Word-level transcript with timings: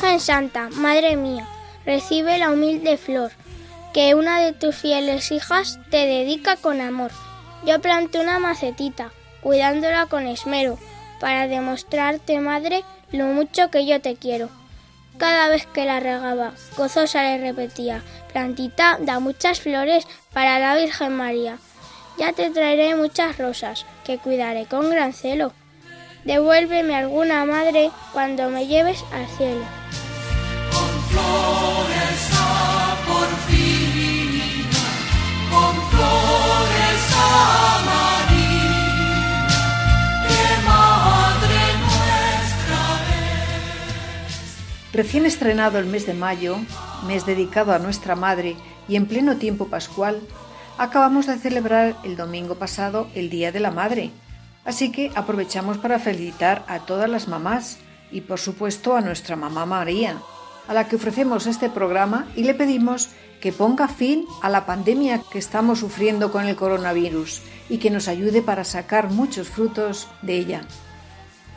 Virgen 0.00 0.20
Santa, 0.20 0.68
Madre 0.74 1.16
mía, 1.16 1.44
recibe 1.84 2.38
la 2.38 2.52
humilde 2.52 2.96
flor 2.98 3.32
que 3.92 4.14
una 4.14 4.40
de 4.40 4.52
tus 4.52 4.76
fieles 4.76 5.32
hijas 5.32 5.80
te 5.90 6.06
dedica 6.06 6.54
con 6.54 6.80
amor. 6.80 7.10
Yo 7.66 7.80
planté 7.80 8.20
una 8.20 8.38
macetita, 8.38 9.10
cuidándola 9.40 10.06
con 10.06 10.28
esmero, 10.28 10.78
para 11.18 11.48
demostrarte, 11.48 12.38
madre, 12.38 12.84
lo 13.10 13.26
mucho 13.26 13.72
que 13.72 13.86
yo 13.86 14.00
te 14.00 14.14
quiero. 14.14 14.50
Cada 15.16 15.48
vez 15.48 15.66
que 15.66 15.84
la 15.84 15.98
regaba, 15.98 16.52
gozosa 16.76 17.24
le 17.24 17.38
repetía, 17.38 18.04
plantita 18.32 18.98
da 19.00 19.18
muchas 19.18 19.60
flores 19.60 20.06
para 20.32 20.60
la 20.60 20.76
Virgen 20.76 21.16
María. 21.16 21.58
Ya 22.18 22.32
te 22.32 22.50
traeré 22.50 22.94
muchas 22.94 23.36
rosas, 23.36 23.84
que 24.04 24.18
cuidaré 24.18 24.66
con 24.66 24.90
gran 24.90 25.12
celo. 25.12 25.52
Devuélveme 26.22 26.94
alguna 26.94 27.44
madre 27.44 27.90
cuando 28.12 28.48
me 28.48 28.68
lleves 28.68 29.04
al 29.12 29.26
cielo. 29.36 29.77
Recién 44.98 45.26
estrenado 45.26 45.78
el 45.78 45.86
mes 45.86 46.06
de 46.06 46.14
mayo, 46.14 46.56
mes 47.06 47.24
dedicado 47.24 47.72
a 47.72 47.78
nuestra 47.78 48.16
Madre 48.16 48.56
y 48.88 48.96
en 48.96 49.06
pleno 49.06 49.36
tiempo 49.36 49.68
pascual, 49.68 50.20
acabamos 50.76 51.26
de 51.26 51.38
celebrar 51.38 51.94
el 52.02 52.16
domingo 52.16 52.56
pasado 52.56 53.06
el 53.14 53.30
Día 53.30 53.52
de 53.52 53.60
la 53.60 53.70
Madre. 53.70 54.10
Así 54.64 54.90
que 54.90 55.12
aprovechamos 55.14 55.78
para 55.78 56.00
felicitar 56.00 56.64
a 56.66 56.80
todas 56.80 57.08
las 57.08 57.28
mamás 57.28 57.78
y 58.10 58.22
por 58.22 58.40
supuesto 58.40 58.96
a 58.96 59.00
nuestra 59.00 59.36
mamá 59.36 59.66
María, 59.66 60.16
a 60.66 60.74
la 60.74 60.88
que 60.88 60.96
ofrecemos 60.96 61.46
este 61.46 61.70
programa 61.70 62.26
y 62.34 62.42
le 62.42 62.54
pedimos 62.54 63.10
que 63.40 63.52
ponga 63.52 63.88
fin 63.88 64.24
a 64.42 64.48
la 64.48 64.66
pandemia 64.66 65.22
que 65.30 65.38
estamos 65.38 65.80
sufriendo 65.80 66.32
con 66.32 66.46
el 66.46 66.56
coronavirus 66.56 67.42
y 67.68 67.78
que 67.78 67.90
nos 67.90 68.08
ayude 68.08 68.42
para 68.42 68.64
sacar 68.64 69.10
muchos 69.10 69.48
frutos 69.48 70.08
de 70.22 70.36
ella. 70.36 70.62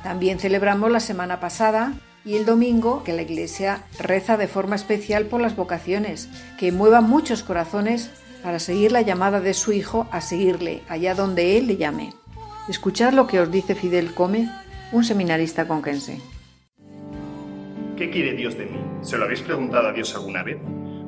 También 0.04 0.40
celebramos 0.40 0.92
la 0.92 1.00
semana 1.00 1.40
pasada 1.40 1.94
y 2.26 2.36
el 2.36 2.46
domingo 2.46 3.04
que 3.04 3.14
la 3.14 3.24
Iglesia 3.24 3.84
reza 4.00 4.38
de 4.38 4.48
forma 4.48 4.76
especial 4.76 5.26
por 5.26 5.42
las 5.42 5.56
vocaciones, 5.56 6.30
que 6.58 6.72
muevan 6.72 7.10
muchos 7.10 7.44
corazones 7.44 8.12
para 8.44 8.60
seguir 8.60 8.92
la 8.92 9.02
llamada 9.02 9.40
de 9.40 9.54
su 9.54 9.72
Hijo 9.72 10.08
a 10.12 10.22
seguirle 10.22 10.82
allá 10.88 11.16
donde 11.16 11.58
Él 11.58 11.68
le 11.68 11.78
llame. 11.78 12.14
Escuchad 12.70 13.14
lo 13.14 13.28
que 13.28 13.40
os 13.40 13.52
dice 13.52 13.76
Fidel 13.76 14.14
Come, 14.14 14.50
un 14.92 15.04
seminarista 15.04 15.68
conquense. 15.68 16.20
¿Qué 17.98 18.10
quiere 18.10 18.34
Dios 18.34 18.58
de 18.58 18.66
mí? 18.66 18.80
¿Se 19.02 19.18
lo 19.18 19.26
habéis 19.26 19.42
preguntado 19.42 19.90
a 19.90 19.94
Dios 19.94 20.16
alguna 20.16 20.44
vez? 20.44 20.58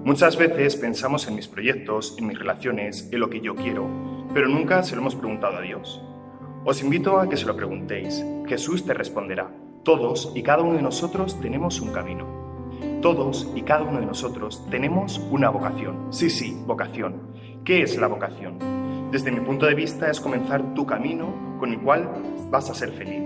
Muchas 0.06 0.36
veces 0.36 0.75
pensamos 0.75 1.30
en 1.30 1.36
mis 1.36 1.47
proyectos, 1.47 2.18
en 2.18 2.28
mis 2.28 2.38
relaciones, 2.38 3.08
en 3.14 3.22
lo 3.22 3.30
que 3.30 3.40
yo 3.40 3.56
quiero, 3.56 3.88
pero 4.34 4.50
nunca 4.50 4.84
se 4.84 4.96
lo 4.96 5.02
hemos 5.02 5.16
preguntado 5.16 5.56
a 5.56 5.62
Dios. 5.62 6.02
Os 6.66 6.84
invito 6.84 7.22
a 7.22 7.30
que 7.30 7.38
se 7.38 7.46
lo 7.46 7.56
preguntéis. 7.56 8.22
Jesús 8.46 8.86
te 8.86 8.94
responderá. 8.94 9.50
Todos 9.86 10.34
y 10.36 10.44
cada 10.44 10.62
uno 10.62 10.75
de 10.75 10.81
nosotros 10.81 11.40
tenemos 11.40 11.80
un 11.80 11.94
camino. 11.94 12.28
Todos 13.02 13.50
y 13.56 13.62
cada 13.62 13.84
uno 13.84 14.02
de 14.02 14.06
nosotros 14.06 14.69
tenemos 14.69 15.19
una 15.31 15.50
vocación. 15.50 16.08
Sí, 16.09 16.30
sí, 16.30 16.53
vocación. 16.66 17.34
¿Qué 17.63 17.81
es 17.81 17.97
la 17.97 18.08
vocación? 18.08 18.59
Desde 19.09 19.31
mi 19.31 19.40
punto 19.40 19.68
de 19.68 19.75
vista 19.75 20.12
es 20.12 20.19
comenzar 20.19 20.74
tu 20.74 20.86
camino 20.86 21.58
con 21.59 21.72
el 21.72 21.80
cual 21.80 22.09
vas 22.52 22.69
a 22.69 22.74
ser 22.74 22.92
feliz. 22.92 23.24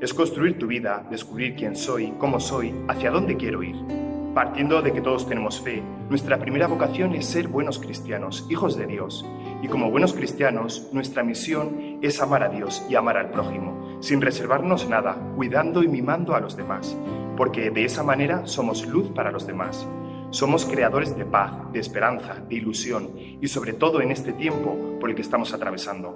Es 0.00 0.12
construir 0.12 0.58
tu 0.58 0.66
vida, 0.66 1.06
descubrir 1.12 1.54
quién 1.54 1.76
soy, 1.76 2.12
cómo 2.18 2.40
soy, 2.40 2.74
hacia 2.88 3.12
dónde 3.12 3.36
quiero 3.36 3.62
ir. 3.62 4.07
Partiendo 4.38 4.82
de 4.82 4.92
que 4.92 5.00
todos 5.00 5.26
tenemos 5.26 5.60
fe, 5.60 5.82
nuestra 6.08 6.38
primera 6.38 6.68
vocación 6.68 7.12
es 7.12 7.26
ser 7.26 7.48
buenos 7.48 7.80
cristianos, 7.80 8.46
hijos 8.48 8.76
de 8.76 8.86
Dios. 8.86 9.26
Y 9.62 9.66
como 9.66 9.90
buenos 9.90 10.12
cristianos, 10.12 10.90
nuestra 10.92 11.24
misión 11.24 11.98
es 12.02 12.22
amar 12.22 12.44
a 12.44 12.48
Dios 12.48 12.86
y 12.88 12.94
amar 12.94 13.16
al 13.16 13.32
prójimo, 13.32 13.98
sin 14.00 14.20
reservarnos 14.20 14.88
nada, 14.88 15.16
cuidando 15.34 15.82
y 15.82 15.88
mimando 15.88 16.36
a 16.36 16.40
los 16.40 16.56
demás, 16.56 16.96
porque 17.36 17.72
de 17.72 17.84
esa 17.84 18.04
manera 18.04 18.46
somos 18.46 18.86
luz 18.86 19.10
para 19.10 19.32
los 19.32 19.44
demás. 19.44 19.88
Somos 20.30 20.66
creadores 20.66 21.16
de 21.16 21.24
paz, 21.24 21.50
de 21.72 21.80
esperanza, 21.80 22.36
de 22.48 22.54
ilusión 22.54 23.10
y 23.16 23.48
sobre 23.48 23.72
todo 23.72 24.00
en 24.00 24.12
este 24.12 24.32
tiempo 24.32 24.98
por 25.00 25.10
el 25.10 25.16
que 25.16 25.22
estamos 25.22 25.52
atravesando. 25.52 26.14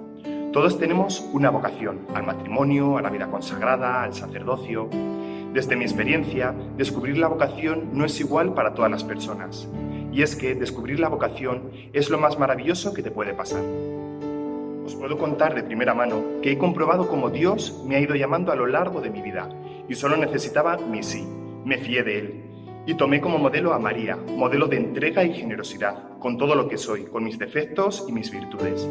Todos 0.53 0.79
tenemos 0.79 1.27
una 1.33 1.49
vocación, 1.49 2.07
al 2.15 2.23
matrimonio, 2.23 2.97
a 2.97 3.01
la 3.01 3.09
vida 3.09 3.29
consagrada, 3.29 4.01
al 4.01 4.13
sacerdocio. 4.13 4.87
Desde 5.53 5.75
mi 5.75 5.83
experiencia, 5.83 6.51
descubrir 6.77 7.19
la 7.19 7.27
vocación 7.27 7.89
no 7.93 8.05
es 8.05 8.19
igual 8.19 8.55
para 8.55 8.73
todas 8.73 8.89
las 8.89 9.03
personas. 9.03 9.69
Y 10.11 10.23
es 10.23 10.35
que 10.35 10.55
descubrir 10.55 10.99
la 10.99 11.09
vocación 11.09 11.69
es 11.93 12.09
lo 12.09 12.17
más 12.17 12.39
maravilloso 12.39 12.91
que 12.91 13.03
te 13.03 13.11
puede 13.11 13.35
pasar. 13.35 13.61
Os 14.83 14.95
puedo 14.95 15.15
contar 15.19 15.53
de 15.53 15.61
primera 15.61 15.93
mano 15.93 16.23
que 16.41 16.53
he 16.53 16.57
comprobado 16.57 17.07
cómo 17.07 17.29
Dios 17.29 17.83
me 17.85 17.95
ha 17.95 17.99
ido 17.99 18.15
llamando 18.15 18.51
a 18.51 18.55
lo 18.55 18.65
largo 18.65 18.99
de 18.99 19.11
mi 19.11 19.21
vida 19.21 19.47
y 19.87 19.93
solo 19.93 20.17
necesitaba 20.17 20.77
mi 20.77 21.03
sí. 21.03 21.23
Me 21.63 21.77
fié 21.77 22.01
de 22.01 22.17
Él 22.17 22.43
y 22.87 22.95
tomé 22.95 23.21
como 23.21 23.37
modelo 23.37 23.73
a 23.73 23.79
María, 23.79 24.17
modelo 24.17 24.67
de 24.67 24.77
entrega 24.77 25.23
y 25.23 25.35
generosidad, 25.35 26.17
con 26.17 26.39
todo 26.39 26.55
lo 26.55 26.67
que 26.67 26.79
soy, 26.79 27.03
con 27.03 27.23
mis 27.23 27.37
defectos 27.37 28.05
y 28.09 28.11
mis 28.11 28.31
virtudes. 28.31 28.89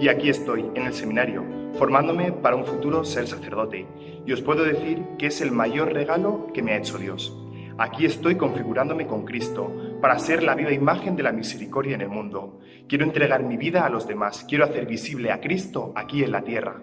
Y 0.00 0.08
aquí 0.08 0.30
estoy, 0.30 0.64
en 0.74 0.86
el 0.86 0.94
seminario, 0.94 1.44
formándome 1.74 2.32
para 2.32 2.56
un 2.56 2.64
futuro 2.64 3.04
ser 3.04 3.26
sacerdote, 3.26 3.86
y 4.26 4.32
os 4.32 4.42
puedo 4.42 4.64
decir 4.64 5.02
que 5.18 5.26
es 5.26 5.40
el 5.40 5.52
mayor 5.52 5.92
regalo 5.92 6.48
que 6.52 6.62
me 6.62 6.72
ha 6.72 6.78
hecho 6.78 6.98
Dios. 6.98 7.36
Aquí 7.80 8.06
estoy 8.06 8.34
configurándome 8.34 9.06
con 9.06 9.24
Cristo 9.24 9.72
para 10.00 10.18
ser 10.18 10.42
la 10.42 10.56
viva 10.56 10.72
imagen 10.72 11.14
de 11.14 11.22
la 11.22 11.30
misericordia 11.30 11.94
en 11.94 12.00
el 12.00 12.08
mundo. 12.08 12.58
Quiero 12.88 13.04
entregar 13.04 13.44
mi 13.44 13.56
vida 13.56 13.86
a 13.86 13.88
los 13.88 14.08
demás, 14.08 14.44
quiero 14.48 14.64
hacer 14.64 14.86
visible 14.86 15.30
a 15.30 15.40
Cristo 15.40 15.92
aquí 15.94 16.24
en 16.24 16.32
la 16.32 16.42
tierra. 16.42 16.82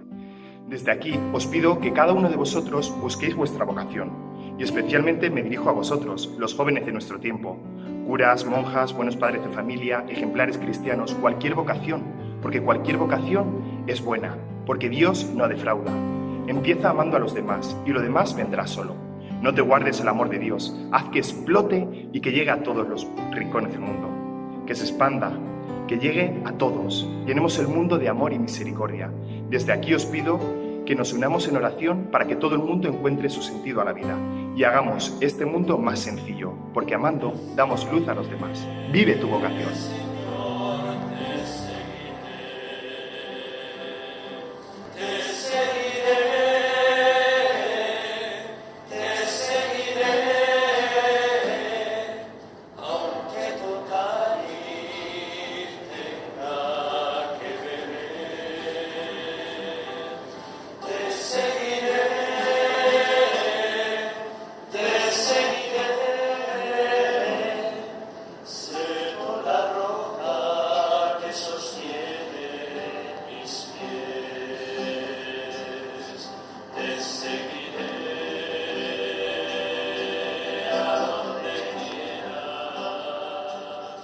Desde 0.69 0.91
aquí 0.91 1.19
os 1.33 1.47
pido 1.47 1.79
que 1.79 1.91
cada 1.91 2.13
uno 2.13 2.29
de 2.29 2.37
vosotros 2.37 2.95
busquéis 3.01 3.35
vuestra 3.35 3.65
vocación, 3.65 4.11
y 4.57 4.63
especialmente 4.63 5.29
me 5.29 5.43
dirijo 5.43 5.69
a 5.69 5.73
vosotros, 5.73 6.33
los 6.39 6.55
jóvenes 6.55 6.85
de 6.85 6.93
nuestro 6.93 7.19
tiempo, 7.19 7.57
curas, 8.07 8.45
monjas, 8.45 8.93
buenos 8.93 9.17
padres 9.17 9.43
de 9.43 9.49
familia, 9.49 10.05
ejemplares 10.07 10.57
cristianos, 10.57 11.13
cualquier 11.15 11.55
vocación, 11.55 12.03
porque 12.41 12.61
cualquier 12.61 12.97
vocación 12.97 13.83
es 13.85 14.01
buena, 14.01 14.37
porque 14.65 14.89
Dios 14.89 15.31
no 15.35 15.47
defrauda. 15.47 15.91
Empieza 16.47 16.89
amando 16.89 17.17
a 17.17 17.19
los 17.19 17.33
demás 17.33 17.75
y 17.85 17.91
lo 17.91 18.01
demás 18.01 18.35
vendrá 18.35 18.67
solo. 18.67 18.95
No 19.41 19.53
te 19.53 19.61
guardes 19.61 19.99
el 19.99 20.07
amor 20.07 20.29
de 20.29 20.39
Dios, 20.39 20.75
haz 20.91 21.05
que 21.05 21.19
explote 21.19 22.09
y 22.11 22.19
que 22.19 22.31
llegue 22.31 22.51
a 22.51 22.63
todos 22.63 22.87
los 22.87 23.07
rincones 23.31 23.71
del 23.71 23.81
mundo, 23.81 24.63
que 24.65 24.75
se 24.75 24.83
expanda, 24.83 25.31
que 25.87 25.99
llegue 25.99 26.41
a 26.45 26.53
todos. 26.53 27.07
Llenemos 27.25 27.59
el 27.59 27.67
mundo 27.67 27.97
de 27.97 28.09
amor 28.09 28.33
y 28.33 28.39
misericordia. 28.39 29.11
Desde 29.49 29.73
aquí 29.73 29.93
os 29.93 30.05
pido 30.05 30.39
que 30.85 30.95
nos 30.95 31.13
unamos 31.13 31.47
en 31.47 31.57
oración 31.57 32.09
para 32.11 32.27
que 32.27 32.35
todo 32.35 32.55
el 32.55 32.61
mundo 32.61 32.87
encuentre 32.87 33.29
su 33.29 33.41
sentido 33.41 33.81
a 33.81 33.85
la 33.85 33.93
vida 33.93 34.17
y 34.55 34.63
hagamos 34.63 35.17
este 35.19 35.45
mundo 35.45 35.77
más 35.77 35.99
sencillo, 35.99 36.53
porque 36.73 36.95
amando 36.95 37.33
damos 37.55 37.89
luz 37.91 38.07
a 38.07 38.13
los 38.13 38.29
demás. 38.29 38.65
Vive 38.91 39.15
tu 39.15 39.27
vocación. 39.27 40.04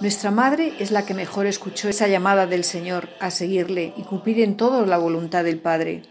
Nuestra 0.02 0.32
madre 0.32 0.72
es 0.80 0.90
la 0.90 1.06
que 1.06 1.14
mejor 1.14 1.46
escuchó 1.46 1.88
esa 1.88 2.08
llamada 2.08 2.48
del 2.48 2.64
Señor 2.64 3.08
a 3.20 3.30
seguirle 3.30 3.94
y 3.96 4.02
cumplir 4.02 4.40
en 4.40 4.56
todo 4.56 4.84
la 4.84 4.98
voluntad 4.98 5.44
del 5.44 5.60
Padre, 5.60 6.02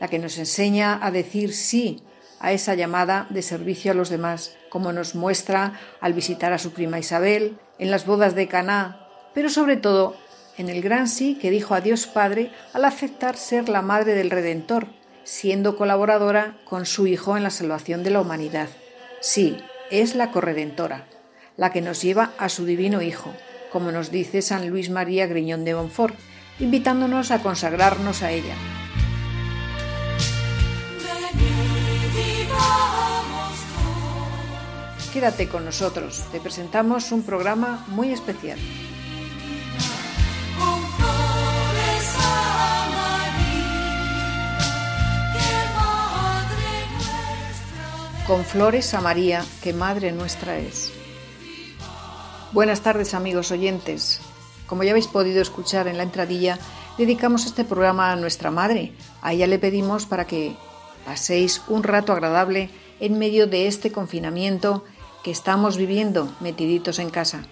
la 0.00 0.08
que 0.08 0.18
nos 0.18 0.38
enseña 0.38 0.98
a 1.04 1.10
decir 1.10 1.52
sí 1.52 2.00
a 2.40 2.52
esa 2.52 2.74
llamada 2.74 3.26
de 3.28 3.42
servicio 3.42 3.90
a 3.92 3.94
los 3.94 4.08
demás, 4.08 4.56
como 4.70 4.94
nos 4.94 5.14
muestra 5.14 5.78
al 6.00 6.14
visitar 6.14 6.54
a 6.54 6.58
su 6.58 6.72
prima 6.72 6.98
Isabel, 6.98 7.58
en 7.78 7.90
las 7.90 8.06
bodas 8.06 8.34
de 8.34 8.48
Caná, 8.48 9.08
pero 9.34 9.50
sobre 9.50 9.76
todo 9.76 10.16
en 10.56 10.70
el 10.70 10.80
gran 10.80 11.06
sí 11.06 11.34
que 11.34 11.50
dijo 11.50 11.74
a 11.74 11.82
Dios 11.82 12.06
Padre 12.06 12.50
al 12.72 12.86
aceptar 12.86 13.36
ser 13.36 13.68
la 13.68 13.82
madre 13.82 14.14
del 14.14 14.30
Redentor, 14.30 14.86
siendo 15.24 15.76
colaboradora 15.76 16.56
con 16.64 16.86
su 16.86 17.06
Hijo 17.06 17.36
en 17.36 17.42
la 17.42 17.50
salvación 17.50 18.04
de 18.04 18.10
la 18.10 18.22
humanidad. 18.22 18.70
Sí, 19.20 19.58
es 19.90 20.14
la 20.14 20.30
corredentora 20.30 21.08
la 21.56 21.70
que 21.70 21.80
nos 21.80 22.02
lleva 22.02 22.32
a 22.38 22.48
su 22.48 22.64
divino 22.64 23.02
Hijo, 23.02 23.32
como 23.72 23.92
nos 23.92 24.10
dice 24.10 24.42
San 24.42 24.68
Luis 24.68 24.90
María 24.90 25.26
Griñón 25.26 25.64
de 25.64 25.74
Bonfort, 25.74 26.16
invitándonos 26.58 27.30
a 27.30 27.42
consagrarnos 27.42 28.22
a 28.22 28.30
ella. 28.30 28.54
Quédate 35.12 35.48
con 35.48 35.64
nosotros, 35.64 36.24
te 36.32 36.40
presentamos 36.40 37.12
un 37.12 37.22
programa 37.22 37.84
muy 37.88 38.12
especial. 38.12 38.58
Con 48.26 48.44
flores 48.44 48.94
a 48.94 49.00
María, 49.02 49.44
que 49.62 49.72
Madre 49.72 50.10
nuestra 50.10 50.56
es. 50.56 50.93
Buenas 52.54 52.82
tardes 52.82 53.14
amigos 53.14 53.50
oyentes. 53.50 54.20
Como 54.68 54.84
ya 54.84 54.92
habéis 54.92 55.08
podido 55.08 55.42
escuchar 55.42 55.88
en 55.88 55.96
la 55.96 56.04
entradilla, 56.04 56.56
dedicamos 56.96 57.46
este 57.46 57.64
programa 57.64 58.12
a 58.12 58.16
nuestra 58.16 58.52
madre. 58.52 58.92
A 59.22 59.32
ella 59.32 59.48
le 59.48 59.58
pedimos 59.58 60.06
para 60.06 60.28
que 60.28 60.54
paséis 61.04 61.62
un 61.66 61.82
rato 61.82 62.12
agradable 62.12 62.70
en 63.00 63.18
medio 63.18 63.48
de 63.48 63.66
este 63.66 63.90
confinamiento 63.90 64.84
que 65.24 65.32
estamos 65.32 65.76
viviendo 65.76 66.32
metiditos 66.38 67.00
en 67.00 67.10
casa. 67.10 67.42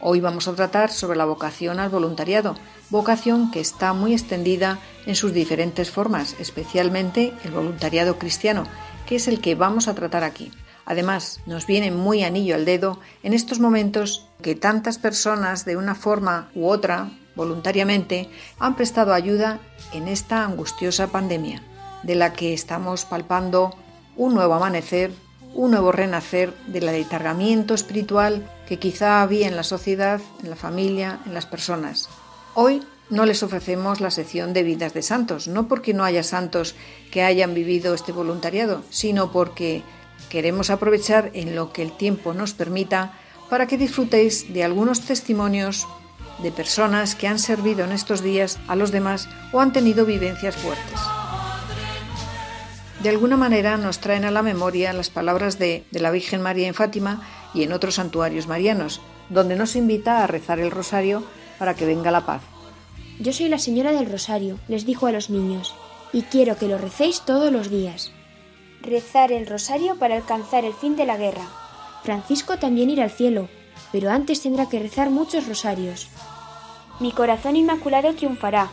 Hoy 0.00 0.20
vamos 0.20 0.46
a 0.46 0.54
tratar 0.54 0.92
sobre 0.92 1.16
la 1.16 1.24
vocación 1.24 1.80
al 1.80 1.88
voluntariado, 1.88 2.54
vocación 2.90 3.50
que 3.52 3.60
está 3.60 3.94
muy 3.94 4.12
extendida 4.12 4.80
en 5.06 5.14
sus 5.14 5.32
diferentes 5.32 5.90
formas, 5.90 6.36
especialmente 6.38 7.32
el 7.44 7.52
voluntariado 7.52 8.18
cristiano, 8.18 8.64
que 9.06 9.16
es 9.16 9.28
el 9.28 9.40
que 9.40 9.54
vamos 9.54 9.88
a 9.88 9.94
tratar 9.94 10.24
aquí. 10.24 10.52
Además, 10.84 11.40
nos 11.46 11.66
viene 11.66 11.90
muy 11.90 12.24
anillo 12.24 12.54
al 12.54 12.64
dedo 12.64 12.98
en 13.22 13.32
estos 13.32 13.60
momentos 13.60 14.28
que 14.42 14.54
tantas 14.54 14.98
personas 14.98 15.64
de 15.64 15.76
una 15.76 15.94
forma 15.94 16.50
u 16.54 16.66
otra, 16.66 17.10
voluntariamente, 17.36 18.28
han 18.58 18.74
prestado 18.74 19.14
ayuda 19.14 19.60
en 19.92 20.08
esta 20.08 20.44
angustiosa 20.44 21.08
pandemia, 21.08 21.62
de 22.02 22.14
la 22.14 22.32
que 22.32 22.52
estamos 22.52 23.04
palpando 23.04 23.74
un 24.16 24.34
nuevo 24.34 24.54
amanecer, 24.54 25.12
un 25.54 25.70
nuevo 25.70 25.92
renacer 25.92 26.54
del 26.66 26.88
aletargamiento 26.88 27.74
espiritual 27.74 28.48
que 28.66 28.78
quizá 28.78 29.22
había 29.22 29.48
en 29.48 29.56
la 29.56 29.62
sociedad, 29.62 30.20
en 30.42 30.50
la 30.50 30.56
familia, 30.56 31.20
en 31.26 31.34
las 31.34 31.46
personas. 31.46 32.08
Hoy 32.54 32.82
no 33.10 33.26
les 33.26 33.42
ofrecemos 33.42 34.00
la 34.00 34.10
sección 34.10 34.52
de 34.52 34.62
vidas 34.62 34.94
de 34.94 35.02
santos, 35.02 35.46
no 35.46 35.68
porque 35.68 35.94
no 35.94 36.04
haya 36.04 36.22
santos 36.22 36.74
que 37.10 37.22
hayan 37.22 37.54
vivido 37.54 37.94
este 37.94 38.12
voluntariado, 38.12 38.82
sino 38.90 39.32
porque 39.32 39.82
queremos 40.32 40.70
aprovechar 40.70 41.30
en 41.34 41.54
lo 41.54 41.74
que 41.74 41.82
el 41.82 41.92
tiempo 41.92 42.32
nos 42.32 42.54
permita 42.54 43.12
para 43.50 43.66
que 43.66 43.76
disfrutéis 43.76 44.50
de 44.54 44.64
algunos 44.64 45.02
testimonios 45.02 45.86
de 46.42 46.50
personas 46.50 47.14
que 47.14 47.28
han 47.28 47.38
servido 47.38 47.84
en 47.84 47.92
estos 47.92 48.22
días 48.22 48.58
a 48.66 48.74
los 48.74 48.92
demás 48.92 49.28
o 49.52 49.60
han 49.60 49.74
tenido 49.74 50.06
vivencias 50.06 50.56
fuertes. 50.56 50.98
De 53.02 53.10
alguna 53.10 53.36
manera 53.36 53.76
nos 53.76 53.98
traen 53.98 54.24
a 54.24 54.30
la 54.30 54.40
memoria 54.40 54.94
las 54.94 55.10
palabras 55.10 55.58
de, 55.58 55.84
de 55.90 56.00
la 56.00 56.10
Virgen 56.10 56.40
María 56.40 56.66
en 56.66 56.72
Fátima 56.72 57.28
y 57.52 57.64
en 57.64 57.74
otros 57.74 57.96
santuarios 57.96 58.46
marianos, 58.46 59.02
donde 59.28 59.54
nos 59.54 59.76
invita 59.76 60.24
a 60.24 60.26
rezar 60.26 60.60
el 60.60 60.70
rosario 60.70 61.24
para 61.58 61.74
que 61.74 61.84
venga 61.84 62.10
la 62.10 62.24
paz. 62.24 62.40
Yo 63.20 63.34
soy 63.34 63.50
la 63.50 63.58
señora 63.58 63.92
del 63.92 64.10
rosario, 64.10 64.58
les 64.66 64.86
dijo 64.86 65.06
a 65.06 65.12
los 65.12 65.28
niños, 65.28 65.74
y 66.10 66.22
quiero 66.22 66.56
que 66.56 66.68
lo 66.68 66.78
recéis 66.78 67.20
todos 67.20 67.52
los 67.52 67.68
días 67.68 68.12
rezar 68.82 69.32
el 69.32 69.46
rosario 69.46 69.96
para 69.96 70.16
alcanzar 70.16 70.64
el 70.64 70.74
fin 70.74 70.96
de 70.96 71.06
la 71.06 71.16
guerra. 71.16 71.44
Francisco 72.02 72.58
también 72.58 72.90
irá 72.90 73.04
al 73.04 73.10
cielo, 73.10 73.48
pero 73.92 74.10
antes 74.10 74.42
tendrá 74.42 74.68
que 74.68 74.78
rezar 74.78 75.10
muchos 75.10 75.46
rosarios. 75.46 76.08
Mi 77.00 77.12
corazón 77.12 77.56
inmaculado 77.56 78.14
triunfará. 78.14 78.70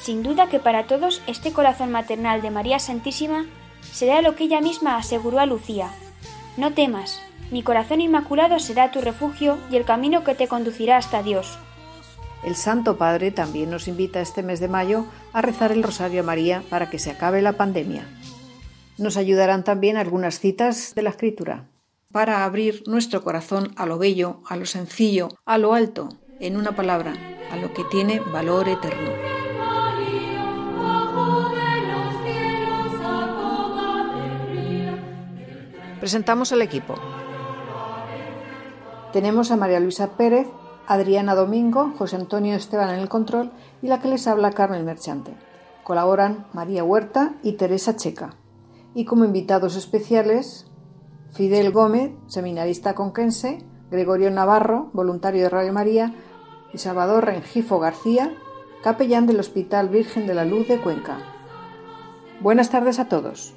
Sin 0.00 0.22
duda 0.22 0.48
que 0.48 0.58
para 0.58 0.86
todos 0.86 1.22
este 1.26 1.52
corazón 1.52 1.90
maternal 1.90 2.42
de 2.42 2.50
María 2.50 2.78
Santísima 2.78 3.46
será 3.92 4.22
lo 4.22 4.34
que 4.34 4.44
ella 4.44 4.60
misma 4.60 4.96
aseguró 4.96 5.38
a 5.38 5.46
Lucía. 5.46 5.90
No 6.56 6.72
temas, 6.72 7.20
mi 7.50 7.62
corazón 7.62 8.00
inmaculado 8.00 8.58
será 8.58 8.90
tu 8.90 9.00
refugio 9.00 9.58
y 9.70 9.76
el 9.76 9.84
camino 9.84 10.24
que 10.24 10.34
te 10.34 10.48
conducirá 10.48 10.96
hasta 10.96 11.22
Dios. 11.22 11.58
El 12.44 12.54
Santo 12.54 12.98
Padre 12.98 13.30
también 13.30 13.70
nos 13.70 13.88
invita 13.88 14.20
este 14.20 14.42
mes 14.42 14.60
de 14.60 14.68
mayo 14.68 15.06
a 15.32 15.42
rezar 15.42 15.72
el 15.72 15.82
Rosario 15.82 16.20
a 16.20 16.24
María 16.24 16.62
para 16.70 16.88
que 16.88 16.98
se 16.98 17.10
acabe 17.10 17.42
la 17.42 17.54
pandemia. 17.54 18.06
Nos 18.98 19.16
ayudarán 19.16 19.62
también 19.62 19.96
algunas 19.96 20.40
citas 20.40 20.92
de 20.96 21.02
la 21.02 21.10
Escritura 21.10 21.68
para 22.10 22.44
abrir 22.44 22.82
nuestro 22.88 23.22
corazón 23.22 23.72
a 23.76 23.86
lo 23.86 23.96
bello, 23.96 24.40
a 24.48 24.56
lo 24.56 24.66
sencillo, 24.66 25.28
a 25.44 25.56
lo 25.56 25.72
alto, 25.72 26.08
en 26.40 26.56
una 26.56 26.74
palabra, 26.74 27.14
a 27.52 27.56
lo 27.56 27.72
que 27.72 27.84
tiene 27.84 28.18
valor 28.18 28.68
eterno. 28.68 29.10
Presentamos 36.00 36.50
el 36.50 36.62
equipo. 36.62 36.96
Tenemos 39.12 39.52
a 39.52 39.56
María 39.56 39.78
Luisa 39.78 40.16
Pérez, 40.16 40.48
Adriana 40.88 41.36
Domingo, 41.36 41.94
José 41.98 42.16
Antonio 42.16 42.56
Esteban 42.56 42.90
en 42.90 42.98
el 42.98 43.08
control 43.08 43.52
y 43.80 43.86
la 43.86 44.00
que 44.00 44.08
les 44.08 44.26
habla 44.26 44.50
Carmen 44.50 44.84
Merchante. 44.84 45.34
Colaboran 45.84 46.46
María 46.52 46.82
Huerta 46.82 47.34
y 47.44 47.52
Teresa 47.52 47.94
Checa 47.94 48.34
y 48.98 49.04
como 49.04 49.24
invitados 49.24 49.76
especiales 49.76 50.66
Fidel 51.32 51.70
Gómez, 51.70 52.10
seminarista 52.26 52.96
conquense, 52.96 53.64
Gregorio 53.92 54.28
Navarro, 54.28 54.90
voluntario 54.92 55.44
de 55.44 55.48
Radio 55.48 55.72
María, 55.72 56.16
y 56.72 56.78
Salvador 56.78 57.26
Rengifo 57.26 57.78
García, 57.78 58.34
capellán 58.82 59.28
del 59.28 59.38
Hospital 59.38 59.88
Virgen 59.88 60.26
de 60.26 60.34
la 60.34 60.44
Luz 60.44 60.66
de 60.66 60.80
Cuenca. 60.80 61.20
Buenas 62.40 62.70
tardes 62.70 62.98
a 62.98 63.08
todos. 63.08 63.54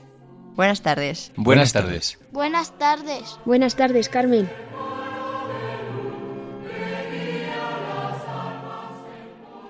Buenas 0.56 0.84
tardes. 0.84 1.32
Buenas 1.36 1.74
tardes. 1.74 2.20
Buenas 2.32 2.78
tardes. 2.78 3.40
Buenas 3.44 3.76
tardes, 3.76 4.10
Carmen. 4.10 4.48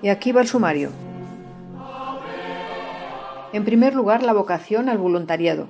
Y 0.02 0.10
aquí 0.10 0.32
va 0.32 0.42
el 0.42 0.48
sumario. 0.48 0.90
En 3.52 3.64
primer 3.64 3.94
lugar, 3.94 4.22
la 4.22 4.32
vocación 4.32 4.88
al 4.88 4.98
voluntariado. 4.98 5.68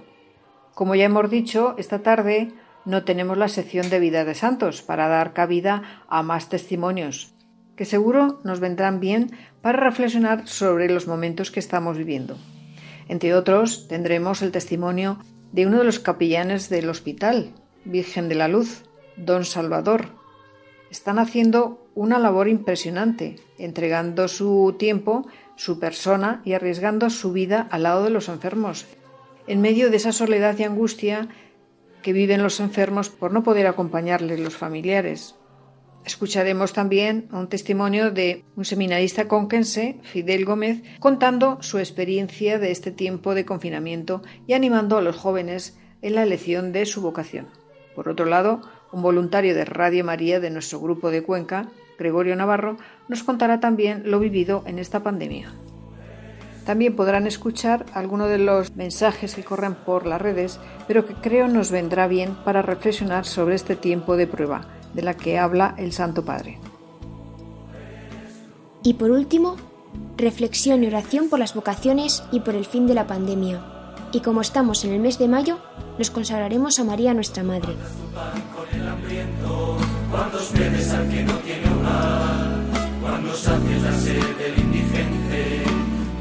Como 0.75 0.95
ya 0.95 1.05
hemos 1.05 1.29
dicho, 1.29 1.75
esta 1.79 2.03
tarde 2.03 2.53
no 2.85 3.05
tenemos 3.05 3.37
la 3.37 3.49
sección 3.49 3.91
de 3.91 3.99
vida 3.99 4.25
de 4.25 4.35
santos 4.35 4.83
para 4.83 5.09
dar 5.09 5.33
cabida 5.33 6.05
a 6.09 6.23
más 6.23 6.49
testimonios, 6.49 7.35
que 7.77 7.85
seguro 7.85 8.41
nos 8.45 8.61
vendrán 8.61 9.01
bien 9.01 9.33
para 9.61 9.79
reflexionar 9.79 10.47
sobre 10.47 10.89
los 10.89 11.07
momentos 11.07 11.51
que 11.51 11.61
estamos 11.61 11.99
viviendo. 11.99 12.37
Entre 13.09 13.35
otros, 13.35 13.89
tendremos 13.89 14.43
el 14.43 14.53
testimonio 14.53 15.19
de 15.53 15.67
uno 15.67 15.79
de 15.79 15.85
los 15.85 15.99
capellanes 15.99 16.69
del 16.69 16.89
hospital, 16.89 17.53
Virgen 17.85 18.29
de 18.29 18.37
la 18.37 18.49
Luz, 18.49 18.85
Don 19.17 19.45
Salvador. 19.45 20.07
Están 20.91 21.19
haciendo 21.19 21.87
una 21.95 22.19
labor 22.19 22.49
impresionante, 22.49 23.37
entregando 23.59 24.29
su 24.29 24.77
tiempo, 24.79 25.27
su 25.57 25.79
persona 25.79 26.43
y 26.45 26.53
arriesgando 26.55 27.11
su 27.11 27.33
vida 27.33 27.69
al 27.71 27.85
lado 27.85 28.05
de 28.05 28.11
los 28.11 28.29
enfermos, 28.29 28.87
en 29.47 29.61
medio 29.61 29.91
de 29.91 29.97
esa 29.97 30.13
soledad 30.13 30.59
y 30.59 30.65
angustia 30.65 31.29
que 32.03 32.13
viven 32.13 32.43
los 32.43 32.61
enfermos 32.61 33.09
por 33.09 33.33
no 33.33 33.43
poder 33.43 33.67
acompañarles 33.67 34.41
los 34.41 34.57
familiares. 34.57 35.37
Escucharemos 36.05 36.73
también 36.73 37.29
un 37.31 37.49
testimonio 37.49 38.11
de 38.11 38.45
un 38.57 38.65
seminarista 38.65 39.29
conquense, 39.29 40.01
Fidel 40.03 40.45
Gómez, 40.45 40.83
contando 40.99 41.63
su 41.63 41.79
experiencia 41.79 42.59
de 42.59 42.73
este 42.73 42.91
tiempo 42.91 43.37
de 43.37 43.45
confinamiento 43.45 44.23
y 44.49 44.55
animando 44.55 44.99
a 44.99 45.03
los 45.03 45.17
jóvenes 45.17 45.79
en 46.03 46.17
la 46.17 46.25
elección 46.25 46.73
de 46.73 46.87
su 46.87 47.03
vocación. 47.03 47.47
Por 47.95 48.09
otro 48.09 48.27
lado, 48.27 48.63
un 48.91 49.03
voluntario 49.03 49.55
de 49.55 49.65
Radio 49.65 50.05
María 50.05 50.41
de 50.41 50.51
nuestro 50.51 50.81
grupo 50.81 51.11
de 51.11 51.23
Cuenca, 51.23 51.69
Gregorio 51.99 52.37
Navarro, 52.37 52.77
nos 53.09 53.23
contará 53.23 53.61
también 53.61 54.03
lo 54.07 54.19
vivido 54.19 54.63
en 54.67 54.79
esta 54.79 55.03
pandemia. 55.03 55.53
También 56.65 56.95
podrán 56.95 57.27
escuchar 57.27 57.87
algunos 57.93 58.29
de 58.29 58.39
los 58.39 58.77
mensajes 58.77 59.35
que 59.35 59.43
corren 59.43 59.75
por 59.75 60.07
las 60.07 60.23
redes, 60.23 60.61
pero 60.87 61.07
que 61.07 61.15
creo 61.15 61.49
nos 61.49 61.71
vendrá 61.71 62.07
bien 62.07 62.37
para 62.45 62.63
reflexionar 62.63 63.25
sobre 63.27 63.57
este 63.57 63.75
tiempo 63.75 64.17
de 64.17 64.29
prueba 64.29 64.67
de 64.95 65.03
la 65.03 65.15
que 65.15 65.39
habla 65.39 65.75
el 65.79 65.93
Santo 65.93 66.25
Padre. 66.25 66.59
Y 68.85 68.95
por 68.95 69.11
último, 69.11 69.57
reflexión 70.17 70.85
y 70.85 70.87
oración 70.87 71.29
por 71.29 71.39
las 71.39 71.55
vocaciones 71.55 72.23
y 72.31 72.41
por 72.41 72.55
el 72.55 72.65
fin 72.65 72.87
de 72.87 72.95
la 72.95 73.07
pandemia. 73.07 73.65
Y 74.13 74.21
como 74.21 74.41
estamos 74.41 74.85
en 74.85 74.93
el 74.93 75.01
mes 75.01 75.19
de 75.19 75.29
mayo, 75.29 75.59
nos 75.99 76.11
consagraremos 76.11 76.79
a 76.79 76.85
María 76.85 77.15
nuestra 77.15 77.43
Madre. 77.43 77.75
Cuando 83.01 83.35
sacies 83.35 83.83
la 83.83 83.93
sed 83.93 84.37
del 84.37 84.59
indigente, 84.59 85.63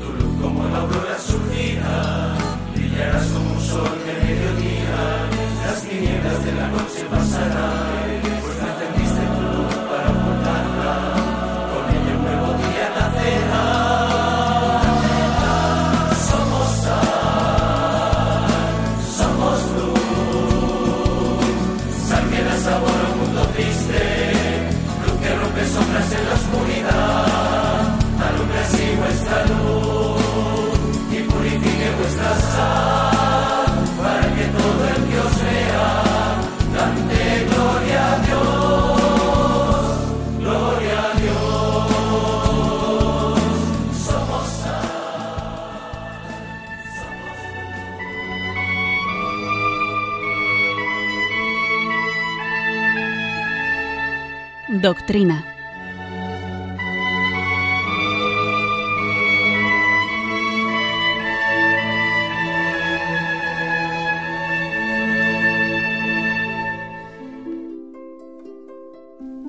tu 0.01 0.12
luz 0.13 0.41
como 0.41 0.68
la 0.70 0.80
aurora 0.80 1.18
surgirá, 1.20 2.36
brillarás 2.75 3.27
como 3.27 3.53
un 3.53 3.62
sol 3.62 3.98
de 4.06 4.13
mediodía, 4.24 5.01
las 5.65 5.82
tinieblas 5.84 6.46
de 6.46 6.53
la 6.53 6.68
noche 6.70 7.06
pasarán. 7.10 8.21
Doctrina. 54.81 55.45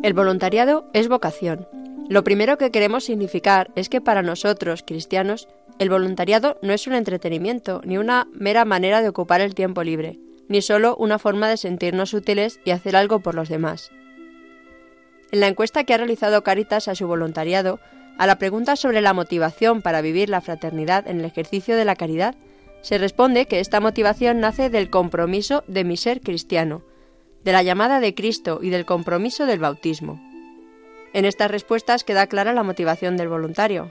El 0.03 0.13
voluntariado 0.13 0.85
es 0.93 1.09
vocación. 1.09 1.67
Lo 2.11 2.25
primero 2.25 2.59
que 2.59 2.71
queremos 2.71 3.05
significar 3.05 3.71
es 3.75 3.89
que 3.89 4.03
para 4.03 4.21
nosotros, 4.21 4.85
cristianos, 4.87 5.49
el 5.79 5.89
voluntariado 5.89 6.59
no 6.61 6.75
es 6.75 6.87
un 6.87 6.93
entretenimiento 6.93 7.81
ni 7.87 7.97
una 7.97 8.29
mera 8.35 8.67
manera 8.67 9.01
de 9.01 9.09
ocupar 9.09 9.41
el 9.41 9.55
tiempo 9.55 9.83
libre, 9.83 10.19
ni 10.49 10.61
solo 10.61 10.95
una 10.97 11.19
forma 11.19 11.49
de 11.49 11.57
sentirnos 11.57 12.13
útiles 12.13 12.61
y 12.67 12.73
hacer 12.73 12.97
algo 12.97 13.21
por 13.21 13.35
los 13.35 13.49
demás. 13.49 13.91
En 15.33 15.41
la 15.41 15.49
encuesta 15.49 15.85
que 15.85 15.95
ha 15.95 15.97
realizado 15.97 16.45
Caritas 16.45 16.89
a 16.89 16.95
su 16.95 17.07
voluntariado, 17.07 17.81
a 18.19 18.27
la 18.27 18.37
pregunta 18.37 18.77
sobre 18.77 19.01
la 19.01 19.15
motivación 19.15 19.81
para 19.81 20.03
vivir 20.03 20.29
la 20.29 20.43
fraternidad 20.43 21.09
en 21.09 21.21
el 21.21 21.25
ejercicio 21.25 21.75
de 21.75 21.87
la 21.87 21.97
caridad, 21.97 22.35
se 22.83 22.99
responde 22.99 23.47
que 23.47 23.59
esta 23.59 23.81
motivación 23.81 24.41
nace 24.41 24.69
del 24.69 24.91
compromiso 24.91 25.65
de 25.67 25.85
mi 25.85 25.97
ser 25.97 26.21
cristiano, 26.21 26.83
de 27.45 27.53
la 27.53 27.63
llamada 27.63 27.99
de 27.99 28.15
Cristo 28.15 28.59
y 28.61 28.69
del 28.69 28.85
compromiso 28.85 29.47
del 29.47 29.59
bautismo. 29.59 30.21
En 31.15 31.25
estas 31.25 31.51
respuestas 31.51 32.05
queda 32.05 32.27
clara 32.27 32.53
la 32.53 32.63
motivación 32.63 33.17
del 33.17 33.29
voluntario. 33.29 33.91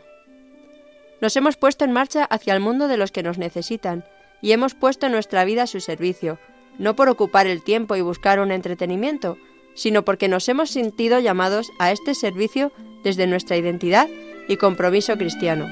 Nos 1.22 1.36
hemos 1.36 1.58
puesto 1.58 1.86
en 1.86 1.92
marcha 1.92 2.24
hacia 2.26 2.54
el 2.54 2.60
mundo 2.60 2.88
de 2.88 2.98
los 2.98 3.12
que 3.12 3.24
nos 3.24 3.40
necesitan 3.40 4.06
y 4.42 4.52
hemos 4.52 4.76
puesto 4.76 5.10
nuestra 5.10 5.44
vida 5.44 5.64
a 5.64 5.68
su 5.68 5.80
servicio, 5.80 6.38
no 6.78 6.96
por 6.96 7.10
ocupar 7.10 7.48
el 7.48 7.64
tiempo 7.64 7.96
y 7.96 8.02
buscar 8.02 8.40
un 8.40 8.52
entretenimiento, 8.52 9.38
sino 9.74 10.04
porque 10.04 10.28
nos 10.28 10.48
hemos 10.50 10.70
sentido 10.70 11.20
llamados 11.20 11.72
a 11.80 11.92
este 11.92 12.14
servicio 12.16 12.72
desde 13.04 13.28
nuestra 13.28 13.58
identidad 13.58 14.08
y 14.48 14.58
compromiso 14.58 15.18
cristiano. 15.18 15.68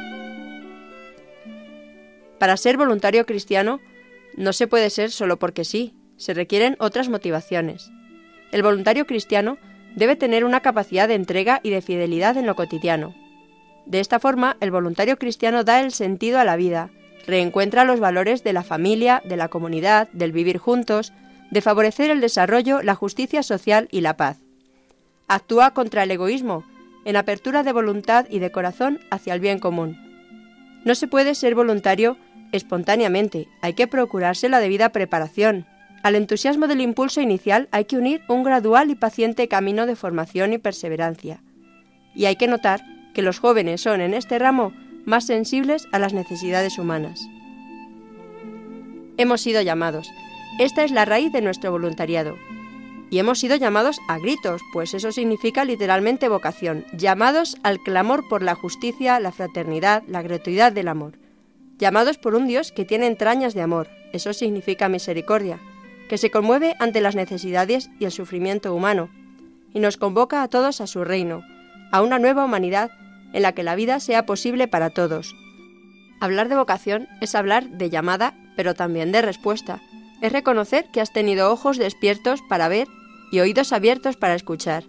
Para 2.40 2.58
ser 2.58 2.78
voluntario 2.78 3.26
cristiano 3.26 3.82
no 4.36 4.54
se 4.54 4.68
puede 4.68 4.90
ser 4.90 5.12
solo 5.12 5.38
porque 5.38 5.66
sí, 5.66 5.94
se 6.18 6.34
requieren 6.34 6.76
otras 6.80 7.10
motivaciones. 7.10 7.92
El 8.52 8.64
voluntario 8.64 9.06
cristiano 9.06 9.58
debe 9.96 10.16
tener 10.16 10.46
una 10.46 10.62
capacidad 10.62 11.08
de 11.08 11.16
entrega 11.16 11.60
y 11.64 11.70
de 11.70 11.82
fidelidad 11.82 12.38
en 12.38 12.46
lo 12.46 12.56
cotidiano. 12.56 13.16
De 13.86 14.00
esta 14.00 14.20
forma, 14.20 14.56
el 14.60 14.72
voluntario 14.72 15.18
cristiano 15.18 15.64
da 15.64 15.82
el 15.82 15.92
sentido 15.92 16.40
a 16.40 16.44
la 16.44 16.56
vida, 16.56 16.90
reencuentra 17.26 17.84
los 17.84 18.00
valores 18.00 18.44
de 18.44 18.54
la 18.54 18.64
familia, 18.64 19.22
de 19.26 19.38
la 19.38 19.50
comunidad, 19.50 20.10
del 20.14 20.32
vivir 20.32 20.58
juntos, 20.58 21.12
de 21.52 21.62
favorecer 21.62 22.12
el 22.12 22.22
desarrollo, 22.22 22.82
la 22.82 22.96
justicia 22.96 23.44
social 23.44 23.88
y 23.92 24.02
la 24.02 24.18
paz. 24.18 24.38
Actúa 25.28 25.72
contra 25.74 26.04
el 26.04 26.12
egoísmo, 26.12 26.64
en 27.06 27.16
apertura 27.16 27.64
de 27.64 27.74
voluntad 27.74 28.26
y 28.30 28.40
de 28.40 28.52
corazón 28.52 29.00
hacia 29.10 29.34
el 29.34 29.40
bien 29.40 29.60
común. 29.60 29.98
No 30.86 30.96
se 30.96 31.08
puede 31.08 31.36
ser 31.36 31.56
voluntario 31.56 32.18
espontáneamente, 32.52 33.48
hay 33.62 33.74
que 33.74 33.88
procurarse 33.88 34.50
la 34.50 34.60
debida 34.60 34.90
preparación. 34.90 35.66
Al 36.04 36.16
entusiasmo 36.16 36.68
del 36.68 36.82
impulso 36.82 37.22
inicial 37.22 37.68
hay 37.72 37.86
que 37.86 37.98
unir 37.98 38.22
un 38.28 38.44
gradual 38.44 38.90
y 38.90 38.96
paciente 38.96 39.48
camino 39.48 39.86
de 39.86 39.96
formación 39.96 40.54
y 40.54 40.58
perseverancia. 40.58 41.44
Y 42.16 42.26
hay 42.26 42.38
que 42.38 42.48
notar 42.48 42.82
que 43.14 43.22
los 43.22 43.40
jóvenes 43.40 43.82
son 43.82 44.02
en 44.02 44.14
este 44.14 44.40
ramo 44.40 44.74
más 45.06 45.26
sensibles 45.26 45.88
a 45.92 46.00
las 46.00 46.14
necesidades 46.14 46.78
humanas. 46.78 47.28
Hemos 49.18 49.42
sido 49.42 49.62
llamados 49.62 50.10
esta 50.60 50.84
es 50.84 50.92
la 50.92 51.06
raíz 51.06 51.32
de 51.32 51.42
nuestro 51.42 51.72
voluntariado. 51.72 52.38
Y 53.10 53.18
hemos 53.18 53.40
sido 53.40 53.56
llamados 53.56 54.00
a 54.10 54.20
gritos, 54.20 54.62
pues 54.74 54.94
eso 54.94 55.12
significa 55.12 55.64
literalmente 55.66 56.28
vocación, 56.28 56.86
llamados 56.94 57.58
al 57.64 57.80
clamor 57.80 58.28
por 58.28 58.44
la 58.44 58.56
justicia, 58.56 59.20
la 59.22 59.32
fraternidad, 59.32 60.04
la 60.08 60.22
gratuidad 60.22 60.74
del 60.74 60.90
amor. 60.90 61.18
Llamados 61.78 62.18
por 62.18 62.36
un 62.36 62.46
Dios 62.46 62.74
que 62.74 62.84
tiene 62.84 63.08
entrañas 63.08 63.54
de 63.54 63.62
amor, 63.62 63.88
eso 64.12 64.34
significa 64.34 64.90
misericordia, 64.90 65.60
que 66.10 66.18
se 66.18 66.30
conmueve 66.30 66.76
ante 66.80 67.00
las 67.00 67.16
necesidades 67.16 67.90
y 67.98 68.06
el 68.06 68.12
sufrimiento 68.12 68.76
humano, 68.76 69.10
y 69.74 69.80
nos 69.80 69.96
convoca 69.96 70.44
a 70.44 70.50
todos 70.50 70.82
a 70.82 70.88
su 70.88 71.06
reino, 71.06 71.42
a 71.92 72.02
una 72.02 72.20
nueva 72.20 72.44
humanidad 72.44 72.92
en 73.32 73.44
la 73.44 73.54
que 73.54 73.64
la 73.64 73.76
vida 73.76 74.02
sea 74.02 74.26
posible 74.26 74.68
para 74.68 74.90
todos. 74.90 75.36
Hablar 76.20 76.50
de 76.50 76.58
vocación 76.58 77.08
es 77.22 77.34
hablar 77.34 77.70
de 77.70 77.90
llamada, 77.90 78.36
pero 78.58 78.74
también 78.74 79.14
de 79.14 79.22
respuesta, 79.22 79.82
es 80.22 80.32
reconocer 80.32 80.86
que 80.92 81.02
has 81.02 81.14
tenido 81.14 81.52
ojos 81.52 81.78
despiertos 81.78 82.42
para 82.48 82.68
ver 82.68 82.88
y 83.32 83.40
oídos 83.40 83.74
abiertos 83.74 84.18
para 84.18 84.36
escuchar. 84.36 84.84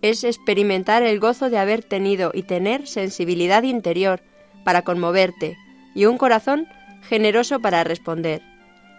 Es 0.00 0.24
experimentar 0.24 1.02
el 1.02 1.20
gozo 1.20 1.50
de 1.50 1.58
haber 1.58 1.82
tenido 1.82 2.30
y 2.34 2.42
tener 2.42 2.86
sensibilidad 2.86 3.62
interior 3.62 4.22
para 4.64 4.82
conmoverte 4.82 5.56
y 5.94 6.06
un 6.06 6.18
corazón 6.18 6.66
generoso 7.02 7.60
para 7.60 7.84
responder. 7.84 8.42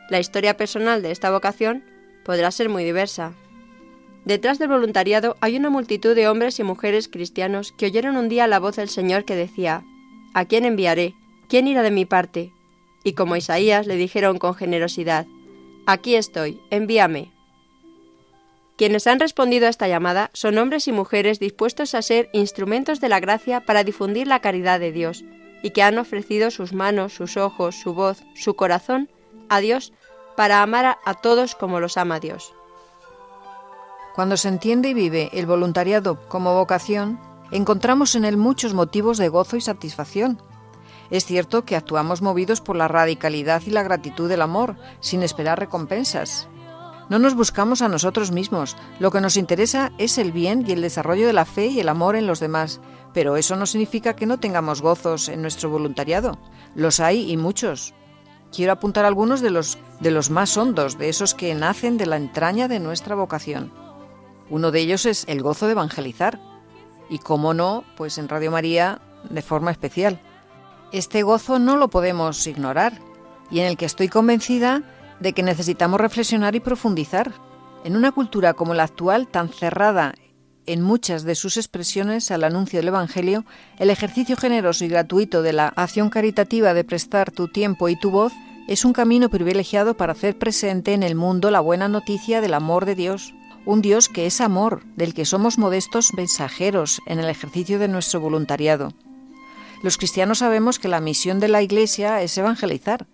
La 0.10 0.20
historia 0.20 0.58
personal 0.58 1.02
de 1.02 1.12
esta 1.12 1.32
vocación 1.32 1.84
podrá 2.26 2.52
ser 2.52 2.70
muy 2.70 2.84
diversa. 2.84 3.34
Detrás 4.26 4.60
del 4.60 4.70
voluntariado 4.70 5.36
hay 5.42 5.58
una 5.58 5.70
multitud 5.70 6.16
de 6.16 6.28
hombres 6.28 6.60
y 6.60 6.64
mujeres 6.64 7.10
cristianos 7.10 7.74
que 7.78 7.88
oyeron 7.88 8.16
un 8.16 8.30
día 8.30 8.48
la 8.48 8.60
voz 8.60 8.78
del 8.78 8.90
Señor 8.90 9.26
que 9.26 9.36
decía, 9.36 9.84
¿A 10.34 10.46
quién 10.46 10.66
enviaré? 10.66 11.14
¿Quién 11.50 11.68
irá 11.68 11.84
de 11.84 11.92
mi 11.92 12.06
parte? 12.06 12.54
y 13.04 13.14
como 13.14 13.36
Isaías 13.36 13.86
le 13.86 13.96
dijeron 13.96 14.40
con 14.40 14.56
generosidad, 14.56 15.28
Aquí 15.86 16.16
estoy, 16.16 16.62
envíame. 16.70 17.34
Quienes 18.78 19.06
han 19.06 19.20
respondido 19.20 19.68
a 19.68 19.70
esta 19.70 19.88
llamada 19.88 20.30
son 20.34 20.58
hombres 20.58 20.88
y 20.88 20.92
mujeres 20.92 21.40
dispuestos 21.40 21.94
a 21.94 22.02
ser 22.02 22.30
instrumentos 22.34 23.02
de 23.02 23.10
la 23.10 23.20
gracia 23.20 23.66
para 23.66 23.84
difundir 23.84 24.28
la 24.28 24.40
caridad 24.40 24.80
de 24.80 24.92
Dios, 24.92 25.24
y 25.62 25.72
que 25.72 25.84
han 25.84 25.98
ofrecido 25.98 26.52
sus 26.52 26.74
manos, 26.74 27.14
sus 27.14 27.38
ojos, 27.38 27.76
su 27.76 27.94
voz, 27.94 28.24
su 28.34 28.56
corazón 28.56 29.10
a 29.50 29.60
Dios 29.60 29.94
para 30.36 30.62
amar 30.62 30.98
a 31.04 31.14
todos 31.16 31.56
como 31.56 31.80
los 31.80 31.98
ama 31.98 32.20
Dios. 32.20 32.54
Cuando 34.16 34.38
se 34.38 34.48
entiende 34.48 34.90
y 34.90 34.94
vive 34.94 35.30
el 35.34 35.46
voluntariado 35.46 36.28
como 36.28 36.56
vocación, 36.56 37.20
encontramos 37.52 38.16
en 38.16 38.26
él 38.26 38.38
muchos 38.38 38.74
motivos 38.74 39.18
de 39.18 39.30
gozo 39.30 39.58
y 39.58 39.62
satisfacción. 39.62 40.42
Es 41.14 41.26
cierto 41.26 41.64
que 41.64 41.76
actuamos 41.76 42.24
movidos 42.24 42.60
por 42.60 42.76
la 42.76 42.88
radicalidad 42.88 43.62
y 43.68 43.70
la 43.70 43.84
gratitud 43.84 44.28
del 44.28 44.42
amor, 44.42 44.78
sin 45.00 45.22
esperar 45.22 45.60
recompensas. 45.60 46.48
No 47.08 47.20
nos 47.20 47.36
buscamos 47.36 47.84
a 47.84 47.88
nosotros 47.88 48.32
mismos, 48.32 48.76
lo 48.98 49.12
que 49.12 49.22
nos 49.22 49.38
interesa 49.38 49.92
es 50.00 50.18
el 50.18 50.32
bien 50.32 50.66
y 50.68 50.72
el 50.72 50.82
desarrollo 50.82 51.28
de 51.28 51.34
la 51.34 51.46
fe 51.46 51.68
y 51.68 51.80
el 51.80 51.90
amor 51.90 52.16
en 52.16 52.26
los 52.26 52.40
demás, 52.40 52.82
pero 53.14 53.38
eso 53.38 53.56
no 53.56 53.68
significa 53.68 54.16
que 54.16 54.26
no 54.26 54.40
tengamos 54.40 54.82
gozos 54.82 55.30
en 55.30 55.44
nuestro 55.44 55.70
voluntariado. 55.70 56.40
Los 56.74 57.00
hay 57.00 57.32
y 57.32 57.38
muchos. 57.38 57.94
Quiero 58.52 58.72
apuntar 58.72 59.06
algunos 59.06 59.42
de 59.42 59.52
los, 59.52 59.78
de 60.00 60.10
los 60.10 60.32
más 60.32 60.58
hondos, 60.58 60.98
de 60.98 61.10
esos 61.10 61.36
que 61.36 61.54
nacen 61.54 61.98
de 61.98 62.08
la 62.08 62.18
entraña 62.18 62.68
de 62.68 62.80
nuestra 62.80 63.14
vocación. 63.14 63.72
Uno 64.50 64.72
de 64.72 64.80
ellos 64.80 65.06
es 65.06 65.26
el 65.28 65.44
gozo 65.44 65.68
de 65.68 65.74
evangelizar. 65.74 66.40
Y 67.08 67.20
cómo 67.20 67.54
no, 67.54 67.84
pues 67.98 68.18
en 68.18 68.30
Radio 68.30 68.50
María 68.50 69.00
de 69.30 69.44
forma 69.44 69.70
especial. 69.70 70.20
Este 70.94 71.24
gozo 71.24 71.58
no 71.58 71.76
lo 71.76 71.90
podemos 71.90 72.46
ignorar 72.46 73.02
y 73.50 73.62
en 73.62 73.66
el 73.66 73.78
que 73.78 73.86
estoy 73.86 74.10
convencida 74.10 74.84
de 75.20 75.34
que 75.34 75.42
necesitamos 75.42 76.00
reflexionar 76.00 76.54
y 76.54 76.60
profundizar. 76.60 77.34
En 77.84 77.96
una 77.96 78.12
cultura 78.12 78.54
como 78.54 78.76
la 78.76 78.84
actual, 78.84 79.28
tan 79.28 79.50
cerrada 79.50 80.14
en 80.68 80.84
muchas 80.84 81.24
de 81.24 81.34
sus 81.34 81.58
expresiones 81.58 82.30
al 82.30 82.44
anuncio 82.44 82.78
del 82.78 82.90
Evangelio, 82.90 83.44
el 83.80 83.90
ejercicio 83.90 84.38
generoso 84.38 84.86
y 84.86 84.88
gratuito 84.88 85.42
de 85.42 85.54
la 85.54 85.70
acción 85.70 86.12
caritativa 86.12 86.76
de 86.76 86.84
prestar 86.84 87.32
tu 87.32 87.48
tiempo 87.48 87.90
y 87.90 87.96
tu 88.00 88.12
voz 88.12 88.32
es 88.68 88.86
un 88.86 88.94
camino 88.94 89.30
privilegiado 89.30 89.98
para 89.98 90.12
hacer 90.12 90.38
presente 90.38 90.94
en 90.94 91.02
el 91.02 91.16
mundo 91.16 91.50
la 91.50 91.60
buena 91.60 91.88
noticia 91.88 92.40
del 92.40 92.54
amor 92.54 92.86
de 92.86 92.94
Dios, 92.94 93.34
un 93.66 93.82
Dios 93.82 94.10
que 94.10 94.28
es 94.28 94.40
amor, 94.42 94.84
del 94.96 95.16
que 95.16 95.26
somos 95.26 95.58
modestos 95.58 96.14
mensajeros 96.14 97.02
en 97.08 97.18
el 97.18 97.30
ejercicio 97.30 97.80
de 97.80 97.88
nuestro 97.88 98.20
voluntariado. 98.20 98.94
Los 99.84 99.98
cristianos 99.98 100.38
sabemos 100.38 100.80
que 100.80 100.88
la 100.88 101.02
misión 101.02 101.42
de 101.42 101.50
la 101.50 101.62
Iglesia 101.62 102.22
es 102.22 102.38
evangelizar, 102.38 103.06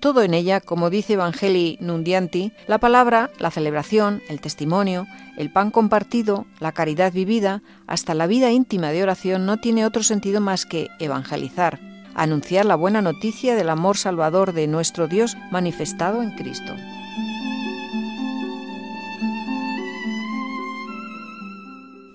todo 0.00 0.22
en 0.22 0.32
ella, 0.32 0.60
como 0.60 0.88
dice 0.88 1.12
Evangelii 1.12 1.76
Nundianti, 1.80 2.52
la 2.66 2.78
palabra, 2.78 3.30
la 3.38 3.50
celebración, 3.50 4.22
el 4.30 4.40
testimonio, 4.40 5.06
el 5.36 5.52
pan 5.52 5.70
compartido, 5.70 6.46
la 6.60 6.72
caridad 6.72 7.12
vivida, 7.12 7.62
hasta 7.86 8.14
la 8.14 8.26
vida 8.26 8.50
íntima 8.50 8.90
de 8.90 9.02
oración 9.02 9.44
no 9.44 9.58
tiene 9.58 9.84
otro 9.84 10.02
sentido 10.02 10.40
más 10.40 10.64
que 10.64 10.88
evangelizar, 10.98 11.78
anunciar 12.14 12.64
la 12.64 12.76
buena 12.76 13.02
noticia 13.02 13.54
del 13.54 13.68
amor 13.68 13.98
salvador 13.98 14.54
de 14.54 14.66
nuestro 14.66 15.08
Dios 15.08 15.36
manifestado 15.50 16.22
en 16.22 16.30
Cristo. 16.30 16.74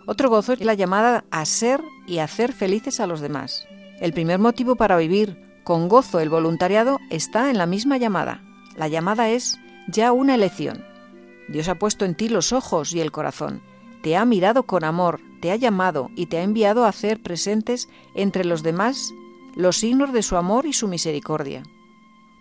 Otro 0.07 0.29
gozo 0.31 0.53
es 0.53 0.61
la 0.61 0.73
llamada 0.73 1.25
a 1.29 1.45
ser 1.45 1.83
y 2.07 2.17
hacer 2.17 2.53
felices 2.53 2.99
a 2.99 3.05
los 3.05 3.21
demás. 3.21 3.68
El 4.01 4.13
primer 4.13 4.39
motivo 4.39 4.75
para 4.75 4.97
vivir 4.97 5.61
con 5.63 5.89
gozo 5.89 6.19
el 6.19 6.29
voluntariado 6.29 6.99
está 7.09 7.49
en 7.49 7.57
la 7.57 7.65
misma 7.65 7.97
llamada. 7.97 8.41
La 8.77 8.87
llamada 8.87 9.29
es 9.29 9.59
ya 9.87 10.11
una 10.13 10.35
elección. 10.35 10.85
Dios 11.49 11.67
ha 11.67 11.75
puesto 11.75 12.05
en 12.05 12.15
ti 12.15 12.29
los 12.29 12.53
ojos 12.53 12.93
y 12.93 13.01
el 13.01 13.11
corazón. 13.11 13.61
Te 14.01 14.15
ha 14.15 14.23
mirado 14.23 14.63
con 14.63 14.85
amor, 14.85 15.19
te 15.41 15.51
ha 15.51 15.57
llamado 15.57 16.09
y 16.15 16.27
te 16.27 16.37
ha 16.37 16.43
enviado 16.43 16.85
a 16.85 16.89
hacer 16.89 17.21
presentes 17.21 17.89
entre 18.15 18.45
los 18.45 18.63
demás 18.63 19.11
los 19.55 19.77
signos 19.77 20.13
de 20.13 20.23
su 20.23 20.37
amor 20.37 20.65
y 20.65 20.73
su 20.73 20.87
misericordia. 20.87 21.63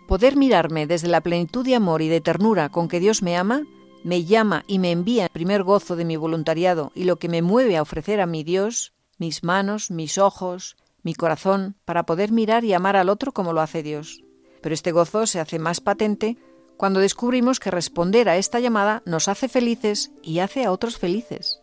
Poder 0.07 0.37
mirarme 0.37 0.87
desde 0.87 1.09
la 1.09 1.21
plenitud 1.21 1.65
de 1.65 1.75
amor 1.75 2.01
y 2.01 2.07
de 2.07 2.21
ternura 2.21 2.69
con 2.69 2.87
que 2.87 2.99
Dios 2.99 3.21
me 3.21 3.35
ama, 3.35 3.63
me 4.03 4.23
llama 4.23 4.63
y 4.67 4.79
me 4.79 4.91
envía 4.91 5.25
el 5.25 5.29
primer 5.29 5.63
gozo 5.63 5.97
de 5.97 6.05
mi 6.05 6.15
voluntariado 6.15 6.91
y 6.95 7.03
lo 7.03 7.17
que 7.17 7.27
me 7.27 7.41
mueve 7.41 7.75
a 7.75 7.81
ofrecer 7.81 8.21
a 8.21 8.25
mi 8.25 8.43
Dios, 8.43 8.93
mis 9.17 9.43
manos, 9.43 9.91
mis 9.91 10.17
ojos, 10.17 10.77
mi 11.03 11.13
corazón, 11.13 11.75
para 11.85 12.05
poder 12.05 12.31
mirar 12.31 12.63
y 12.63 12.73
amar 12.73 12.95
al 12.95 13.09
otro 13.09 13.31
como 13.31 13.53
lo 13.53 13.61
hace 13.61 13.83
Dios. 13.83 14.23
Pero 14.61 14.73
este 14.73 14.91
gozo 14.91 15.25
se 15.25 15.39
hace 15.39 15.59
más 15.59 15.81
patente 15.81 16.37
cuando 16.77 17.01
descubrimos 17.01 17.59
que 17.59 17.71
responder 17.71 18.29
a 18.29 18.37
esta 18.37 18.59
llamada 18.59 19.03
nos 19.05 19.27
hace 19.27 19.49
felices 19.49 20.11
y 20.21 20.39
hace 20.39 20.63
a 20.63 20.71
otros 20.71 20.97
felices. 20.97 21.61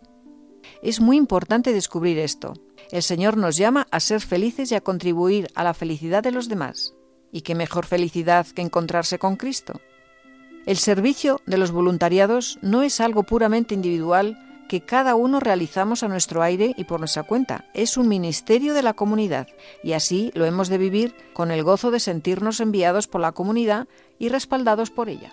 Es 0.83 1.01
muy 1.01 1.16
importante 1.16 1.72
descubrir 1.72 2.18
esto. 2.18 2.53
El 2.90 3.03
Señor 3.03 3.37
nos 3.37 3.57
llama 3.57 3.87
a 3.90 4.01
ser 4.01 4.20
felices 4.20 4.70
y 4.70 4.75
a 4.75 4.81
contribuir 4.81 5.49
a 5.55 5.64
la 5.64 5.75
felicidad 5.75 6.22
de 6.22 6.33
los 6.33 6.49
demás. 6.49 6.94
¿Y 7.33 7.40
qué 7.40 7.55
mejor 7.55 7.87
felicidad 7.87 8.46
que 8.46 8.62
encontrarse 8.62 9.18
con 9.18 9.37
Cristo? 9.37 9.81
El 10.66 10.77
servicio 10.77 11.40
de 11.46 11.59
los 11.59 11.70
voluntariados 11.70 12.59
no 12.61 12.83
es 12.83 13.01
algo 13.01 13.22
puramente 13.22 13.75
individual 13.75 14.38
que 14.68 14.81
cada 14.81 15.14
uno 15.14 15.40
realizamos 15.40 16.02
a 16.02 16.09
nuestro 16.09 16.42
aire 16.42 16.74
y 16.76 16.85
por 16.85 17.00
nuestra 17.00 17.22
cuenta. 17.22 17.64
Es 17.74 17.96
un 17.96 18.09
ministerio 18.09 18.74
de 18.74 18.83
la 18.83 18.94
comunidad 18.94 19.48
y 19.83 19.92
así 19.92 20.31
lo 20.35 20.44
hemos 20.44 20.68
de 20.68 20.79
vivir 20.79 21.14
con 21.33 21.50
el 21.50 21.62
gozo 21.62 21.90
de 21.90 22.00
sentirnos 22.00 22.61
enviados 22.61 23.07
por 23.07 23.20
la 23.20 23.33
comunidad 23.33 23.88
y 24.18 24.29
respaldados 24.29 24.90
por 24.90 25.09
ella. 25.09 25.33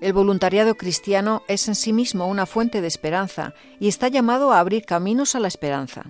El 0.00 0.12
voluntariado 0.12 0.76
cristiano 0.76 1.42
es 1.48 1.66
en 1.66 1.74
sí 1.74 1.92
mismo 1.92 2.28
una 2.28 2.46
fuente 2.46 2.80
de 2.80 2.86
esperanza 2.86 3.54
y 3.80 3.88
está 3.88 4.08
llamado 4.08 4.52
a 4.52 4.60
abrir 4.60 4.84
caminos 4.84 5.34
a 5.34 5.40
la 5.40 5.48
esperanza. 5.48 6.04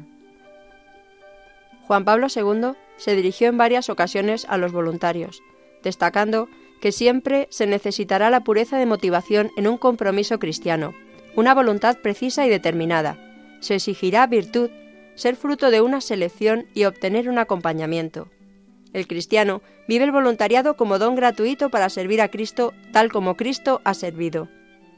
Juan 1.87 2.04
Pablo 2.04 2.26
II 2.35 2.72
se 2.98 3.16
dirigió 3.16 3.48
en 3.48 3.57
varias 3.57 3.88
ocasiones 3.88 4.44
a 4.50 4.59
los 4.59 4.72
voluntarios, 4.72 5.40
destacando 5.83 6.48
que 6.83 6.92
siempre 6.92 7.48
se 7.50 7.66
necesitará 7.66 8.28
la 8.28 8.44
pureza 8.44 8.76
de 8.76 8.85
motivación 8.85 9.50
en 9.57 9.66
un 9.66 9.78
compromiso 9.78 10.38
cristiano, 10.38 10.92
una 11.38 11.55
voluntad 11.55 11.98
precisa 11.98 12.44
y 12.44 12.48
determinada. 12.48 13.16
Se 13.61 13.77
exigirá 13.77 14.27
virtud, 14.27 14.70
ser 15.14 15.37
fruto 15.37 15.70
de 15.70 15.81
una 15.81 16.01
selección 16.01 16.66
y 16.74 16.83
obtener 16.83 17.29
un 17.29 17.38
acompañamiento. 17.38 18.27
El 18.92 19.07
cristiano 19.07 19.62
vive 19.87 20.03
el 20.03 20.11
voluntariado 20.11 20.77
como 20.77 20.98
don 20.98 21.14
gratuito 21.14 21.70
para 21.70 21.90
servir 21.90 22.20
a 22.22 22.29
Cristo 22.29 22.74
tal 22.92 23.12
como 23.12 23.37
Cristo 23.37 23.81
ha 23.85 23.94
servido. 23.94 24.48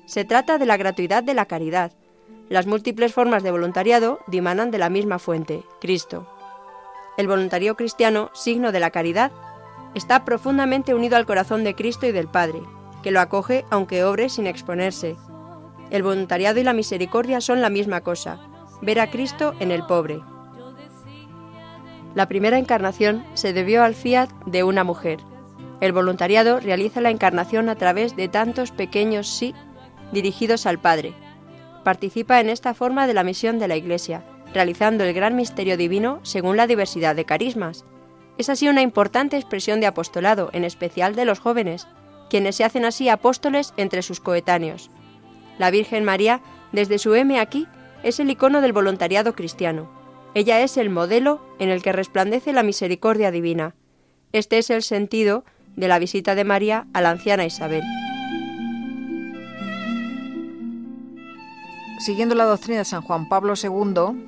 Se 0.07 0.25
trata 0.25 0.57
de 0.57 0.65
la 0.65 0.79
gratuidad 0.79 1.23
de 1.23 1.35
la 1.35 1.45
caridad. 1.45 1.93
Las 2.49 2.67
múltiples 2.67 3.13
formas 3.13 3.43
de 3.43 3.51
voluntariado 3.51 4.21
dimanan 4.27 4.71
de 4.71 4.79
la 4.79 4.89
misma 4.89 5.19
fuente, 5.19 5.63
Cristo. 5.79 6.27
El 7.19 7.29
voluntario 7.29 7.77
cristiano, 7.77 8.31
signo 8.33 8.73
de 8.73 8.81
la 8.81 8.91
caridad, 8.91 9.31
está 9.95 10.25
profundamente 10.25 10.95
unido 10.95 11.17
al 11.19 11.27
corazón 11.27 11.65
de 11.65 11.75
Cristo 11.75 12.07
y 12.07 12.13
del 12.13 12.29
Padre, 12.29 12.63
que 13.03 13.11
lo 13.11 13.21
acoge 13.21 13.67
aunque 13.69 14.05
obre 14.05 14.31
sin 14.31 14.47
exponerse, 14.47 15.17
el 15.91 16.03
voluntariado 16.03 16.61
y 16.61 16.65
la 16.65 16.73
misericordia 16.73 17.41
son 17.41 17.61
la 17.61 17.71
misma 17.71 18.01
cosa, 18.01 18.39
ver 18.81 19.01
a 19.01 19.11
Cristo 19.11 19.55
en 19.61 19.71
el 19.71 19.85
pobre. 19.85 20.21
La 22.15 22.27
primera 22.27 22.59
encarnación 22.59 23.25
se 23.35 23.53
debió 23.53 23.85
al 23.85 23.95
fiat 23.95 24.31
de 24.47 24.65
una 24.65 24.85
mujer. 24.85 25.21
El 25.81 25.93
voluntariado 25.93 26.61
realiza 26.61 27.01
la 27.01 27.11
encarnación 27.11 27.69
a 27.69 27.77
través 27.77 28.17
de 28.17 28.29
tantos 28.29 28.73
pequeños 28.73 29.29
sí 29.29 29.55
dirigidos 30.13 30.67
al 30.67 30.79
Padre. 30.79 31.15
Participa 31.85 32.41
en 32.41 32.51
esta 32.51 32.75
forma 32.75 33.07
de 33.07 33.15
la 33.15 33.25
misión 33.25 33.59
de 33.59 33.69
la 33.69 33.77
Iglesia, 33.77 34.25
realizando 34.53 35.05
el 35.05 35.15
gran 35.15 35.37
misterio 35.37 35.77
divino 35.77 36.21
según 36.23 36.57
la 36.57 36.67
diversidad 36.67 37.15
de 37.15 37.25
carismas. 37.25 37.85
Es 38.39 38.49
así 38.49 38.69
una 38.69 38.83
importante 38.83 39.37
expresión 39.37 39.81
de 39.81 39.87
apostolado, 39.87 40.51
en 40.53 40.65
especial 40.65 41.15
de 41.15 41.25
los 41.25 41.39
jóvenes, 41.39 41.87
quienes 42.29 42.57
se 42.57 42.65
hacen 42.65 42.85
así 42.85 43.09
apóstoles 43.09 43.73
entre 43.77 44.03
sus 44.03 44.21
coetáneos. 44.21 44.91
La 45.61 45.71
Virgen 45.71 46.05
María, 46.05 46.41
desde 46.73 46.99
su 46.99 47.15
M 47.15 47.39
aquí, 47.39 47.69
es 48.03 48.19
el 48.19 48.31
icono 48.31 48.63
del 48.63 48.73
voluntariado 48.73 49.35
cristiano. 49.35 49.91
Ella 50.33 50.63
es 50.63 50.79
el 50.79 50.89
modelo 50.89 51.43
en 51.59 51.69
el 51.69 51.83
que 51.83 51.93
resplandece 51.93 52.55
la 52.55 52.63
misericordia 52.63 53.31
divina. 53.31 53.75
Este 54.33 54.57
es 54.57 54.71
el 54.71 54.83
sentido 54.83 55.45
de 55.77 55.87
la 55.87 55.99
visita 55.99 56.35
de 56.35 56.45
María 56.45 56.87
a 56.95 57.03
la 57.03 57.11
anciana 57.11 57.45
Isabel. 57.45 57.83
Siguiendo 61.99 62.35
la 62.35 62.47
doctrina 62.47 62.79
de 62.79 62.87
San 62.87 63.03
Juan 63.03 63.29
Pablo 63.29 63.53
II, 63.63 64.19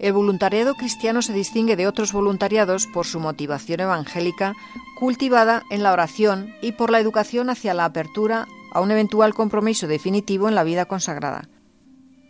el 0.00 0.12
voluntariado 0.12 0.74
cristiano 0.74 1.22
se 1.22 1.34
distingue 1.34 1.76
de 1.76 1.86
otros 1.86 2.12
voluntariados 2.12 2.88
por 2.88 3.06
su 3.06 3.20
motivación 3.20 3.78
evangélica 3.78 4.54
cultivada 4.98 5.62
en 5.70 5.84
la 5.84 5.92
oración 5.92 6.52
y 6.60 6.72
por 6.72 6.90
la 6.90 6.98
educación 6.98 7.48
hacia 7.48 7.74
la 7.74 7.84
apertura 7.84 8.48
a 8.72 8.80
un 8.80 8.90
eventual 8.90 9.34
compromiso 9.34 9.86
definitivo 9.86 10.48
en 10.48 10.54
la 10.54 10.64
vida 10.64 10.86
consagrada. 10.86 11.48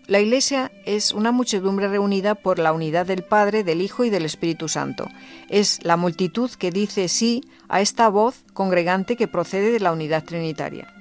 La 0.09 0.20
Iglesia 0.20 0.72
es 0.85 1.12
una 1.12 1.31
muchedumbre 1.31 1.87
reunida 1.88 2.35
por 2.35 2.59
la 2.59 2.72
unidad 2.72 3.07
del 3.07 3.22
Padre, 3.22 3.62
del 3.62 3.81
Hijo 3.81 4.05
y 4.05 4.11
del 4.11 4.24
Espíritu 4.24 4.68
Santo. 4.68 5.09
Es 5.48 5.78
la 5.85 5.96
multitud 5.96 6.50
que 6.50 6.72
dice 6.72 7.07
sí 7.07 7.44
a 7.68 7.81
esta 7.81 8.09
voz 8.09 8.44
congregante 8.52 9.16
que 9.16 9.28
procede 9.28 9.70
de 9.70 9.81
la 9.81 9.92
unidad 9.92 10.24
trinitaria. 10.24 10.92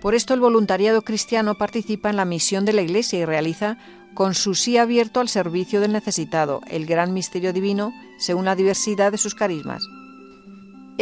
Por 0.00 0.14
esto 0.14 0.32
el 0.34 0.40
voluntariado 0.40 1.02
cristiano 1.02 1.56
participa 1.56 2.08
en 2.08 2.16
la 2.16 2.24
misión 2.24 2.64
de 2.64 2.72
la 2.72 2.82
Iglesia 2.82 3.18
y 3.18 3.24
realiza 3.26 3.76
con 4.14 4.34
su 4.34 4.54
sí 4.54 4.78
abierto 4.78 5.20
al 5.20 5.28
servicio 5.28 5.80
del 5.80 5.92
necesitado, 5.92 6.62
el 6.68 6.86
gran 6.86 7.12
misterio 7.12 7.52
divino, 7.52 7.92
según 8.18 8.46
la 8.46 8.56
diversidad 8.56 9.12
de 9.12 9.18
sus 9.18 9.34
carismas. 9.34 9.86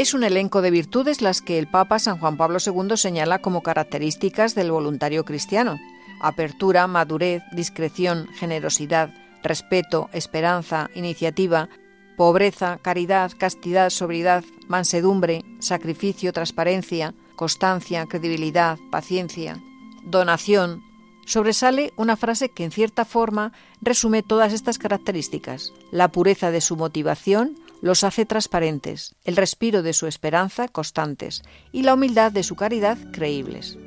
Es 0.00 0.14
un 0.14 0.24
elenco 0.24 0.62
de 0.62 0.70
virtudes 0.70 1.20
las 1.20 1.42
que 1.42 1.58
el 1.58 1.66
Papa 1.66 1.98
San 1.98 2.16
Juan 2.16 2.38
Pablo 2.38 2.56
II 2.64 2.96
señala 2.96 3.40
como 3.40 3.62
características 3.62 4.54
del 4.54 4.72
voluntario 4.72 5.26
cristiano. 5.26 5.78
Apertura, 6.22 6.86
madurez, 6.86 7.42
discreción, 7.52 8.26
generosidad, 8.28 9.12
respeto, 9.42 10.08
esperanza, 10.14 10.88
iniciativa, 10.94 11.68
pobreza, 12.16 12.78
caridad, 12.80 13.32
castidad, 13.36 13.90
sobriedad, 13.90 14.42
mansedumbre, 14.68 15.44
sacrificio, 15.58 16.32
transparencia, 16.32 17.12
constancia, 17.36 18.06
credibilidad, 18.06 18.78
paciencia, 18.90 19.62
donación, 20.02 20.82
sobresale 21.26 21.92
una 21.98 22.16
frase 22.16 22.48
que 22.48 22.64
en 22.64 22.70
cierta 22.70 23.04
forma 23.04 23.52
resume 23.82 24.22
todas 24.22 24.54
estas 24.54 24.78
características. 24.78 25.74
La 25.90 26.08
pureza 26.08 26.50
de 26.50 26.62
su 26.62 26.76
motivación 26.76 27.58
los 27.82 28.04
hace 28.04 28.26
transparentes, 28.26 29.14
el 29.24 29.36
respiro 29.36 29.82
de 29.82 29.92
su 29.92 30.06
esperanza 30.06 30.68
constantes 30.68 31.42
y 31.72 31.82
la 31.82 31.94
humildad 31.94 32.32
de 32.32 32.42
su 32.42 32.56
caridad 32.56 32.98
creíbles. 33.12 33.78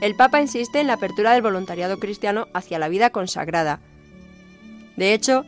El 0.00 0.16
Papa 0.16 0.40
insiste 0.40 0.80
en 0.80 0.88
la 0.88 0.94
apertura 0.94 1.32
del 1.32 1.42
voluntariado 1.42 1.98
cristiano 1.98 2.48
hacia 2.52 2.78
la 2.78 2.88
vida 2.88 3.10
consagrada. 3.10 3.80
De 4.96 5.14
hecho, 5.14 5.44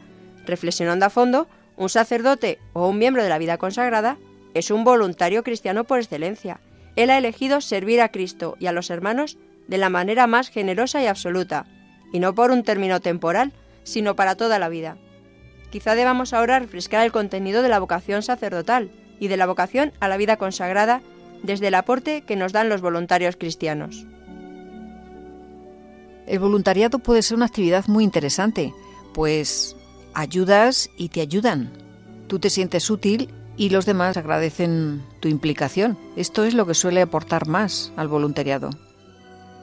reflexionando 0.47 1.05
a 1.05 1.11
fondo, 1.11 1.49
un 1.77 1.91
sacerdote 1.91 2.59
o 2.73 2.89
un 2.89 2.99
miembro 2.99 3.23
de 3.23 3.29
la 3.29 3.39
vida 3.39 3.59
consagrada 3.59 4.17
es 4.55 4.71
un 4.71 4.85
voluntario 4.85 5.43
cristiano 5.43 5.85
por 5.85 5.99
excelencia. 5.99 6.61
Él 6.95 7.11
ha 7.11 7.19
elegido 7.19 7.61
servir 7.61 8.01
a 8.01 8.11
Cristo 8.11 8.57
y 8.59 8.67
a 8.67 8.73
los 8.73 8.89
hermanos 8.89 9.37
de 9.69 9.77
la 9.77 9.91
manera 9.91 10.27
más 10.27 10.49
generosa 10.49 11.03
y 11.03 11.07
absoluta, 11.07 11.67
y 12.13 12.21
no 12.21 12.35
por 12.35 12.51
un 12.51 12.63
término 12.63 13.01
temporal, 13.01 13.53
sino 13.83 14.17
para 14.17 14.37
toda 14.37 14.59
la 14.59 14.71
vida. 14.71 14.97
Quizá 15.77 15.95
debamos 15.95 16.33
ahora 16.33 16.59
refrescar 16.59 17.05
el 17.05 17.13
contenido 17.13 17.61
de 17.61 17.69
la 17.69 17.79
vocación 17.79 18.23
sacerdotal 18.23 18.91
y 19.21 19.29
de 19.29 19.37
la 19.37 19.45
vocación 19.45 19.93
a 20.01 20.09
la 20.09 20.17
vida 20.17 20.39
consagrada 20.39 21.03
desde 21.43 21.69
el 21.69 21.75
aporte 21.75 22.23
que 22.23 22.35
nos 22.35 22.55
dan 22.55 22.71
los 22.71 22.81
voluntarios 22.81 23.37
cristianos. 23.37 24.07
El 26.27 26.39
voluntariado 26.39 26.99
puede 26.99 27.21
ser 27.21 27.37
una 27.37 27.45
actividad 27.45 27.89
muy 27.89 28.05
interesante, 28.05 28.73
pues 29.13 29.77
ayudas 30.15 30.89
y 30.97 31.11
te 31.11 31.21
ayudan. 31.21 31.71
Tú 32.27 32.39
te 32.39 32.49
sientes 32.49 32.89
útil 32.89 33.29
y 33.59 33.69
los 33.69 33.85
demás 33.85 34.17
agradecen 34.17 35.05
tu 35.21 35.29
implicación. 35.29 35.99
Esto 36.17 36.45
es 36.45 36.55
lo 36.55 36.67
que 36.67 36.73
suele 36.73 37.03
aportar 37.03 37.49
más 37.49 37.93
al 37.99 38.09
voluntariado. 38.09 38.71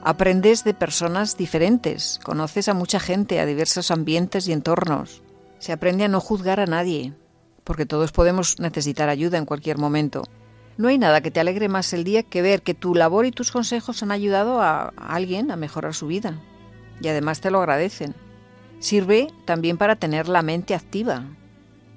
Aprendes 0.04 0.62
de 0.62 0.74
personas 0.74 1.36
diferentes, 1.36 2.20
conoces 2.22 2.68
a 2.68 2.74
mucha 2.74 3.00
gente, 3.00 3.40
a 3.40 3.46
diversos 3.46 3.90
ambientes 3.90 4.46
y 4.46 4.52
entornos. 4.52 5.23
Se 5.64 5.72
aprende 5.72 6.04
a 6.04 6.08
no 6.08 6.20
juzgar 6.20 6.60
a 6.60 6.66
nadie, 6.66 7.14
porque 7.64 7.86
todos 7.86 8.12
podemos 8.12 8.60
necesitar 8.60 9.08
ayuda 9.08 9.38
en 9.38 9.46
cualquier 9.46 9.78
momento. 9.78 10.24
No 10.76 10.88
hay 10.88 10.98
nada 10.98 11.22
que 11.22 11.30
te 11.30 11.40
alegre 11.40 11.70
más 11.70 11.94
el 11.94 12.04
día 12.04 12.22
que 12.22 12.42
ver 12.42 12.60
que 12.60 12.74
tu 12.74 12.94
labor 12.94 13.24
y 13.24 13.30
tus 13.30 13.50
consejos 13.50 14.02
han 14.02 14.10
ayudado 14.10 14.60
a 14.60 14.92
alguien 14.98 15.50
a 15.50 15.56
mejorar 15.56 15.94
su 15.94 16.06
vida. 16.06 16.38
Y 17.00 17.08
además 17.08 17.40
te 17.40 17.50
lo 17.50 17.60
agradecen. 17.60 18.14
Sirve 18.78 19.28
también 19.46 19.78
para 19.78 19.96
tener 19.96 20.28
la 20.28 20.42
mente 20.42 20.74
activa. 20.74 21.24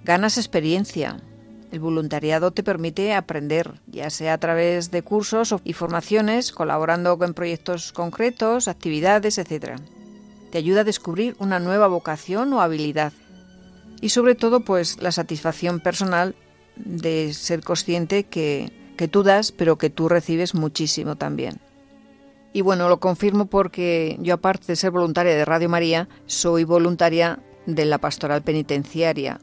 Ganas 0.06 0.38
experiencia, 0.38 1.20
el 1.70 1.82
voluntariado 1.82 2.52
te 2.52 2.64
permite 2.64 3.16
aprender, 3.16 3.82
ya 3.86 4.10
sea 4.10 4.36
a 4.36 4.38
través 4.38 4.92
de 4.92 5.02
cursos 5.02 5.54
y 5.66 5.74
formaciones, 5.74 6.54
colaborando 6.54 7.18
con 7.18 7.34
proyectos 7.34 7.92
concretos, 7.92 8.70
actividades, 8.70 9.38
etc. 9.38 9.76
Te 10.52 10.58
ayuda 10.58 10.82
a 10.82 10.86
descubrir 10.86 11.36
una 11.40 11.60
nueva 11.60 11.88
vocación 11.88 12.54
o 12.54 12.62
habilidad. 12.62 13.12
Y 14.02 14.10
sobre 14.10 14.36
todo, 14.36 14.62
pues 14.62 15.02
la 15.02 15.12
satisfacción 15.12 15.80
personal 15.80 16.36
de 16.76 17.34
ser 17.34 17.64
consciente 17.64 18.24
que, 18.26 18.72
que 18.96 19.08
tú 19.08 19.24
das, 19.24 19.52
pero 19.52 19.78
que 19.78 19.90
tú 19.90 20.10
recibes 20.10 20.54
muchísimo 20.54 21.16
también. 21.16 21.60
Y 22.54 22.62
bueno, 22.62 22.90
lo 22.90 23.00
confirmo 23.00 23.46
porque 23.48 24.18
yo 24.20 24.36
aparte 24.36 24.68
de 24.68 24.76
ser 24.76 24.92
voluntaria 24.92 25.36
de 25.36 25.46
Radio 25.46 25.70
María, 25.70 26.08
soy 26.26 26.64
voluntaria 26.64 27.40
de 27.66 27.86
la 27.86 27.98
pastoral 27.98 28.42
penitenciaria 28.42 29.40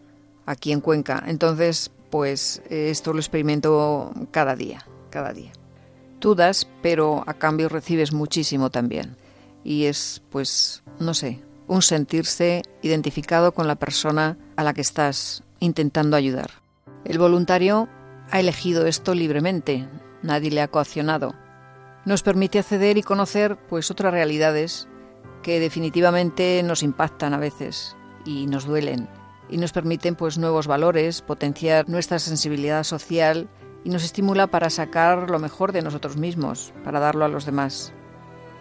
aquí 0.47 0.73
en 0.73 0.81
Cuenca. 0.81 1.23
Entonces, 1.27 1.90
pues 2.11 2.62
esto 2.71 3.12
lo 3.12 3.21
experimento 3.21 4.12
cada 4.31 4.57
día, 4.57 4.87
cada 5.11 5.33
día. 5.33 5.53
Tú 6.19 6.35
das, 6.35 6.67
pero 6.83 7.23
a 7.27 7.35
cambio 7.35 7.69
recibes 7.69 8.12
muchísimo 8.12 8.71
también. 8.71 9.17
Y 9.62 9.85
es, 9.85 10.23
pues, 10.31 10.83
no 10.99 11.14
sé, 11.14 11.40
un 11.66 11.83
sentirse 11.83 12.62
identificado 12.83 13.53
con 13.53 13.66
la 13.66 13.77
persona 13.77 14.37
a 14.57 14.62
la 14.62 14.74
que 14.74 14.81
estás 14.81 15.42
intentando 15.61 16.16
ayudar. 16.16 16.50
El 17.05 17.18
voluntario 17.18 17.88
ha 18.31 18.40
elegido 18.40 18.87
esto 18.87 19.14
libremente, 19.14 19.88
nadie 20.22 20.50
le 20.50 20.61
ha 20.61 20.68
coaccionado. 20.68 21.35
Nos 22.05 22.22
permite 22.22 22.59
acceder 22.59 22.98
y 22.98 23.03
conocer 23.03 23.57
pues 23.68 23.90
otras 23.90 24.12
realidades 24.12 24.88
que 25.42 25.61
definitivamente 25.61 26.62
nos 26.62 26.83
impactan 26.83 27.35
a 27.35 27.38
veces 27.38 27.96
y 28.24 28.46
nos 28.46 28.64
duelen 28.66 29.09
y 29.48 29.59
nos 29.59 29.72
permiten 29.72 30.14
pues 30.16 30.38
nuevos 30.38 30.66
valores, 30.66 31.22
potenciar 31.22 31.88
nuestra 31.88 32.18
sensibilidad 32.18 32.83
social 32.83 33.48
y 33.85 33.90
nos 33.90 34.05
estimula 34.05 34.46
para 34.46 34.70
sacar 34.70 35.31
lo 35.31 35.38
mejor 35.38 35.72
de 35.72 35.83
nosotros 35.83 36.16
mismos, 36.16 36.72
para 36.83 37.00
darlo 37.00 37.24
a 37.24 37.29
los 37.29 37.44
demás. 37.44 37.92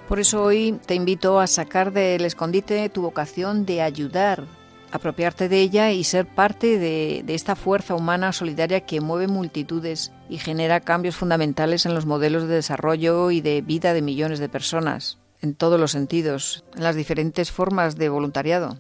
Por 0.08 0.20
eso 0.20 0.44
hoy 0.44 0.80
te 0.86 0.96
invito 0.96 1.40
a 1.40 1.48
sacar 1.48 1.94
del 1.94 2.26
escondite 2.26 2.90
tu 2.90 3.02
vocación 3.02 3.66
de 3.66 3.82
ayudar, 3.82 4.44
apropiarte 4.92 5.48
de 5.50 5.62
ella 5.62 5.92
y 5.92 6.04
ser 6.04 6.28
parte 6.28 6.78
de, 6.78 7.24
esta 7.30 7.56
fuerza 7.56 7.96
humana 7.96 8.34
solidaria 8.34 8.82
que 8.82 9.02
mueve 9.02 9.28
multitudes 9.28 10.12
y 10.30 10.38
genera 10.38 10.82
cambios 10.82 11.16
fundamentales 11.16 11.86
en 11.86 11.96
los 11.96 12.06
modelos 12.06 12.44
de 12.44 12.56
desarrollo 12.56 13.32
y 13.32 13.42
de 13.42 13.62
vida 13.62 13.94
de 13.94 14.02
millones 14.02 14.40
de 14.40 14.50
personas, 14.50 15.20
en 15.42 15.56
todos 15.56 15.80
los 15.80 15.92
sentidos, 15.92 16.66
en 16.76 16.84
las 16.84 16.96
diferentes 16.96 17.50
formas 17.50 17.96
de 17.96 18.10
voluntariado. 18.10 18.78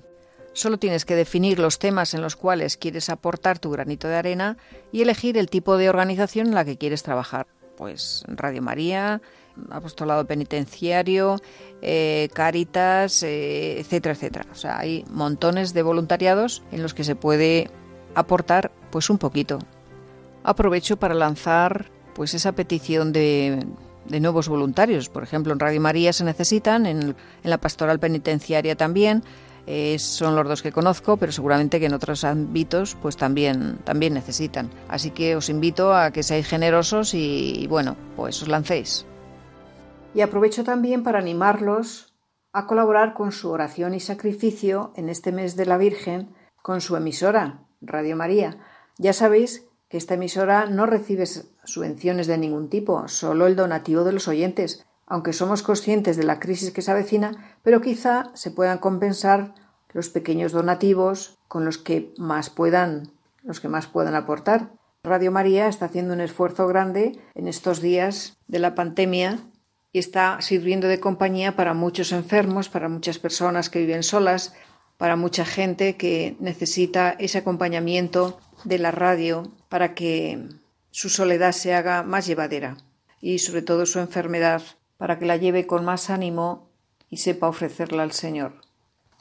Solo 0.51 0.77
tienes 0.77 1.05
que 1.05 1.15
definir 1.15 1.57
los 1.57 1.79
temas 1.79 2.13
en 2.13 2.21
los 2.21 2.36
cuales 2.36 2.77
quieres 2.77 3.09
aportar 3.09 3.57
tu 3.57 3.71
granito 3.71 4.07
de 4.07 4.17
arena 4.17 4.57
y 4.91 5.01
elegir 5.01 5.38
el 5.38 5.49
tipo 5.49 5.77
de 5.77 5.89
organización 5.89 6.47
en 6.47 6.55
la 6.55 6.65
que 6.65 6.77
quieres 6.77 7.01
trabajar. 7.01 7.47
Pues 7.75 8.23
Radio 8.27 8.62
María, 8.62 9.19
Apostolado 9.69 10.25
Penitenciario, 10.25 11.39
eh, 11.81 12.29
Cáritas, 12.33 13.23
eh, 13.23 13.79
etcétera, 13.79 14.15
etcétera. 14.15 14.45
O 14.51 14.55
sea, 14.55 14.79
hay 14.79 15.05
montones 15.09 15.73
de 15.73 15.83
voluntariados 15.83 16.63
en 16.71 16.81
los 16.81 16.93
que 16.93 17.03
se 17.03 17.15
puede 17.15 17.69
aportar 18.15 18.71
pues 18.91 19.09
un 19.09 19.17
poquito. 19.17 19.59
Aprovecho 20.43 20.97
para 20.97 21.13
lanzar 21.13 21.91
pues 22.13 22.33
esa 22.33 22.51
petición 22.51 23.13
de, 23.13 23.65
nuevos 24.07 24.47
voluntarios. 24.47 25.09
Por 25.09 25.23
ejemplo, 25.23 25.53
en 25.53 25.59
Radio 25.59 25.81
María 25.81 26.13
se 26.13 26.23
necesitan, 26.23 26.85
en, 26.85 27.15
en 27.43 27.49
la 27.49 27.57
Pastoral 27.57 27.99
Penitenciaria 27.99 28.75
también, 28.75 29.23
eh, 29.65 29.97
son 29.97 30.35
los 30.35 30.47
dos 30.47 30.61
que 30.61 30.71
conozco, 30.71 31.15
pero 31.17 31.31
seguramente 31.31 31.79
que 31.79 31.85
en 31.85 31.93
otros 31.93 32.23
ámbitos 32.23 32.97
pues 33.01 33.15
también, 33.15 33.77
también 33.83 34.13
necesitan. 34.13 34.69
Así 34.89 35.11
que 35.11 35.35
os 35.35 35.49
invito 35.49 35.93
a 35.93 36.11
que 36.11 36.23
seáis 36.23 36.47
generosos 36.47 37.13
y, 37.13 37.63
y 37.63 37.67
bueno, 37.67 37.95
pues 38.15 38.41
os 38.41 38.49
lancéis. 38.49 39.05
Y 40.13 40.21
aprovecho 40.21 40.63
también 40.63 41.04
para 41.04 41.19
animarlos 41.19 42.13
a 42.52 42.67
colaborar 42.67 43.13
con 43.13 43.32
su 43.32 43.49
oración 43.49 43.93
y 43.93 43.99
sacrificio 43.99 44.93
en 44.95 45.10
este 45.10 45.32
mes 45.32 45.56
de 45.56 45.65
la 45.65 45.78
Virgen 45.78 46.36
con 46.62 46.82
su 46.82 46.95
emisora, 46.95 47.65
Radio 47.82 48.15
María. 48.15 48.58
Ya 48.97 49.13
sabéis 49.13 49.67
que 49.89 49.97
esta 49.97 50.13
emisora 50.13 50.67
no 50.67 50.86
recibe 50.86 51.26
subvenciones 51.26 52.28
de 52.28 52.38
ningún 52.38 52.69
tipo, 52.69 53.08
solo 53.08 53.47
el 53.47 53.56
donativo 53.56 54.04
de 54.04 54.13
los 54.13 54.28
oyentes 54.28 54.86
aunque 55.06 55.34
somos 55.34 55.63
conscientes 55.63 56.17
de 56.17 56.23
la 56.23 56.39
crisis 56.39 56.71
que 56.71 56.82
se 56.82 56.91
avecina, 56.91 57.58
pero 57.62 57.82
quizá 57.82 58.32
se 58.34 58.52
puedan 58.52 58.78
compensar 58.78 59.54
los 59.91 60.10
pequeños 60.10 60.52
donativos 60.52 61.38
con 61.47 61.65
los 61.65 61.78
que 61.78 62.13
más 62.17 62.49
puedan, 62.49 63.12
los 63.43 63.60
que 63.60 63.67
más 63.67 63.88
puedan 63.88 64.15
aportar. 64.15 64.71
Radio 65.04 65.32
María 65.32 65.67
está 65.67 65.86
haciendo 65.86 66.13
un 66.13 66.21
esfuerzo 66.21 66.67
grande 66.67 67.19
en 67.36 67.47
estos 67.47 67.82
días 67.82 68.38
de 68.47 68.60
la 68.60 68.73
pandemia 68.73 69.39
y 69.93 69.99
está 69.99 70.41
sirviendo 70.41 70.88
de 70.88 70.99
compañía 70.99 71.56
para 71.56 71.75
muchos 71.75 72.12
enfermos, 72.12 72.67
para 72.67 72.89
muchas 72.89 73.19
personas 73.19 73.69
que 73.69 73.79
viven 73.79 74.03
solas, 74.03 74.53
para 74.97 75.15
mucha 75.15 75.45
gente 75.45 75.95
que 75.95 76.36
necesita 76.39 77.12
ese 77.19 77.38
acompañamiento 77.38 78.39
de 78.63 78.79
la 78.79 78.91
radio 78.91 79.51
para 79.69 79.93
que 79.93 80.49
su 80.91 81.10
soledad 81.10 81.51
se 81.51 81.73
haga 81.73 82.03
más 82.03 82.25
llevadera 82.25 82.77
y 83.21 83.39
sobre 83.39 83.62
todo 83.62 83.86
su 83.86 83.99
enfermedad 83.99 84.63
para 84.97 85.19
que 85.19 85.25
la 85.25 85.38
lleve 85.38 85.67
con 85.67 85.86
más 85.86 86.10
ánimo 86.10 86.69
y 87.10 87.17
sepa 87.17 87.47
ofrecerla 87.47 88.03
al 88.03 88.12
Señor. 88.12 88.62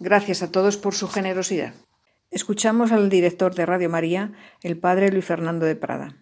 Gracias 0.01 0.43
a 0.43 0.51
todos 0.51 0.79
por 0.79 0.95
su 0.95 1.09
generosidad. 1.09 1.75
Escuchamos 2.31 2.93
al 2.93 3.11
director 3.11 3.55
de 3.55 3.67
Radio 3.67 3.91
María, 3.91 4.33
el 4.63 4.79
padre 4.79 5.11
Luis 5.11 5.25
Fernando 5.25 5.67
de 5.67 5.77
Prada. 5.77 6.22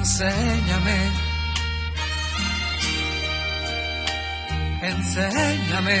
Enséñame. 0.00 0.98
Enséñame 4.80 6.00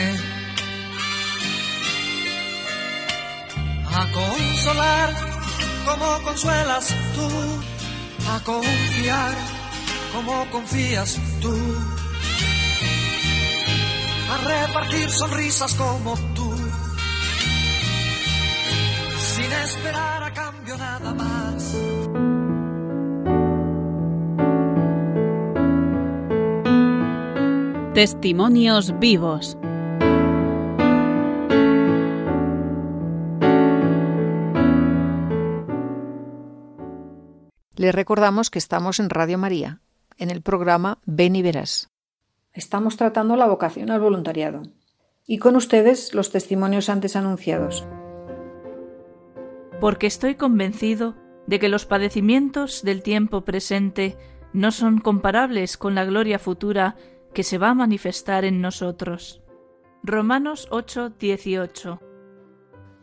a 3.98 4.02
consolar 4.18 5.10
como 5.84 6.22
consuelas 6.22 6.86
tú, 7.14 7.28
a 8.32 8.40
confiar 8.40 9.34
como 10.14 10.50
confías 10.50 11.18
tú, 11.42 11.54
a 14.32 14.36
repartir 14.48 15.10
sonrisas 15.10 15.74
como 15.74 16.16
tú, 16.34 16.50
sin 19.34 19.52
esperar 19.52 20.22
a 20.22 20.32
cambio 20.32 20.78
nada 20.78 21.12
más. 21.12 21.39
Testimonios 28.00 28.98
vivos. 28.98 29.58
Les 37.76 37.94
recordamos 37.94 38.48
que 38.48 38.58
estamos 38.58 39.00
en 39.00 39.10
Radio 39.10 39.36
María, 39.36 39.82
en 40.16 40.30
el 40.30 40.40
programa 40.40 40.96
Ven 41.04 41.36
y 41.36 41.42
Verás. 41.42 41.90
Estamos 42.54 42.96
tratando 42.96 43.36
la 43.36 43.46
vocación 43.46 43.90
al 43.90 44.00
voluntariado. 44.00 44.62
Y 45.26 45.36
con 45.36 45.54
ustedes 45.54 46.14
los 46.14 46.30
testimonios 46.30 46.88
antes 46.88 47.16
anunciados. 47.16 47.86
Porque 49.78 50.06
estoy 50.06 50.36
convencido 50.36 51.16
de 51.46 51.58
que 51.58 51.68
los 51.68 51.84
padecimientos 51.84 52.82
del 52.82 53.02
tiempo 53.02 53.44
presente 53.44 54.16
no 54.54 54.72
son 54.72 55.00
comparables 55.00 55.76
con 55.76 55.94
la 55.94 56.06
gloria 56.06 56.38
futura 56.38 56.96
que 57.32 57.42
se 57.42 57.58
va 57.58 57.70
a 57.70 57.74
manifestar 57.74 58.44
en 58.44 58.60
nosotros. 58.60 59.42
Romanos 60.02 60.66
8, 60.70 61.14
18. 61.18 62.00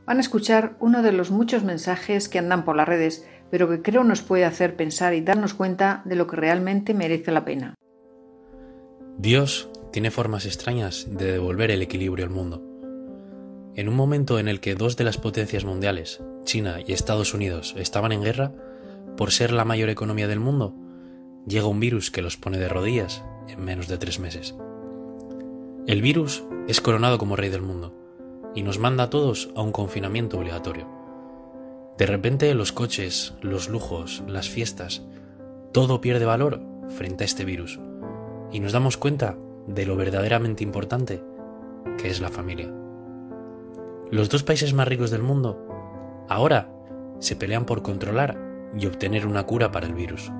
Van 0.05 0.17
a 0.17 0.21
escuchar 0.21 0.77
uno 0.79 1.01
de 1.01 1.11
los 1.11 1.31
muchos 1.31 1.63
mensajes 1.63 2.29
que 2.29 2.39
andan 2.39 2.65
por 2.65 2.75
las 2.75 2.87
redes 2.87 3.27
pero 3.49 3.69
que 3.69 3.81
creo 3.81 4.03
nos 4.03 4.21
puede 4.21 4.45
hacer 4.45 4.75
pensar 4.75 5.13
y 5.13 5.21
darnos 5.21 5.53
cuenta 5.53 6.01
de 6.05 6.15
lo 6.15 6.27
que 6.27 6.35
realmente 6.35 6.93
merece 6.93 7.31
la 7.31 7.45
pena. 7.45 7.75
Dios 9.17 9.69
tiene 9.91 10.11
formas 10.11 10.45
extrañas 10.45 11.07
de 11.09 11.31
devolver 11.31 11.71
el 11.71 11.81
equilibrio 11.81 12.25
al 12.25 12.31
mundo. 12.31 12.63
En 13.75 13.89
un 13.89 13.95
momento 13.95 14.39
en 14.39 14.47
el 14.47 14.59
que 14.59 14.75
dos 14.75 14.97
de 14.97 15.03
las 15.03 15.17
potencias 15.17 15.65
mundiales, 15.65 16.21
China 16.43 16.79
y 16.85 16.93
Estados 16.93 17.33
Unidos, 17.33 17.75
estaban 17.77 18.11
en 18.11 18.23
guerra, 18.23 18.51
por 19.15 19.31
ser 19.31 19.51
la 19.51 19.65
mayor 19.65 19.89
economía 19.89 20.27
del 20.27 20.39
mundo, 20.39 20.75
llega 21.47 21.67
un 21.67 21.79
virus 21.79 22.11
que 22.11 22.21
los 22.21 22.37
pone 22.37 22.57
de 22.57 22.69
rodillas 22.69 23.23
en 23.47 23.63
menos 23.63 23.87
de 23.87 23.97
tres 23.97 24.19
meses. 24.19 24.55
El 25.87 26.01
virus 26.01 26.43
es 26.67 26.81
coronado 26.81 27.17
como 27.17 27.35
rey 27.35 27.49
del 27.49 27.61
mundo 27.61 27.93
y 28.53 28.63
nos 28.63 28.79
manda 28.79 29.05
a 29.05 29.09
todos 29.09 29.49
a 29.55 29.61
un 29.61 29.71
confinamiento 29.71 30.37
obligatorio. 30.37 30.87
De 31.97 32.05
repente 32.05 32.53
los 32.53 32.71
coches, 32.71 33.33
los 33.41 33.69
lujos, 33.69 34.23
las 34.27 34.49
fiestas, 34.49 35.03
todo 35.71 36.01
pierde 36.01 36.25
valor 36.25 36.61
frente 36.89 37.23
a 37.23 37.25
este 37.25 37.45
virus 37.45 37.79
y 38.51 38.59
nos 38.59 38.71
damos 38.71 38.97
cuenta 38.97 39.37
de 39.67 39.85
lo 39.85 39.95
verdaderamente 39.95 40.63
importante 40.63 41.21
que 41.97 42.09
es 42.09 42.21
la 42.21 42.29
familia. 42.29 42.71
Los 44.11 44.29
dos 44.29 44.43
países 44.43 44.73
más 44.73 44.87
ricos 44.87 45.11
del 45.11 45.23
mundo 45.23 46.25
ahora 46.29 46.69
se 47.19 47.35
pelean 47.35 47.65
por 47.65 47.81
controlar 47.81 48.37
y 48.77 48.85
obtener 48.85 49.25
una 49.25 49.45
cura 49.45 49.71
para 49.71 49.87
el 49.87 49.93
virus. 49.93 50.31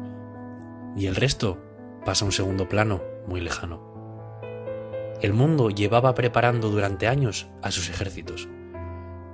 Y 0.96 1.08
el 1.08 1.16
resto 1.16 1.58
pasa 2.08 2.26
a 2.26 2.28
un 2.28 2.32
segundo 2.32 2.68
plano 2.68 3.04
muy 3.28 3.42
lejano. 3.42 3.80
El 5.22 5.34
mundo 5.34 5.70
llevaba 5.70 6.16
preparando 6.16 6.70
durante 6.70 7.08
años 7.08 7.48
a 7.62 7.70
sus 7.70 7.90
ejércitos 7.90 8.48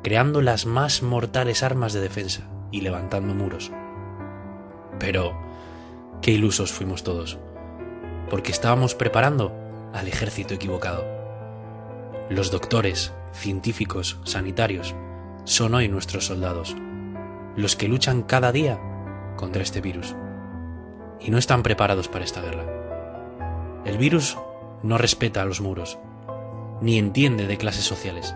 creando 0.04 0.42
las 0.42 0.66
más 0.66 1.02
mortales 1.02 1.64
armas 1.64 1.94
de 1.94 2.02
defensa 2.02 2.44
y 2.72 2.82
levantando 2.82 3.34
muros. 3.34 3.72
Pero, 5.00 5.34
qué 6.22 6.32
ilusos 6.32 6.72
fuimos 6.72 7.04
todos, 7.04 7.40
porque 8.30 8.52
estábamos 8.52 8.96
preparando 8.96 9.56
al 9.94 10.08
ejército 10.08 10.54
equivocado. 10.54 11.06
Los 12.30 12.52
doctores, 12.52 13.14
científicos, 13.32 14.20
sanitarios, 14.26 14.94
son 15.46 15.74
hoy 15.74 15.88
nuestros 15.88 16.26
soldados, 16.26 16.76
los 17.56 17.76
que 17.76 17.88
luchan 17.88 18.24
cada 18.24 18.52
día 18.52 18.80
contra 19.38 19.64
este 19.64 19.80
virus. 19.80 20.16
Y 21.24 21.32
no 21.32 21.38
están 21.38 21.64
preparados 21.64 22.10
para 22.10 22.26
esta 22.26 22.42
guerra. 22.42 22.66
El 23.86 23.98
virus 23.98 24.38
no 24.84 24.98
respeta 24.98 25.42
a 25.42 25.46
los 25.46 25.62
muros, 25.62 25.98
ni 26.82 26.98
entiende 26.98 27.48
de 27.48 27.58
clases 27.58 27.86
sociales. 27.86 28.36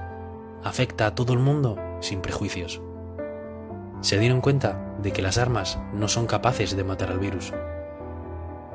Afecta 0.64 1.06
a 1.06 1.16
todo 1.16 1.34
el 1.34 1.40
mundo 1.40 1.78
sin 2.00 2.22
prejuicios. 2.22 2.82
Se 4.02 4.18
dieron 4.18 4.42
cuenta 4.42 4.96
de 5.02 5.12
que 5.12 5.22
las 5.22 5.38
armas 5.38 5.80
no 5.94 6.08
son 6.08 6.28
capaces 6.28 6.76
de 6.76 6.84
matar 6.84 7.12
al 7.12 7.20
virus. 7.20 7.54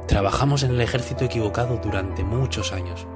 Trabajamos 0.07 0.63
en 0.63 0.73
el 0.73 0.81
ejército 0.81 1.25
equivocado 1.25 1.79
durante 1.83 2.25
muchos 2.25 2.73
años. 2.73 3.07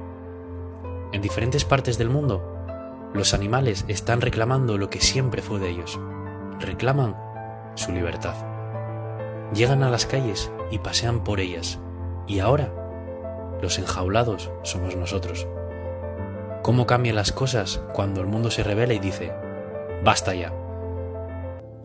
En 1.11 1.21
diferentes 1.21 1.63
partes 1.63 1.97
del 1.97 2.09
mundo, 2.09 2.57
los 3.13 3.33
animales 3.33 3.85
están 3.87 4.21
reclamando 4.21 4.77
lo 4.77 4.89
que 4.89 4.99
siempre 4.99 5.41
fue 5.41 5.59
de 5.59 5.69
ellos. 5.69 5.99
Reclaman 6.59 7.15
su 7.75 7.91
libertad. 7.91 8.56
Llegan 9.53 9.83
a 9.83 9.89
las 9.89 10.05
calles 10.05 10.51
y 10.71 10.79
pasean 10.79 11.23
por 11.23 11.39
ellas. 11.39 11.79
Y 12.27 12.39
ahora, 12.39 12.73
los 13.61 13.79
enjaulados 13.79 14.51
somos 14.63 14.95
nosotros. 14.95 15.47
¿Cómo 16.63 16.85
cambian 16.85 17.15
las 17.15 17.31
cosas 17.31 17.81
cuando 17.93 18.21
el 18.21 18.27
mundo 18.27 18.51
se 18.51 18.63
revela 18.63 18.93
y 18.93 18.99
dice, 18.99 19.31
basta 20.03 20.35
ya? 20.35 20.53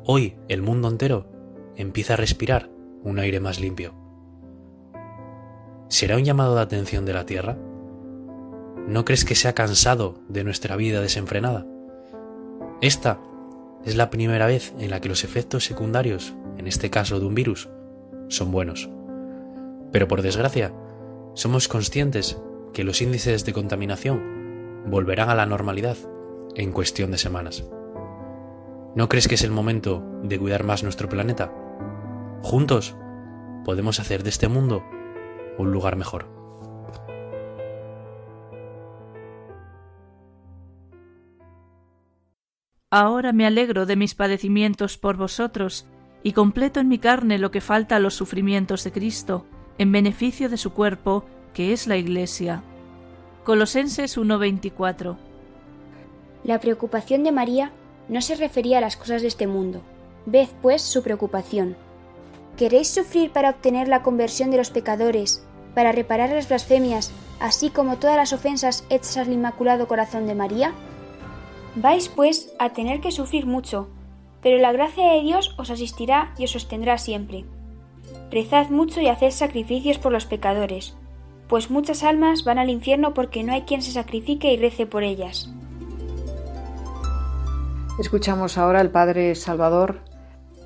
Hoy 0.05 0.37
el 0.48 0.62
mundo 0.62 0.88
entero 0.88 1.27
empieza 1.77 2.14
a 2.14 2.16
respirar 2.16 2.68
un 3.05 3.18
aire 3.18 3.38
más 3.38 3.61
limpio. 3.61 3.94
¿Será 5.88 6.16
un 6.16 6.25
llamado 6.25 6.57
de 6.57 6.62
atención 6.62 7.05
de 7.05 7.12
la 7.12 7.27
Tierra? 7.27 7.57
¿No 8.88 9.05
crees 9.05 9.25
que 9.25 9.35
se 9.35 9.46
ha 9.46 9.55
cansado 9.55 10.16
de 10.29 10.42
nuestra 10.42 10.75
vida 10.75 11.01
desenfrenada? 11.01 11.66
Esta 12.81 13.20
es 13.85 13.94
la 13.94 14.11
primera 14.11 14.46
vez 14.46 14.75
en 14.79 14.90
la 14.90 15.01
que 15.01 15.09
los 15.09 15.22
efectos 15.22 15.64
secundarios, 15.64 16.35
en 16.62 16.68
este 16.68 16.90
caso 16.90 17.18
de 17.18 17.27
un 17.27 17.35
virus, 17.35 17.68
son 18.29 18.53
buenos. 18.53 18.88
Pero 19.90 20.07
por 20.07 20.22
desgracia, 20.22 20.72
somos 21.35 21.66
conscientes 21.66 22.40
que 22.72 22.85
los 22.85 23.03
índices 23.03 23.44
de 23.44 23.53
contaminación 23.53 24.85
volverán 24.87 25.29
a 25.29 25.35
la 25.35 25.44
normalidad 25.44 25.96
en 26.55 26.70
cuestión 26.70 27.11
de 27.11 27.18
semanas. 27.18 27.64
¿No 28.94 29.09
crees 29.09 29.27
que 29.27 29.35
es 29.35 29.42
el 29.42 29.51
momento 29.51 30.05
de 30.22 30.38
cuidar 30.38 30.62
más 30.62 30.85
nuestro 30.85 31.09
planeta? 31.09 31.53
Juntos 32.42 32.94
podemos 33.64 33.98
hacer 33.98 34.22
de 34.22 34.31
este 34.31 34.46
mundo 34.46 34.85
un 35.59 35.72
lugar 35.72 35.96
mejor. 35.96 36.29
Ahora 42.88 43.33
me 43.33 43.46
alegro 43.46 43.85
de 43.85 43.96
mis 43.96 44.14
padecimientos 44.14 44.96
por 44.96 45.16
vosotros, 45.16 45.88
y 46.23 46.33
completo 46.33 46.81
en 46.81 46.89
mi 46.89 46.99
carne 46.99 47.39
lo 47.39 47.51
que 47.51 47.61
falta 47.61 47.97
a 47.97 47.99
los 47.99 48.15
sufrimientos 48.15 48.85
de 48.85 48.93
Cristo, 48.93 49.45
en 49.79 49.93
beneficio 49.93 50.49
de 50.49 50.57
su 50.57 50.73
cuerpo, 50.73 51.25
que 51.55 51.73
es 51.73 51.87
la 51.87 51.97
Iglesia. 51.97 52.63
Colosenses 53.45 54.17
1:24 54.17 55.17
La 56.45 56.61
preocupación 56.61 57.25
de 57.25 57.33
María 57.33 57.73
no 58.09 58.21
se 58.21 58.37
refería 58.37 58.79
a 58.79 58.81
las 58.81 58.97
cosas 58.97 59.23
de 59.23 59.29
este 59.29 59.47
mundo. 59.47 59.83
Ved, 60.27 60.49
pues, 60.61 60.83
su 60.83 61.03
preocupación. 61.03 61.77
¿Queréis 62.57 62.89
sufrir 62.89 63.33
para 63.33 63.51
obtener 63.51 63.89
la 63.89 64.03
conversión 64.03 64.51
de 64.51 64.59
los 64.59 64.71
pecadores, 64.71 65.45
para 65.75 65.91
reparar 65.91 66.31
las 66.31 66.49
blasfemias, 66.49 67.11
así 67.41 67.71
como 67.71 67.97
todas 67.97 68.17
las 68.17 68.33
ofensas 68.33 68.85
hechas 68.91 69.17
al 69.17 69.33
Inmaculado 69.33 69.89
Corazón 69.89 70.27
de 70.27 70.35
María? 70.35 70.73
Vais, 71.75 72.09
pues, 72.09 72.53
a 72.59 72.71
tener 72.71 73.01
que 73.01 73.11
sufrir 73.11 73.47
mucho, 73.47 73.89
pero 74.42 74.59
la 74.59 74.72
gracia 74.72 75.12
de 75.12 75.22
Dios 75.22 75.55
os 75.57 75.70
asistirá 75.70 76.35
y 76.37 76.44
os 76.44 76.50
sostendrá 76.50 76.98
siempre. 76.98 77.44
Rezad 78.31 78.70
mucho 78.70 79.00
y 79.00 79.09
haced 79.09 79.31
sacrificios 79.31 79.98
por 79.98 80.12
los 80.12 80.26
pecadores, 80.26 80.96
pues 81.48 81.70
muchas 81.70 82.02
almas 82.02 82.44
van 82.44 82.59
al 82.59 82.70
infierno 82.70 83.14
porque 83.14 83.44
no 83.44 83.52
hay 83.52 83.62
quien 83.62 83.83
se 83.83 83.92
sacrifique 83.92 84.52
y 84.52 84.57
rece 84.57 84.87
por 84.87 85.02
ellas. 85.02 85.50
Escuchamos 87.98 88.57
ahora 88.57 88.81
al 88.81 88.90
Padre 88.90 89.35
Salvador, 89.35 90.00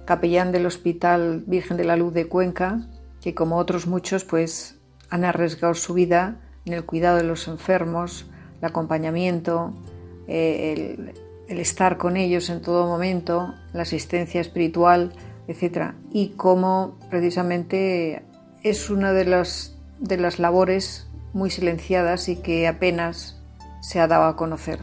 capellán 0.04 0.52
del 0.52 0.64
Hospital 0.64 1.42
Virgen 1.46 1.76
de 1.76 1.84
la 1.84 1.96
Luz 1.96 2.14
de 2.14 2.28
Cuenca, 2.28 2.86
que 3.20 3.34
como 3.34 3.56
otros 3.56 3.88
muchos 3.88 4.24
pues 4.24 4.78
han 5.10 5.24
arriesgado 5.24 5.74
su 5.74 5.94
vida 5.94 6.40
en 6.64 6.72
el 6.72 6.84
cuidado 6.84 7.16
de 7.16 7.24
los 7.24 7.48
enfermos, 7.48 8.26
el 8.60 8.64
acompañamiento, 8.64 9.74
eh, 10.28 11.12
el, 11.48 11.60
estar 11.60 11.96
con 11.96 12.16
ellos 12.16 12.50
en 12.50 12.62
todo 12.62 12.86
momento, 12.86 13.54
la 13.72 13.82
asistencia 13.82 14.40
espiritual, 14.40 15.12
etc. 15.48 15.92
Y 16.12 16.30
cómo 16.30 16.98
precisamente 17.10 18.22
es 18.62 18.90
una 18.90 19.12
de 19.12 19.24
las, 19.24 19.76
de 19.98 20.16
las 20.16 20.38
labores 20.38 21.08
muy 21.32 21.50
silenciadas 21.50 22.28
y 22.28 22.36
que 22.36 22.66
apenas 22.66 23.40
se 23.80 24.00
ha 24.00 24.06
dado 24.06 24.24
a 24.24 24.36
conocer. 24.36 24.80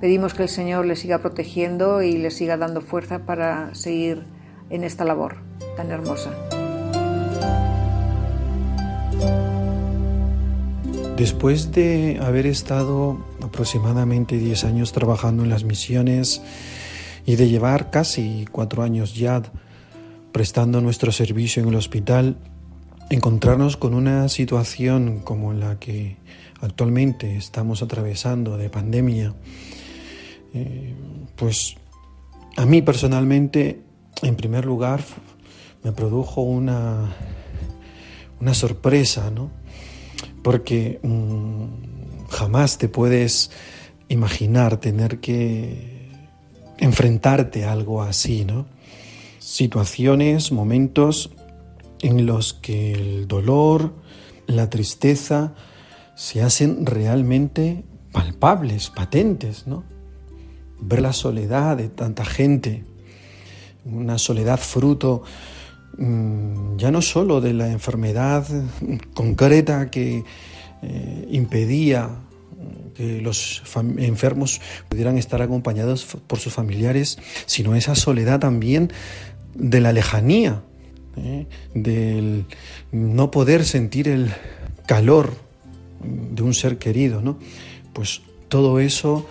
Pedimos 0.00 0.34
que 0.34 0.42
el 0.42 0.48
Señor 0.48 0.86
le 0.86 0.96
siga 0.96 1.18
protegiendo 1.18 2.02
y 2.02 2.18
le 2.18 2.30
siga 2.30 2.56
dando 2.56 2.80
fuerza 2.80 3.20
para 3.20 3.74
seguir 3.74 4.24
en 4.70 4.84
esta 4.84 5.04
labor 5.04 5.36
tan 5.76 5.90
hermosa. 5.90 6.30
Después 11.16 11.70
de 11.70 12.18
haber 12.20 12.46
estado 12.46 13.18
aproximadamente 13.54 14.36
10 14.36 14.64
años 14.64 14.90
trabajando 14.90 15.44
en 15.44 15.48
las 15.48 15.62
misiones 15.62 16.42
y 17.24 17.36
de 17.36 17.48
llevar 17.48 17.88
casi 17.90 18.46
cuatro 18.50 18.82
años 18.82 19.14
ya 19.14 19.42
prestando 20.32 20.80
nuestro 20.80 21.12
servicio 21.12 21.62
en 21.62 21.68
el 21.68 21.76
hospital, 21.76 22.36
encontrarnos 23.10 23.76
con 23.76 23.94
una 23.94 24.28
situación 24.28 25.20
como 25.20 25.52
la 25.52 25.78
que 25.78 26.16
actualmente 26.60 27.36
estamos 27.36 27.80
atravesando 27.80 28.56
de 28.56 28.68
pandemia, 28.70 29.32
eh, 30.52 30.92
pues 31.36 31.76
a 32.56 32.66
mí 32.66 32.82
personalmente, 32.82 33.82
en 34.22 34.34
primer 34.34 34.64
lugar, 34.64 35.04
me 35.84 35.92
produjo 35.92 36.42
una, 36.42 37.14
una 38.40 38.52
sorpresa, 38.52 39.30
¿no? 39.30 39.50
porque 40.44 41.00
mm, 41.02 41.93
jamás 42.34 42.78
te 42.78 42.88
puedes 42.88 43.50
imaginar 44.08 44.78
tener 44.78 45.20
que 45.20 46.10
enfrentarte 46.78 47.64
a 47.64 47.72
algo 47.72 48.02
así, 48.02 48.44
¿no? 48.44 48.66
Situaciones, 49.38 50.52
momentos 50.52 51.30
en 52.00 52.26
los 52.26 52.54
que 52.54 52.92
el 52.92 53.28
dolor, 53.28 53.94
la 54.46 54.68
tristeza 54.68 55.54
se 56.16 56.42
hacen 56.42 56.86
realmente 56.86 57.84
palpables, 58.12 58.90
patentes, 58.90 59.66
¿no? 59.66 59.84
Ver 60.80 61.00
la 61.00 61.12
soledad 61.12 61.76
de 61.76 61.88
tanta 61.88 62.24
gente, 62.24 62.84
una 63.84 64.18
soledad 64.18 64.58
fruto 64.58 65.22
Mm, 65.96 66.76
ya 66.76 66.90
no 66.90 67.00
solo 67.02 67.40
de 67.40 67.54
la 67.54 67.70
enfermedad 67.70 68.46
concreta 69.14 69.90
que 69.90 70.24
eh, 70.82 71.28
impedía 71.30 72.10
que 72.94 73.20
los 73.20 73.62
enfermos 73.98 74.60
pudieran 74.88 75.18
estar 75.18 75.42
acompañados 75.42 76.04
por 76.26 76.38
sus 76.38 76.52
familiares, 76.52 77.18
sino 77.46 77.74
esa 77.74 77.94
soledad 77.94 78.40
también 78.40 78.92
de 79.54 79.80
la 79.80 79.92
lejanía, 79.92 80.62
¿eh? 81.16 81.46
del 81.74 82.46
no 82.92 83.30
poder 83.30 83.64
sentir 83.64 84.08
el 84.08 84.32
calor 84.86 85.34
de 86.02 86.42
un 86.42 86.54
ser 86.54 86.78
querido, 86.78 87.22
¿no? 87.22 87.38
Pues 87.92 88.22
todo 88.48 88.78
eso, 88.80 89.26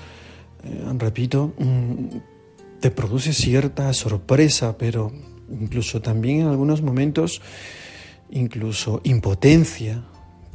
eh, 0.63 0.83
repito, 0.97 1.53
mm, 1.57 2.17
te 2.79 2.91
produce 2.91 3.33
cierta 3.33 3.93
sorpresa, 3.93 4.77
pero 4.77 5.11
incluso 5.49 6.01
también 6.01 6.41
en 6.41 6.47
algunos 6.47 6.81
momentos, 6.81 7.41
incluso 8.31 9.01
impotencia, 9.03 10.03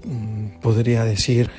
mm, 0.05 0.61
podría 0.61 1.05
decir, 1.05 1.51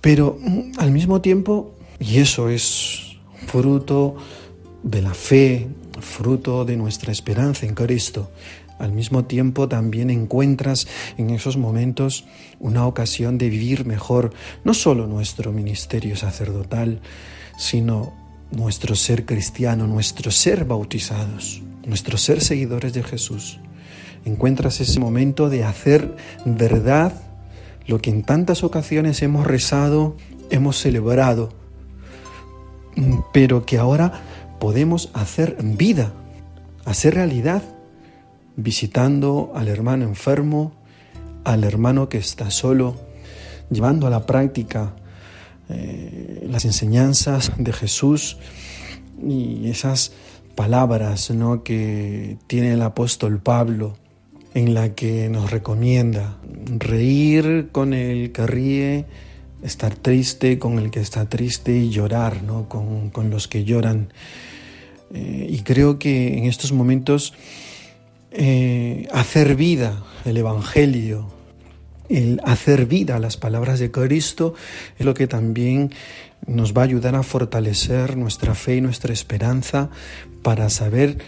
pero 0.00 0.38
mm, 0.40 0.72
al 0.78 0.90
mismo 0.90 1.20
tiempo, 1.20 1.74
y 1.98 2.18
eso 2.18 2.48
es 2.48 3.18
fruto 3.46 4.16
de 4.82 5.02
la 5.02 5.14
fe, 5.14 5.68
fruto 6.00 6.64
de 6.64 6.76
nuestra 6.76 7.12
esperanza 7.12 7.66
en 7.66 7.74
Cristo, 7.74 8.30
al 8.78 8.92
mismo 8.92 9.24
tiempo 9.26 9.68
también 9.68 10.08
encuentras 10.08 10.86
en 11.18 11.30
esos 11.30 11.58
momentos 11.58 12.24
una 12.60 12.86
ocasión 12.86 13.36
de 13.36 13.50
vivir 13.50 13.84
mejor 13.84 14.32
no 14.64 14.72
solo 14.72 15.06
nuestro 15.06 15.52
ministerio 15.52 16.16
sacerdotal, 16.16 17.00
sino 17.58 18.14
nuestro 18.52 18.94
ser 18.94 19.26
cristiano, 19.26 19.86
nuestro 19.86 20.30
ser 20.30 20.64
bautizados 20.64 21.62
nuestro 21.86 22.16
ser 22.18 22.40
seguidores 22.40 22.92
de 22.92 23.02
Jesús, 23.02 23.58
encuentras 24.24 24.80
ese 24.80 25.00
momento 25.00 25.48
de 25.48 25.64
hacer 25.64 26.14
verdad 26.44 27.12
lo 27.90 28.00
que 28.00 28.10
en 28.10 28.22
tantas 28.22 28.62
ocasiones 28.62 29.20
hemos 29.20 29.44
rezado, 29.44 30.16
hemos 30.48 30.78
celebrado, 30.78 31.48
pero 33.32 33.66
que 33.66 33.78
ahora 33.78 34.22
podemos 34.60 35.10
hacer 35.12 35.56
vida, 35.60 36.12
hacer 36.84 37.14
realidad, 37.14 37.64
visitando 38.54 39.50
al 39.56 39.66
hermano 39.66 40.04
enfermo, 40.04 40.72
al 41.42 41.64
hermano 41.64 42.08
que 42.08 42.18
está 42.18 42.52
solo, 42.52 42.94
llevando 43.70 44.06
a 44.06 44.10
la 44.10 44.24
práctica 44.24 44.94
eh, 45.68 46.46
las 46.48 46.64
enseñanzas 46.64 47.50
de 47.58 47.72
Jesús 47.72 48.38
y 49.20 49.68
esas 49.68 50.12
palabras 50.54 51.32
¿no? 51.32 51.64
que 51.64 52.38
tiene 52.46 52.72
el 52.74 52.82
apóstol 52.82 53.40
Pablo 53.40 53.96
en 54.54 54.74
la 54.74 54.94
que 54.94 55.28
nos 55.28 55.50
recomienda 55.50 56.36
reír 56.78 57.68
con 57.72 57.94
el 57.94 58.32
que 58.32 58.46
ríe, 58.46 59.04
estar 59.62 59.94
triste 59.94 60.58
con 60.58 60.78
el 60.78 60.90
que 60.90 61.00
está 61.00 61.28
triste 61.28 61.76
y 61.76 61.90
llorar 61.90 62.42
¿no? 62.42 62.68
con, 62.68 63.30
los 63.30 63.48
que 63.48 63.64
lloran. 63.64 64.12
Eh, 65.12 65.46
y 65.50 65.60
creo 65.60 65.98
que 65.98 66.38
en 66.38 66.44
estos 66.44 66.72
momentos 66.72 67.34
eh, 68.30 69.08
hacer 69.12 69.56
vida 69.56 70.04
el 70.24 70.36
Evangelio, 70.36 71.28
el 72.08 72.40
hacer 72.44 72.86
vida 72.86 73.18
las 73.18 73.36
palabras 73.36 73.78
de 73.78 73.90
Cristo 73.90 74.54
es 74.98 75.06
lo 75.06 75.14
que 75.14 75.26
también 75.26 75.90
nos 76.46 76.72
va 76.74 76.82
a 76.82 76.84
ayudar 76.84 77.14
a 77.14 77.22
fortalecer 77.22 78.16
nuestra 78.16 78.54
fe 78.54 78.76
y 78.76 78.80
nuestra 78.80 79.12
esperanza 79.12 79.90
para 80.42 80.70
saber 80.70 81.18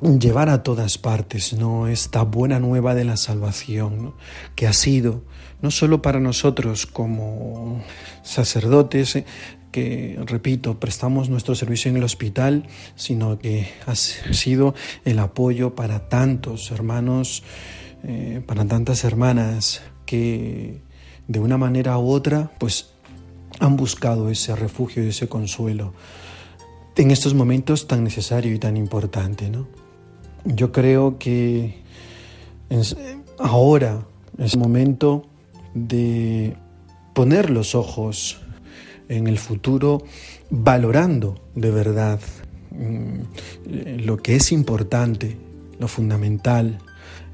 llevar 0.00 0.48
a 0.48 0.62
todas 0.62 0.98
partes 0.98 1.52
¿no? 1.54 1.88
esta 1.88 2.22
buena 2.22 2.60
nueva 2.60 2.94
de 2.94 3.04
la 3.04 3.16
salvación 3.16 4.14
que 4.54 4.66
ha 4.66 4.72
sido 4.72 5.24
no 5.60 5.70
solo 5.70 6.02
para 6.02 6.20
nosotros 6.20 6.86
como 6.86 7.82
sacerdotes 8.22 9.16
eh, 9.16 9.24
que, 9.72 10.18
repito, 10.24 10.80
prestamos 10.80 11.28
nuestro 11.28 11.54
servicio 11.54 11.90
en 11.90 11.98
el 11.98 12.04
hospital, 12.04 12.66
sino 12.96 13.38
que 13.38 13.68
ha 13.86 13.94
sido 13.94 14.74
el 15.04 15.18
apoyo 15.18 15.74
para 15.74 16.08
tantos 16.08 16.70
hermanos, 16.70 17.42
eh, 18.02 18.40
para 18.46 18.64
tantas 18.64 19.04
hermanas 19.04 19.82
que 20.06 20.80
de 21.26 21.38
una 21.38 21.58
manera 21.58 21.98
u 21.98 22.08
otra, 22.08 22.50
pues 22.58 22.92
han 23.60 23.76
buscado 23.76 24.30
ese 24.30 24.56
refugio 24.56 25.04
y 25.04 25.08
ese 25.08 25.28
consuelo 25.28 25.92
en 26.96 27.12
estos 27.12 27.34
momentos 27.34 27.86
tan 27.86 28.02
necesario 28.02 28.52
y 28.52 28.58
tan 28.58 28.76
importante. 28.76 29.48
¿no? 29.48 29.68
Yo 30.44 30.72
creo 30.72 31.18
que 31.18 31.82
ahora 33.38 34.06
es 34.38 34.54
el 34.54 34.60
momento 34.60 35.26
de 35.74 36.56
poner 37.14 37.50
los 37.50 37.74
ojos 37.74 38.40
en 39.08 39.26
el 39.26 39.38
futuro 39.38 40.02
valorando 40.50 41.40
de 41.54 41.70
verdad 41.70 42.20
mm, 42.70 44.04
lo 44.04 44.16
que 44.18 44.36
es 44.36 44.52
importante, 44.52 45.36
lo 45.78 45.88
fundamental, 45.88 46.78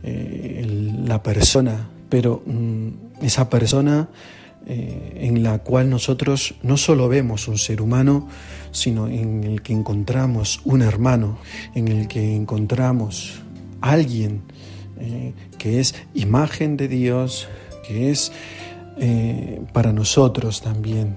eh, 0.03 0.93
la 1.05 1.23
persona, 1.23 1.89
pero 2.09 2.43
mm, 2.47 2.89
esa 3.23 3.51
persona 3.51 4.09
eh, 4.67 5.19
en 5.21 5.43
la 5.43 5.59
cual 5.59 5.91
nosotros 5.91 6.55
no 6.63 6.77
solo 6.77 7.09
vemos 7.09 7.49
un 7.49 7.59
ser 7.59 7.83
humano, 7.83 8.29
sino 8.75 9.09
en 9.09 9.45
el 9.45 9.63
que 9.63 9.73
encontramos 9.73 10.61
un 10.65 10.83
hermano, 10.83 11.39
en 11.75 11.89
el 11.89 12.09
que 12.09 12.35
encontramos 12.35 13.41
alguien 13.81 14.43
eh, 14.99 15.33
que 15.59 15.81
es 15.81 15.95
imagen 16.13 16.77
de 16.77 16.89
Dios, 16.89 17.49
que 17.87 18.11
es 18.11 18.33
eh, 18.99 19.63
para 19.73 19.93
nosotros 19.93 20.61
también 20.61 21.17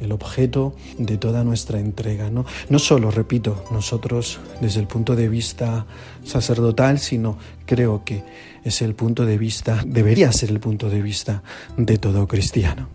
el 0.00 0.12
objeto 0.12 0.76
de 0.98 1.16
toda 1.16 1.44
nuestra 1.44 1.80
entrega. 1.80 2.30
¿no? 2.30 2.44
no 2.68 2.78
solo, 2.78 3.10
repito, 3.10 3.64
nosotros 3.72 4.38
desde 4.60 4.80
el 4.80 4.86
punto 4.86 5.16
de 5.16 5.28
vista 5.28 5.86
sacerdotal, 6.24 6.98
sino 6.98 7.38
creo 7.66 8.04
que 8.04 8.22
es 8.64 8.82
el 8.82 8.94
punto 8.94 9.24
de 9.24 9.38
vista, 9.38 9.82
debería 9.86 10.30
ser 10.32 10.50
el 10.50 10.60
punto 10.60 10.90
de 10.90 11.02
vista 11.02 11.42
de 11.76 11.98
todo 11.98 12.28
cristiano. 12.28 12.88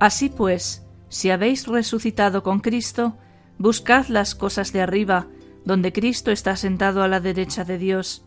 Así 0.00 0.28
pues, 0.28 0.82
si 1.08 1.30
habéis 1.30 1.66
resucitado 1.66 2.42
con 2.42 2.60
Cristo, 2.60 3.16
buscad 3.58 4.06
las 4.08 4.34
cosas 4.34 4.72
de 4.72 4.80
arriba, 4.80 5.26
donde 5.64 5.92
Cristo 5.92 6.30
está 6.30 6.56
sentado 6.56 7.02
a 7.02 7.08
la 7.08 7.20
derecha 7.20 7.64
de 7.64 7.78
Dios. 7.78 8.24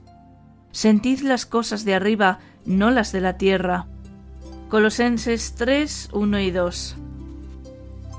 Sentid 0.72 1.22
las 1.22 1.46
cosas 1.46 1.86
de 1.86 1.96
arriba, 1.96 2.40
no 2.66 2.92
las 2.92 3.12
de 3.12 3.22
la 3.22 3.38
tierra. 3.38 3.88
Colosenses 4.70 5.56
3, 5.56 6.10
1 6.14 6.40
y 6.40 6.52
2. 6.52 6.96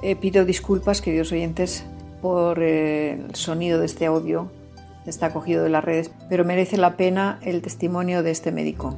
Eh, 0.02 0.16
pido 0.16 0.44
disculpas, 0.44 1.00
queridos 1.00 1.32
oyentes, 1.32 1.84
por 2.20 2.62
eh, 2.62 3.12
el 3.12 3.34
sonido 3.34 3.78
de 3.78 3.86
este 3.86 4.06
audio. 4.06 4.50
Está 5.06 5.32
cogido 5.32 5.64
de 5.64 5.70
las 5.70 5.84
redes, 5.84 6.10
pero 6.28 6.44
merece 6.44 6.76
la 6.76 6.96
pena 6.96 7.38
el 7.42 7.62
testimonio 7.62 8.22
de 8.22 8.30
este 8.30 8.52
médico. 8.52 8.96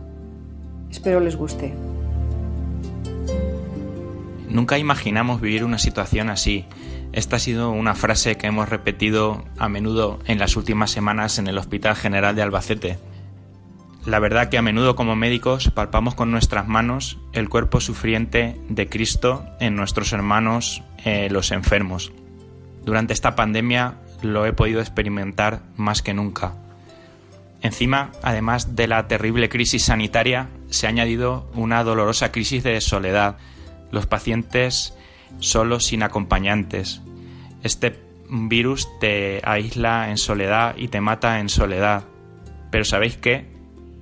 Espero 0.91 1.21
les 1.21 1.37
guste. 1.37 1.75
Nunca 4.55 4.79
imaginamos 4.79 5.41
vivir 5.41 5.65
una 5.65 5.81
situación 5.81 6.31
así. 6.31 6.65
Esta 7.13 7.37
ha 7.37 7.39
sido 7.41 7.73
una 7.73 7.97
frase 7.97 8.37
que 8.37 8.47
hemos 8.47 8.69
repetido 8.69 9.45
a 9.59 9.69
menudo 9.69 10.21
en 10.27 10.39
las 10.39 10.57
últimas 10.57 10.93
semanas 10.93 11.41
en 11.41 11.49
el 11.49 11.59
Hospital 11.59 11.97
General 11.97 12.37
de 12.37 12.43
Albacete. 12.43 12.99
La 14.07 14.21
verdad 14.21 14.51
que 14.51 14.57
a 14.57 14.63
menudo 14.63 14.95
como 14.95 15.17
médicos 15.17 15.73
palpamos 15.73 16.15
con 16.15 16.31
nuestras 16.31 16.69
manos 16.69 17.19
el 17.33 17.49
cuerpo 17.49 17.81
sufriente 17.81 18.57
de 18.69 18.89
Cristo 18.89 19.45
en 19.59 19.75
nuestros 19.75 20.13
hermanos 20.13 20.85
eh, 21.05 21.27
los 21.33 21.51
enfermos. 21.51 22.13
Durante 22.85 23.13
esta 23.13 23.35
pandemia 23.35 23.95
lo 24.23 24.47
he 24.47 24.53
podido 24.53 24.79
experimentar 24.79 25.63
más 25.75 26.01
que 26.01 26.15
nunca. 26.15 26.55
Encima, 27.61 28.13
además 28.23 28.77
de 28.77 28.87
la 28.87 29.09
terrible 29.09 29.49
crisis 29.49 29.83
sanitaria, 29.83 30.47
se 30.71 30.87
ha 30.87 30.91
añadido 30.91 31.51
una 31.55 31.83
dolorosa 31.83 32.31
crisis 32.31 32.63
de 32.63 32.81
soledad. 32.81 33.37
Los 33.95 34.07
pacientes 34.07 34.93
solos 35.39 35.85
sin 35.87 36.03
acompañantes. 36.03 37.01
Este 37.63 37.99
virus 38.29 38.89
te 39.01 39.41
aísla 39.45 40.11
en 40.11 40.19
soledad 40.19 40.75
y 40.77 40.89
te 40.89 41.01
mata 41.01 41.39
en 41.39 41.49
soledad. 41.49 42.05
Pero 42.71 42.85
¿sabéis 42.85 43.17
qué? 43.17 43.47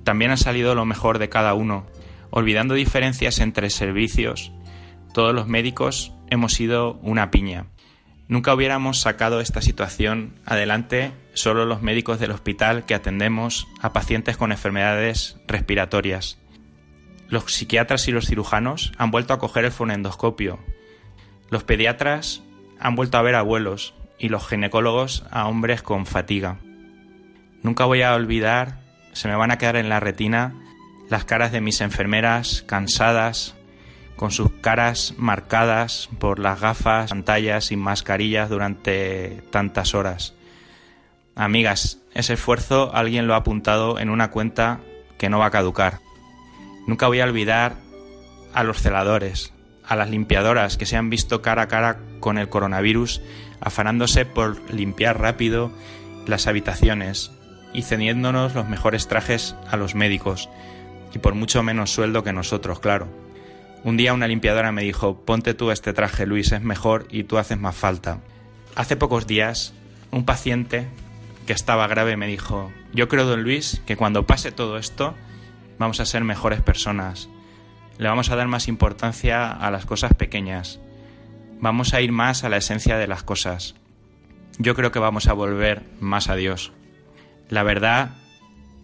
También 0.03 0.31
ha 0.31 0.37
salido 0.37 0.73
lo 0.75 0.85
mejor 0.85 1.19
de 1.19 1.29
cada 1.29 1.53
uno. 1.53 1.85
Olvidando 2.31 2.73
diferencias 2.73 3.39
entre 3.39 3.69
servicios, 3.69 4.51
todos 5.13 5.35
los 5.35 5.47
médicos 5.47 6.11
hemos 6.29 6.53
sido 6.53 6.95
una 7.03 7.29
piña. 7.29 7.67
Nunca 8.27 8.53
hubiéramos 8.55 8.99
sacado 8.99 9.41
esta 9.41 9.61
situación 9.61 10.33
adelante 10.45 11.11
solo 11.35 11.65
los 11.65 11.83
médicos 11.83 12.19
del 12.19 12.31
hospital 12.31 12.85
que 12.85 12.95
atendemos 12.95 13.67
a 13.79 13.93
pacientes 13.93 14.37
con 14.37 14.51
enfermedades 14.51 15.37
respiratorias. 15.47 16.39
Los 17.33 17.45
psiquiatras 17.51 18.07
y 18.07 18.11
los 18.11 18.27
cirujanos 18.27 18.91
han 18.99 19.09
vuelto 19.09 19.33
a 19.33 19.39
coger 19.39 19.65
el 19.65 19.71
fonendoscopio. 19.71 20.59
Los 21.49 21.63
pediatras 21.63 22.43
han 22.79 22.95
vuelto 22.95 23.17
a 23.17 23.23
ver 23.23 23.33
abuelos 23.33 23.95
y 24.19 24.29
los 24.29 24.47
ginecólogos 24.47 25.25
a 25.31 25.47
hombres 25.47 25.81
con 25.81 26.05
fatiga. 26.05 26.59
Nunca 27.63 27.85
voy 27.85 28.03
a 28.03 28.13
olvidar 28.13 28.77
se 29.13 29.27
me 29.27 29.35
van 29.35 29.49
a 29.49 29.57
quedar 29.57 29.77
en 29.77 29.89
la 29.89 29.99
retina 29.99 30.53
las 31.09 31.25
caras 31.25 31.51
de 31.51 31.59
mis 31.59 31.81
enfermeras 31.81 32.63
cansadas, 32.67 33.55
con 34.15 34.29
sus 34.29 34.51
caras 34.61 35.15
marcadas 35.17 36.09
por 36.19 36.37
las 36.37 36.61
gafas, 36.61 37.09
pantallas 37.09 37.71
y 37.71 37.77
mascarillas 37.77 38.47
durante 38.47 39.41
tantas 39.49 39.95
horas. 39.95 40.35
Amigas, 41.33 41.97
ese 42.13 42.33
esfuerzo 42.33 42.91
alguien 42.93 43.25
lo 43.25 43.33
ha 43.33 43.37
apuntado 43.37 43.97
en 43.97 44.11
una 44.11 44.29
cuenta 44.29 44.81
que 45.17 45.29
no 45.29 45.39
va 45.39 45.47
a 45.47 45.51
caducar. 45.51 46.12
Nunca 46.87 47.07
voy 47.07 47.21
a 47.21 47.25
olvidar 47.25 47.75
a 48.53 48.63
los 48.63 48.81
celadores, 48.81 49.53
a 49.85 49.95
las 49.95 50.09
limpiadoras 50.09 50.77
que 50.77 50.85
se 50.85 50.97
han 50.97 51.09
visto 51.09 51.41
cara 51.41 51.63
a 51.63 51.67
cara 51.67 51.99
con 52.19 52.37
el 52.37 52.49
coronavirus, 52.49 53.21
afanándose 53.61 54.25
por 54.25 54.59
limpiar 54.71 55.19
rápido 55.19 55.71
las 56.27 56.47
habitaciones, 56.47 57.31
y 57.73 57.81
cediéndonos 57.81 58.53
los 58.53 58.67
mejores 58.67 59.07
trajes 59.07 59.55
a 59.69 59.77
los 59.77 59.95
médicos, 59.95 60.49
y 61.13 61.19
por 61.19 61.35
mucho 61.35 61.63
menos 61.63 61.91
sueldo 61.91 62.23
que 62.23 62.33
nosotros, 62.33 62.79
claro. 62.79 63.07
Un 63.83 63.97
día 63.97 64.13
una 64.13 64.27
limpiadora 64.27 64.71
me 64.71 64.83
dijo, 64.83 65.17
ponte 65.25 65.53
tú 65.53 65.71
este 65.71 65.93
traje, 65.93 66.25
Luis, 66.25 66.51
es 66.51 66.61
mejor 66.61 67.05
y 67.09 67.23
tú 67.23 67.37
haces 67.37 67.59
más 67.59 67.75
falta. 67.75 68.19
Hace 68.75 68.95
pocos 68.95 69.27
días, 69.27 69.73
un 70.11 70.25
paciente 70.25 70.87
que 71.45 71.53
estaba 71.53 71.87
grave 71.87 72.15
me 72.15 72.27
dijo, 72.27 72.71
yo 72.93 73.09
creo, 73.09 73.25
don 73.25 73.43
Luis, 73.43 73.81
que 73.85 73.97
cuando 73.97 74.25
pase 74.25 74.51
todo 74.51 74.77
esto, 74.77 75.15
vamos 75.77 75.99
a 75.99 76.05
ser 76.05 76.23
mejores 76.23 76.61
personas. 76.61 77.29
Le 77.97 78.09
vamos 78.09 78.29
a 78.29 78.35
dar 78.35 78.47
más 78.47 78.67
importancia 78.67 79.51
a 79.51 79.71
las 79.71 79.85
cosas 79.85 80.13
pequeñas. 80.13 80.79
Vamos 81.59 81.93
a 81.93 82.01
ir 82.01 82.11
más 82.11 82.43
a 82.43 82.49
la 82.49 82.57
esencia 82.57 82.97
de 82.97 83.07
las 83.07 83.23
cosas. 83.23 83.75
Yo 84.57 84.75
creo 84.75 84.91
que 84.91 84.99
vamos 84.99 85.27
a 85.27 85.33
volver 85.33 85.83
más 85.99 86.29
a 86.29 86.35
Dios. 86.35 86.71
La 87.49 87.63
verdad 87.63 88.15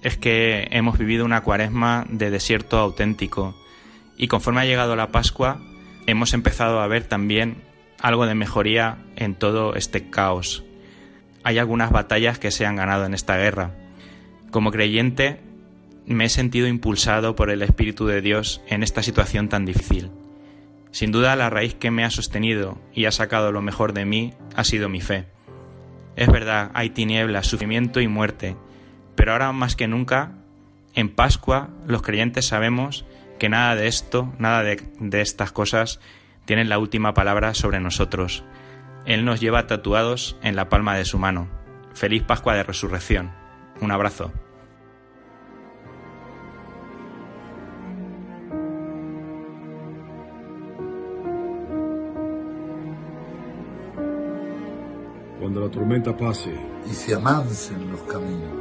es 0.01 0.17
que 0.17 0.67
hemos 0.71 0.97
vivido 0.97 1.25
una 1.25 1.41
cuaresma 1.41 2.05
de 2.09 2.29
desierto 2.29 2.77
auténtico 2.77 3.55
y 4.17 4.27
conforme 4.27 4.61
ha 4.61 4.65
llegado 4.65 4.95
la 4.95 5.11
Pascua 5.11 5.59
hemos 6.07 6.33
empezado 6.33 6.79
a 6.81 6.87
ver 6.87 7.03
también 7.03 7.63
algo 8.01 8.25
de 8.25 8.35
mejoría 8.35 8.97
en 9.15 9.35
todo 9.35 9.75
este 9.75 10.09
caos. 10.09 10.63
Hay 11.43 11.57
algunas 11.57 11.91
batallas 11.91 12.39
que 12.39 12.51
se 12.51 12.65
han 12.65 12.75
ganado 12.75 13.05
en 13.05 13.13
esta 13.13 13.37
guerra. 13.37 13.71
Como 14.51 14.71
creyente 14.71 15.39
me 16.13 16.25
he 16.25 16.29
sentido 16.29 16.67
impulsado 16.67 17.35
por 17.35 17.49
el 17.49 17.61
Espíritu 17.61 18.07
de 18.07 18.21
Dios 18.21 18.61
en 18.67 18.83
esta 18.83 19.03
situación 19.03 19.47
tan 19.49 19.65
difícil. 19.65 20.11
Sin 20.91 21.11
duda 21.11 21.35
la 21.35 21.49
raíz 21.49 21.75
que 21.75 21.91
me 21.91 22.03
ha 22.03 22.09
sostenido 22.09 22.79
y 22.93 23.05
ha 23.05 23.11
sacado 23.11 23.51
lo 23.51 23.61
mejor 23.61 23.93
de 23.93 24.05
mí 24.05 24.33
ha 24.55 24.63
sido 24.63 24.89
mi 24.89 25.01
fe. 25.01 25.25
Es 26.15 26.27
verdad, 26.27 26.71
hay 26.73 26.89
tinieblas, 26.89 27.47
sufrimiento 27.47 28.01
y 28.01 28.07
muerte, 28.07 28.55
pero 29.15 29.33
ahora 29.33 29.51
más 29.51 29.75
que 29.75 29.87
nunca, 29.87 30.31
en 30.95 31.09
Pascua 31.09 31.69
los 31.85 32.01
creyentes 32.01 32.47
sabemos 32.47 33.05
que 33.37 33.49
nada 33.49 33.75
de 33.75 33.87
esto, 33.87 34.33
nada 34.39 34.63
de, 34.63 35.21
estas 35.21 35.51
cosas 35.51 35.99
tienen 36.45 36.69
la 36.69 36.79
última 36.79 37.13
palabra 37.13 37.53
sobre 37.53 37.79
nosotros. 37.79 38.43
Él 39.05 39.25
nos 39.25 39.39
lleva 39.39 39.67
tatuados 39.67 40.37
en 40.41 40.55
la 40.55 40.69
palma 40.69 40.95
de 40.95 41.05
su 41.05 41.19
mano. 41.19 41.47
Feliz 41.93 42.23
Pascua 42.23 42.55
de 42.55 42.63
Resurrección. 42.63 43.31
Un 43.79 43.91
abrazo. 43.91 44.33
Cuando 55.49 55.65
la 55.65 55.71
tormenta 55.71 56.15
pase. 56.15 56.51
Y 56.85 56.93
se 56.93 57.15
amancen 57.15 57.91
los 57.91 58.01
caminos. 58.01 58.51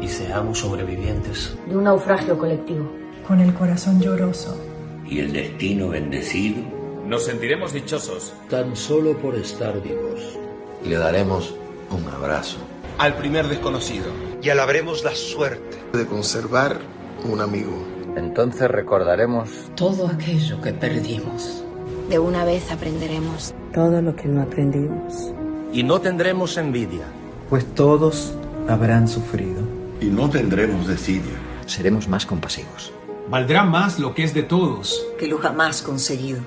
Y 0.00 0.08
seamos 0.08 0.58
sobrevivientes. 0.58 1.56
De 1.68 1.76
un 1.76 1.84
naufragio 1.84 2.36
colectivo, 2.36 2.90
con 3.24 3.38
el 3.38 3.54
corazón 3.54 4.00
lloroso. 4.00 4.60
Y 5.06 5.20
el 5.20 5.32
destino 5.32 5.90
bendecido, 5.90 6.64
nos 7.06 7.26
sentiremos 7.26 7.72
dichosos. 7.72 8.34
Tan 8.50 8.74
solo 8.74 9.16
por 9.18 9.36
estar 9.36 9.80
vivos. 9.80 10.36
Le 10.84 10.96
daremos 10.96 11.54
un 11.92 12.04
abrazo. 12.08 12.58
Al 12.98 13.14
primer 13.14 13.46
desconocido. 13.46 14.06
Y 14.42 14.48
alabremos 14.48 15.04
la 15.04 15.14
suerte. 15.14 15.78
De 15.96 16.06
conservar 16.06 16.80
un 17.22 17.40
amigo. 17.40 17.84
Entonces 18.16 18.68
recordaremos 18.68 19.48
todo 19.76 20.08
aquello 20.08 20.60
que 20.60 20.72
perdimos. 20.72 21.62
De 22.08 22.18
una 22.18 22.44
vez 22.44 22.72
aprenderemos 22.72 23.54
todo 23.72 24.02
lo 24.02 24.16
que 24.16 24.26
no 24.26 24.42
aprendimos. 24.42 25.32
Y 25.72 25.82
no 25.84 26.00
tendremos 26.00 26.58
envidia, 26.58 27.04
pues 27.48 27.64
todos 27.74 28.34
habrán 28.68 29.08
sufrido. 29.08 29.62
Y 30.00 30.06
no 30.06 30.28
tendremos 30.28 30.86
desidia. 30.86 31.32
Seremos 31.64 32.08
más 32.08 32.26
compasivos. 32.26 32.92
Valdrá 33.30 33.64
más 33.64 33.98
lo 33.98 34.14
que 34.14 34.24
es 34.24 34.34
de 34.34 34.42
todos 34.42 35.02
que 35.18 35.26
lo 35.26 35.38
jamás 35.38 35.80
conseguido. 35.80 36.40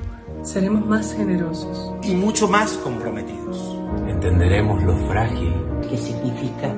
Seremos 0.43 0.85
más 0.85 1.15
generosos 1.15 1.93
y 2.03 2.13
mucho 2.13 2.47
más 2.47 2.73
comprometidos. 2.73 3.77
Entenderemos 4.07 4.83
lo 4.83 4.95
frágil 5.07 5.55
que 5.89 5.97
significa 5.97 6.75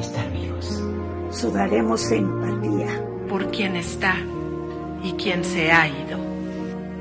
estar 0.00 0.28
vivos. 0.32 0.82
Sudaremos 1.30 2.10
empatía 2.10 3.04
por 3.28 3.50
quien 3.52 3.76
está 3.76 4.16
y 5.04 5.12
quien 5.12 5.44
se 5.44 5.70
ha 5.70 5.86
ido. 5.86 6.18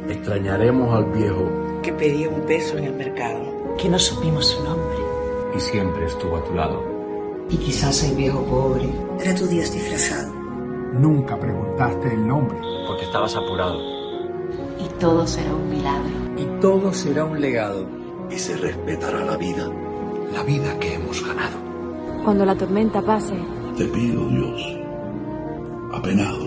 Extrañaremos 0.10 0.96
al 0.96 1.06
viejo 1.06 1.50
que 1.82 1.94
pedía 1.94 2.30
un 2.30 2.42
peso 2.42 2.78
en 2.78 2.84
el 2.84 2.94
mercado, 2.94 3.63
que 3.78 3.90
no 3.90 4.00
supimos 4.00 4.48
su 4.48 4.64
nombre 4.64 4.98
y 5.56 5.60
siempre 5.60 6.06
estuvo 6.06 6.38
a 6.38 6.44
tu 6.44 6.54
lado. 6.54 6.84
Y 7.50 7.58
quizás 7.58 8.04
el 8.04 8.16
viejo 8.16 8.44
pobre 8.46 8.90
era 9.20 9.36
tu 9.36 9.46
Dios 9.48 9.72
disfrazado. 9.72 10.34
Nunca 10.94 11.40
preguntaste 11.40 12.14
el 12.14 12.28
nombre. 12.28 12.58
Porque 12.88 13.06
estabas 13.06 13.36
apurado. 13.36 13.80
Y 14.80 14.88
todo 15.00 15.26
será 15.28 15.54
un 15.54 15.70
milagro. 15.70 16.10
Y 16.38 16.46
todo 16.60 16.94
será 16.94 17.26
un 17.26 17.40
legado. 17.40 17.86
Y 18.30 18.38
se 18.38 18.56
respetará 18.58 19.24
la 19.24 19.38
vida, 19.38 19.70
la 20.34 20.44
vida 20.44 20.78
que 20.80 20.96
hemos 20.96 21.26
ganado. 21.26 21.58
Cuando 22.24 22.46
la 22.46 22.56
tormenta 22.56 23.02
pase, 23.02 23.36
te 23.78 23.86
pido, 23.86 24.26
Dios, 24.28 24.80
apenado, 25.94 26.46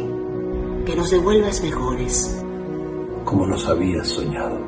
que 0.84 0.96
nos 0.96 1.10
devuelvas 1.10 1.62
mejores, 1.62 2.44
como 3.24 3.46
nos 3.46 3.68
habías 3.68 4.08
soñado. 4.08 4.65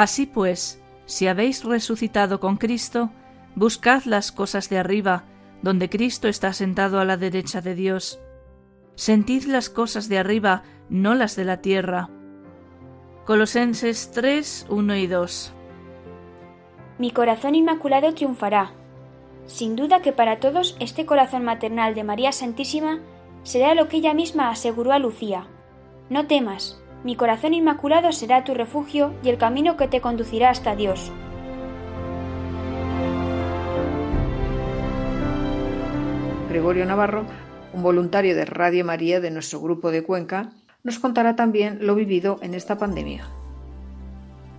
Así 0.00 0.24
pues, 0.24 0.82
si 1.04 1.26
habéis 1.26 1.62
resucitado 1.62 2.40
con 2.40 2.56
Cristo, 2.56 3.10
buscad 3.54 4.04
las 4.04 4.32
cosas 4.32 4.70
de 4.70 4.78
arriba, 4.78 5.24
donde 5.60 5.90
Cristo 5.90 6.26
está 6.26 6.54
sentado 6.54 7.00
a 7.00 7.04
la 7.04 7.18
derecha 7.18 7.60
de 7.60 7.74
Dios. 7.74 8.18
Sentid 8.94 9.44
las 9.44 9.68
cosas 9.68 10.08
de 10.08 10.16
arriba, 10.16 10.62
no 10.88 11.14
las 11.14 11.36
de 11.36 11.44
la 11.44 11.58
tierra. 11.58 12.08
Colosenses 13.26 14.10
3, 14.12 14.68
1 14.70 14.96
y 14.96 15.06
2. 15.06 15.52
Mi 16.96 17.10
corazón 17.10 17.54
inmaculado 17.54 18.14
triunfará. 18.14 18.72
Sin 19.44 19.76
duda 19.76 20.00
que 20.00 20.14
para 20.14 20.40
todos 20.40 20.78
este 20.80 21.04
corazón 21.04 21.44
maternal 21.44 21.94
de 21.94 22.04
María 22.04 22.32
Santísima 22.32 23.00
será 23.42 23.74
lo 23.74 23.88
que 23.88 23.98
ella 23.98 24.14
misma 24.14 24.48
aseguró 24.48 24.92
a 24.92 24.98
Lucía. 24.98 25.46
No 26.08 26.26
temas, 26.26 26.79
mi 27.04 27.16
corazón 27.16 27.54
inmaculado 27.54 28.12
será 28.12 28.44
tu 28.44 28.54
refugio 28.54 29.14
y 29.22 29.30
el 29.30 29.38
camino 29.38 29.76
que 29.76 29.88
te 29.88 30.00
conducirá 30.00 30.50
hasta 30.50 30.76
Dios. 30.76 31.10
Gregorio 36.50 36.84
Navarro, 36.84 37.24
un 37.72 37.82
voluntario 37.82 38.34
de 38.34 38.44
Radio 38.44 38.84
María 38.84 39.20
de 39.20 39.30
nuestro 39.30 39.60
grupo 39.60 39.90
de 39.90 40.02
Cuenca, 40.02 40.50
nos 40.82 40.98
contará 40.98 41.36
también 41.36 41.78
lo 41.80 41.94
vivido 41.94 42.38
en 42.42 42.54
esta 42.54 42.76
pandemia. 42.76 43.26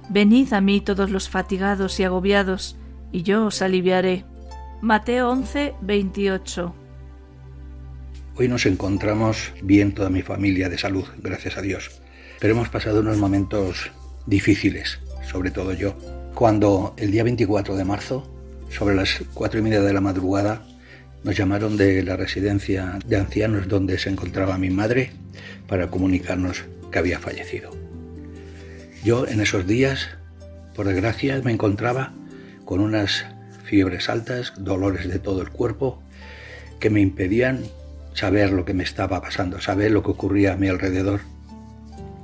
Venid 0.09 0.53
a 0.53 0.61
mí 0.61 0.81
todos 0.81 1.11
los 1.11 1.29
fatigados 1.29 1.99
y 1.99 2.03
agobiados, 2.03 2.77
y 3.11 3.23
yo 3.23 3.45
os 3.45 3.61
aliviaré. 3.61 4.25
Mateo 4.81 5.29
11, 5.29 5.75
28. 5.81 6.75
Hoy 8.37 8.47
nos 8.47 8.65
encontramos 8.65 9.53
bien 9.61 9.93
toda 9.93 10.09
mi 10.09 10.21
familia 10.21 10.69
de 10.69 10.77
salud, 10.77 11.05
gracias 11.21 11.57
a 11.57 11.61
Dios 11.61 12.00
pero 12.41 12.55
hemos 12.55 12.69
pasado 12.69 13.01
unos 13.01 13.17
momentos 13.17 13.91
difíciles, 14.25 14.99
sobre 15.29 15.51
todo 15.51 15.73
yo. 15.73 15.95
Cuando 16.33 16.95
el 16.97 17.11
día 17.11 17.23
24 17.23 17.75
de 17.75 17.85
marzo, 17.85 18.27
sobre 18.71 18.95
las 18.95 19.21
cuatro 19.35 19.59
y 19.59 19.61
media 19.61 19.81
de 19.81 19.93
la 19.93 20.01
madrugada, 20.01 20.65
nos 21.23 21.37
llamaron 21.37 21.77
de 21.77 22.01
la 22.01 22.17
residencia 22.17 22.97
de 23.05 23.17
ancianos 23.17 23.67
donde 23.67 23.99
se 23.99 24.09
encontraba 24.09 24.57
mi 24.57 24.71
madre 24.71 25.11
para 25.67 25.91
comunicarnos 25.91 26.63
que 26.91 26.97
había 26.97 27.19
fallecido. 27.19 27.69
Yo 29.03 29.27
en 29.27 29.39
esos 29.39 29.67
días, 29.67 30.09
por 30.75 30.87
desgracia, 30.87 31.39
me 31.43 31.51
encontraba 31.51 32.11
con 32.65 32.79
unas 32.79 33.23
fiebres 33.65 34.09
altas, 34.09 34.53
dolores 34.57 35.07
de 35.07 35.19
todo 35.19 35.43
el 35.43 35.51
cuerpo, 35.51 36.01
que 36.79 36.89
me 36.89 37.01
impedían 37.01 37.65
saber 38.15 38.51
lo 38.51 38.65
que 38.65 38.73
me 38.73 38.83
estaba 38.83 39.21
pasando, 39.21 39.61
saber 39.61 39.91
lo 39.91 40.01
que 40.01 40.09
ocurría 40.09 40.53
a 40.53 40.57
mi 40.57 40.69
alrededor 40.69 41.21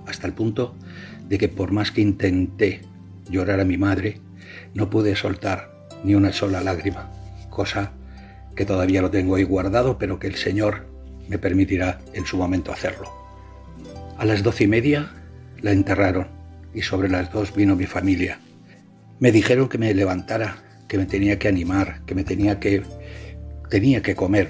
hasta 0.07 0.27
el 0.27 0.33
punto 0.33 0.75
de 1.27 1.37
que 1.37 1.49
por 1.49 1.71
más 1.71 1.91
que 1.91 2.01
intenté 2.01 2.81
llorar 3.29 3.59
a 3.59 3.65
mi 3.65 3.77
madre, 3.77 4.21
no 4.73 4.89
pude 4.89 5.15
soltar 5.15 5.71
ni 6.03 6.15
una 6.15 6.31
sola 6.31 6.61
lágrima, 6.61 7.11
cosa 7.49 7.91
que 8.55 8.65
todavía 8.65 9.01
lo 9.01 9.11
tengo 9.11 9.35
ahí 9.35 9.43
guardado, 9.43 9.97
pero 9.97 10.19
que 10.19 10.27
el 10.27 10.35
Señor 10.35 10.87
me 11.27 11.37
permitirá 11.37 11.99
en 12.13 12.25
su 12.25 12.37
momento 12.37 12.71
hacerlo. 12.71 13.11
A 14.17 14.25
las 14.25 14.41
doce 14.41 14.63
y 14.63 14.67
media 14.67 15.11
la 15.61 15.71
enterraron 15.71 16.27
y 16.73 16.81
sobre 16.81 17.09
las 17.09 17.31
dos 17.31 17.53
vino 17.53 17.75
mi 17.75 17.85
familia. 17.85 18.39
Me 19.19 19.31
dijeron 19.31 19.67
que 19.67 19.77
me 19.77 19.93
levantara, 19.93 20.57
que 20.87 20.97
me 20.97 21.05
tenía 21.05 21.37
que 21.37 21.47
animar, 21.47 22.01
que 22.05 22.15
me 22.15 22.23
tenía 22.23 22.59
que 22.59 22.83
tenía 23.69 24.01
que 24.01 24.15
comer 24.15 24.49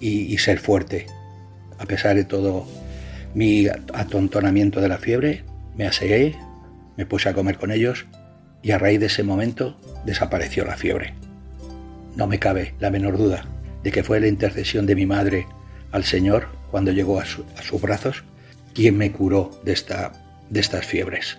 y, 0.00 0.32
y 0.32 0.38
ser 0.38 0.58
fuerte, 0.58 1.06
a 1.78 1.86
pesar 1.86 2.14
de 2.14 2.24
todo 2.24 2.66
mi 3.38 3.68
atontonamiento 3.68 4.80
de 4.80 4.88
la 4.88 4.98
fiebre, 4.98 5.44
me 5.76 5.86
asegué, 5.86 6.34
me 6.96 7.06
puse 7.06 7.28
a 7.28 7.34
comer 7.34 7.56
con 7.56 7.70
ellos 7.70 8.06
y 8.64 8.72
a 8.72 8.78
raíz 8.78 8.98
de 8.98 9.06
ese 9.06 9.22
momento 9.22 9.78
desapareció 10.04 10.64
la 10.64 10.76
fiebre. 10.76 11.14
No 12.16 12.26
me 12.26 12.40
cabe 12.40 12.74
la 12.80 12.90
menor 12.90 13.16
duda 13.16 13.46
de 13.84 13.92
que 13.92 14.02
fue 14.02 14.18
la 14.18 14.26
intercesión 14.26 14.86
de 14.86 14.96
mi 14.96 15.06
madre 15.06 15.46
al 15.92 16.02
Señor 16.02 16.48
cuando 16.72 16.90
llegó 16.90 17.20
a, 17.20 17.26
sus 17.26 17.80
brazos 17.80 18.24
quien 18.74 18.98
me 18.98 19.12
curó 19.12 19.52
de, 19.64 19.72
esta, 19.72 20.10
de 20.50 20.58
estas 20.58 20.84
fiebres. 20.84 21.38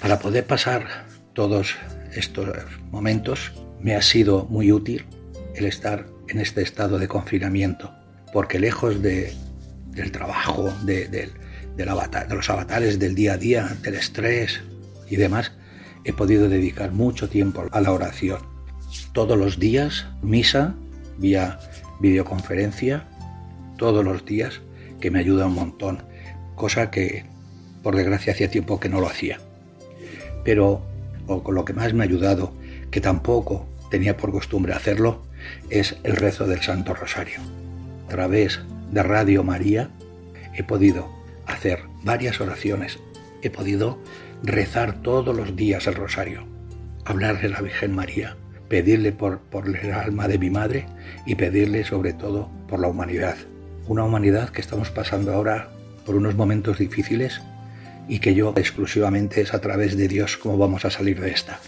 Para 0.00 0.20
poder 0.20 0.46
pasar 0.46 1.06
todos 1.32 1.74
estos 2.14 2.50
momentos 2.92 3.50
me 3.80 3.96
ha 3.96 4.02
sido 4.02 4.46
muy 4.48 4.70
útil 4.70 5.06
el 5.56 5.66
estar 5.66 6.06
en 6.28 6.38
este 6.38 6.62
estado 6.62 7.00
de 7.00 7.08
confinamiento, 7.08 7.92
porque 8.32 8.60
lejos 8.60 9.02
de, 9.02 9.34
del 10.00 10.12
trabajo, 10.12 10.72
de, 10.82 11.30
los 12.30 12.50
avatares 12.50 12.98
del 12.98 13.14
día 13.14 13.34
a 13.34 13.36
día, 13.36 13.76
del 13.82 13.94
estrés 13.94 14.60
y 15.08 15.16
demás, 15.16 15.52
he 16.04 16.12
podido 16.12 16.48
dedicar 16.48 16.92
mucho 16.92 17.28
tiempo 17.28 17.66
a 17.70 17.80
la 17.80 17.92
oración. 17.92 18.40
Todos 19.12 19.38
los 19.38 19.58
días, 19.58 20.06
misa, 20.22 20.74
vía 21.18 21.58
videoconferencia, 22.00 23.06
todos 23.76 24.04
los 24.04 24.24
días, 24.24 24.62
que 25.00 25.10
me 25.10 25.18
ayuda 25.18 25.46
un 25.46 25.54
montón, 25.54 26.02
cosa 26.56 26.90
que 26.90 27.26
por 27.82 27.94
desgracia 27.94 28.32
hacía 28.32 28.50
tiempo 28.50 28.80
que 28.80 28.88
no 28.88 29.00
lo 29.00 29.08
hacía. 29.08 29.38
Pero 30.44 30.82
con 31.26 31.54
lo 31.54 31.64
que 31.64 31.74
más 31.74 31.92
me 31.92 32.02
ha 32.02 32.06
ayudado, 32.06 32.54
que 32.90 33.00
tampoco 33.00 33.66
tenía 33.90 34.16
por 34.16 34.32
costumbre 34.32 34.72
hacerlo, 34.72 35.22
es 35.68 35.96
el 36.04 36.16
rezo 36.16 36.46
del 36.46 36.62
Santo 36.62 36.94
Rosario. 36.94 37.40
A 38.06 38.08
través 38.08 38.60
de 38.90 39.02
Radio 39.02 39.44
María 39.44 39.90
he 40.54 40.62
podido 40.62 41.08
hacer 41.46 41.80
varias 42.02 42.40
oraciones, 42.40 42.98
he 43.42 43.50
podido 43.50 43.98
rezar 44.42 45.02
todos 45.02 45.34
los 45.34 45.56
días 45.56 45.86
el 45.86 45.94
rosario, 45.94 46.46
hablarle 47.04 47.48
a 47.48 47.50
la 47.50 47.60
Virgen 47.60 47.94
María, 47.94 48.36
pedirle 48.68 49.12
por, 49.12 49.40
por 49.40 49.66
el 49.68 49.92
alma 49.92 50.28
de 50.28 50.38
mi 50.38 50.50
madre 50.50 50.86
y 51.26 51.34
pedirle 51.34 51.84
sobre 51.84 52.12
todo 52.12 52.50
por 52.68 52.80
la 52.80 52.88
humanidad. 52.88 53.36
Una 53.86 54.04
humanidad 54.04 54.50
que 54.50 54.60
estamos 54.60 54.90
pasando 54.90 55.32
ahora 55.32 55.70
por 56.04 56.14
unos 56.14 56.34
momentos 56.34 56.78
difíciles 56.78 57.40
y 58.08 58.18
que 58.18 58.34
yo 58.34 58.54
exclusivamente 58.56 59.40
es 59.40 59.54
a 59.54 59.60
través 59.60 59.96
de 59.96 60.08
Dios 60.08 60.36
cómo 60.36 60.58
vamos 60.58 60.84
a 60.84 60.90
salir 60.90 61.20
de 61.20 61.30
esta. 61.30 61.60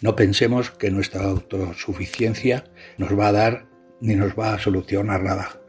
No 0.00 0.16
pensemos 0.16 0.70
que 0.70 0.90
nuestra 0.90 1.24
autosuficiencia 1.24 2.64
nos 2.98 3.18
va 3.18 3.28
a 3.28 3.32
dar 3.32 3.66
ni 4.00 4.14
nos 4.14 4.38
va 4.38 4.54
a 4.54 4.58
solucionar 4.58 5.22
nada. 5.22 5.63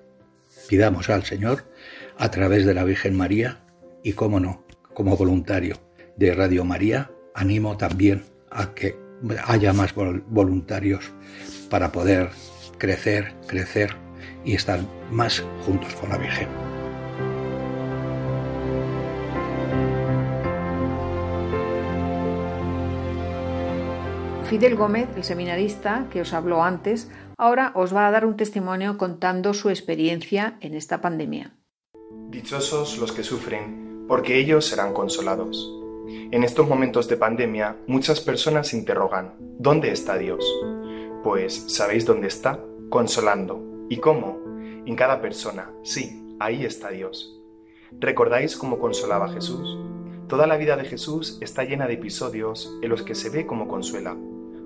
Pidamos 0.67 1.09
al 1.09 1.23
Señor 1.23 1.65
a 2.17 2.31
través 2.31 2.65
de 2.65 2.73
la 2.73 2.83
Virgen 2.83 3.15
María 3.15 3.59
y, 4.03 4.13
cómo 4.13 4.39
no, 4.39 4.65
como 4.93 5.15
voluntario 5.15 5.77
de 6.17 6.33
Radio 6.33 6.65
María, 6.65 7.11
animo 7.33 7.77
también 7.77 8.23
a 8.49 8.73
que 8.73 8.97
haya 9.45 9.73
más 9.73 9.93
voluntarios 9.93 11.11
para 11.69 11.91
poder 11.91 12.29
crecer, 12.77 13.33
crecer 13.47 13.95
y 14.43 14.53
estar 14.53 14.79
más 15.11 15.43
juntos 15.65 15.93
con 15.95 16.09
la 16.09 16.17
Virgen. 16.17 16.47
Fidel 24.45 24.75
Gómez, 24.75 25.07
el 25.15 25.23
seminarista 25.23 26.05
que 26.11 26.21
os 26.21 26.31
habló 26.31 26.63
antes, 26.63 27.09
ahora 27.37 27.71
os 27.75 27.93
va 27.95 28.07
a 28.07 28.11
dar 28.11 28.25
un 28.25 28.37
testimonio 28.37 28.97
contando 28.97 29.53
su 29.53 29.69
experiencia 29.69 30.57
en 30.61 30.75
esta 30.75 31.01
pandemia. 31.01 31.57
Dichosos 32.29 32.97
los 32.97 33.11
que 33.11 33.23
sufren, 33.23 34.05
porque 34.07 34.37
ellos 34.37 34.65
serán 34.65 34.93
consolados. 34.93 35.71
En 36.31 36.43
estos 36.43 36.67
momentos 36.67 37.07
de 37.07 37.17
pandemia, 37.17 37.77
muchas 37.87 38.21
personas 38.21 38.67
se 38.69 38.77
interrogan, 38.77 39.35
¿dónde 39.59 39.91
está 39.91 40.17
Dios? 40.17 40.45
Pues, 41.23 41.65
¿sabéis 41.67 42.05
dónde 42.05 42.27
está? 42.27 42.59
Consolando. 42.89 43.87
¿Y 43.89 43.97
cómo? 43.97 44.39
En 44.85 44.95
cada 44.95 45.21
persona. 45.21 45.71
Sí, 45.83 46.35
ahí 46.39 46.65
está 46.65 46.89
Dios. 46.89 47.41
¿Recordáis 47.99 48.55
cómo 48.55 48.77
consolaba 48.77 49.29
Jesús? 49.29 49.77
Toda 50.27 50.47
la 50.47 50.57
vida 50.57 50.75
de 50.75 50.85
Jesús 50.85 51.37
está 51.41 51.63
llena 51.63 51.87
de 51.87 51.93
episodios 51.93 52.77
en 52.81 52.89
los 52.89 53.01
que 53.03 53.15
se 53.15 53.29
ve 53.29 53.45
cómo 53.45 53.67
consuela. 53.67 54.15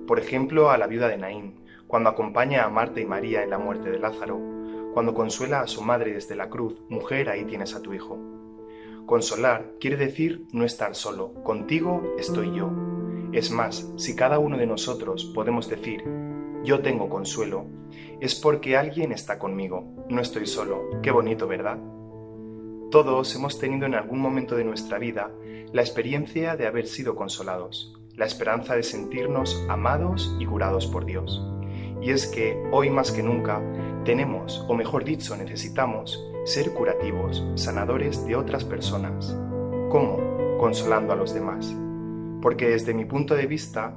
Por 0.06 0.18
ejemplo, 0.18 0.70
a 0.70 0.78
la 0.78 0.86
viuda 0.86 1.08
de 1.08 1.18
Naín, 1.18 1.60
cuando 1.90 2.08
acompaña 2.08 2.64
a 2.64 2.70
Marta 2.70 3.00
y 3.00 3.04
María 3.04 3.42
en 3.42 3.50
la 3.50 3.58
muerte 3.58 3.90
de 3.90 3.98
Lázaro, 3.98 4.40
cuando 4.94 5.12
consuela 5.12 5.60
a 5.60 5.66
su 5.66 5.82
madre 5.82 6.14
desde 6.14 6.36
la 6.36 6.48
cruz, 6.48 6.80
mujer, 6.88 7.28
ahí 7.28 7.44
tienes 7.44 7.74
a 7.74 7.82
tu 7.82 7.92
hijo. 7.92 8.16
Consolar 9.06 9.72
quiere 9.80 9.96
decir 9.96 10.46
no 10.52 10.64
estar 10.64 10.94
solo, 10.94 11.34
contigo 11.42 12.14
estoy 12.16 12.54
yo. 12.54 12.70
Es 13.32 13.50
más, 13.50 13.92
si 13.96 14.14
cada 14.14 14.38
uno 14.38 14.56
de 14.56 14.66
nosotros 14.66 15.32
podemos 15.34 15.68
decir, 15.68 16.04
yo 16.62 16.80
tengo 16.80 17.08
consuelo, 17.08 17.66
es 18.20 18.36
porque 18.36 18.76
alguien 18.76 19.10
está 19.10 19.40
conmigo, 19.40 19.84
no 20.08 20.20
estoy 20.20 20.46
solo. 20.46 21.00
Qué 21.02 21.10
bonito, 21.10 21.48
¿verdad? 21.48 21.78
Todos 22.92 23.34
hemos 23.34 23.58
tenido 23.58 23.86
en 23.86 23.96
algún 23.96 24.20
momento 24.20 24.54
de 24.54 24.64
nuestra 24.64 24.98
vida 24.98 25.32
la 25.72 25.82
experiencia 25.82 26.56
de 26.56 26.68
haber 26.68 26.86
sido 26.86 27.16
consolados 27.16 28.00
la 28.16 28.26
esperanza 28.26 28.76
de 28.76 28.82
sentirnos 28.82 29.64
amados 29.70 30.36
y 30.38 30.44
curados 30.44 30.86
por 30.86 31.06
Dios. 31.06 31.42
Y 32.00 32.10
es 32.10 32.26
que 32.26 32.62
hoy 32.72 32.90
más 32.90 33.12
que 33.12 33.22
nunca 33.22 33.60
tenemos, 34.04 34.64
o 34.68 34.74
mejor 34.74 35.04
dicho, 35.04 35.36
necesitamos 35.36 36.24
ser 36.44 36.72
curativos, 36.72 37.44
sanadores 37.54 38.26
de 38.26 38.36
otras 38.36 38.64
personas. 38.64 39.36
¿Cómo? 39.90 40.18
Consolando 40.58 41.12
a 41.12 41.16
los 41.16 41.34
demás. 41.34 41.74
Porque 42.40 42.68
desde 42.68 42.94
mi 42.94 43.04
punto 43.04 43.34
de 43.34 43.46
vista, 43.46 43.94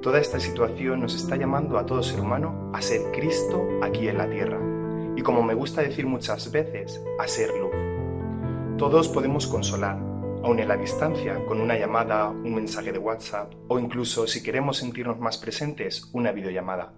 toda 0.00 0.20
esta 0.20 0.38
situación 0.38 1.00
nos 1.00 1.14
está 1.14 1.36
llamando 1.36 1.78
a 1.78 1.86
todo 1.86 2.02
ser 2.02 2.20
humano 2.20 2.70
a 2.72 2.80
ser 2.80 3.00
Cristo 3.12 3.66
aquí 3.82 4.08
en 4.08 4.18
la 4.18 4.30
tierra. 4.30 4.58
Y 5.16 5.22
como 5.22 5.42
me 5.42 5.54
gusta 5.54 5.82
decir 5.82 6.06
muchas 6.06 6.50
veces, 6.52 7.02
a 7.18 7.26
ser 7.26 7.50
luz. 7.50 7.72
Todos 8.78 9.08
podemos 9.08 9.46
consolar, 9.46 9.98
aun 10.42 10.58
en 10.58 10.68
la 10.68 10.76
distancia, 10.76 11.44
con 11.46 11.60
una 11.60 11.78
llamada, 11.78 12.30
un 12.30 12.54
mensaje 12.54 12.92
de 12.92 12.98
WhatsApp 12.98 13.52
o 13.68 13.78
incluso, 13.78 14.26
si 14.26 14.42
queremos 14.42 14.78
sentirnos 14.78 15.18
más 15.18 15.38
presentes, 15.38 16.08
una 16.12 16.32
videollamada. 16.32 16.92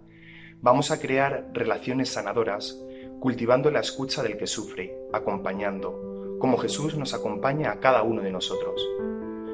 Vamos 0.61 0.91
a 0.91 1.01
crear 1.01 1.51
relaciones 1.53 2.11
sanadoras, 2.11 2.81
cultivando 3.21 3.71
la 3.71 3.81
escucha 3.81 4.23
del 4.23 4.37
que 4.37 4.47
sufre, 4.47 4.97
acompañando, 5.13 6.39
como 6.39 6.59
Jesús 6.59 6.97
nos 6.97 7.15
acompaña 7.15 7.71
a 7.71 7.81
cada 7.81 8.03
uno 8.03 8.23
de 8.23 8.33
nosotros. 8.33 8.81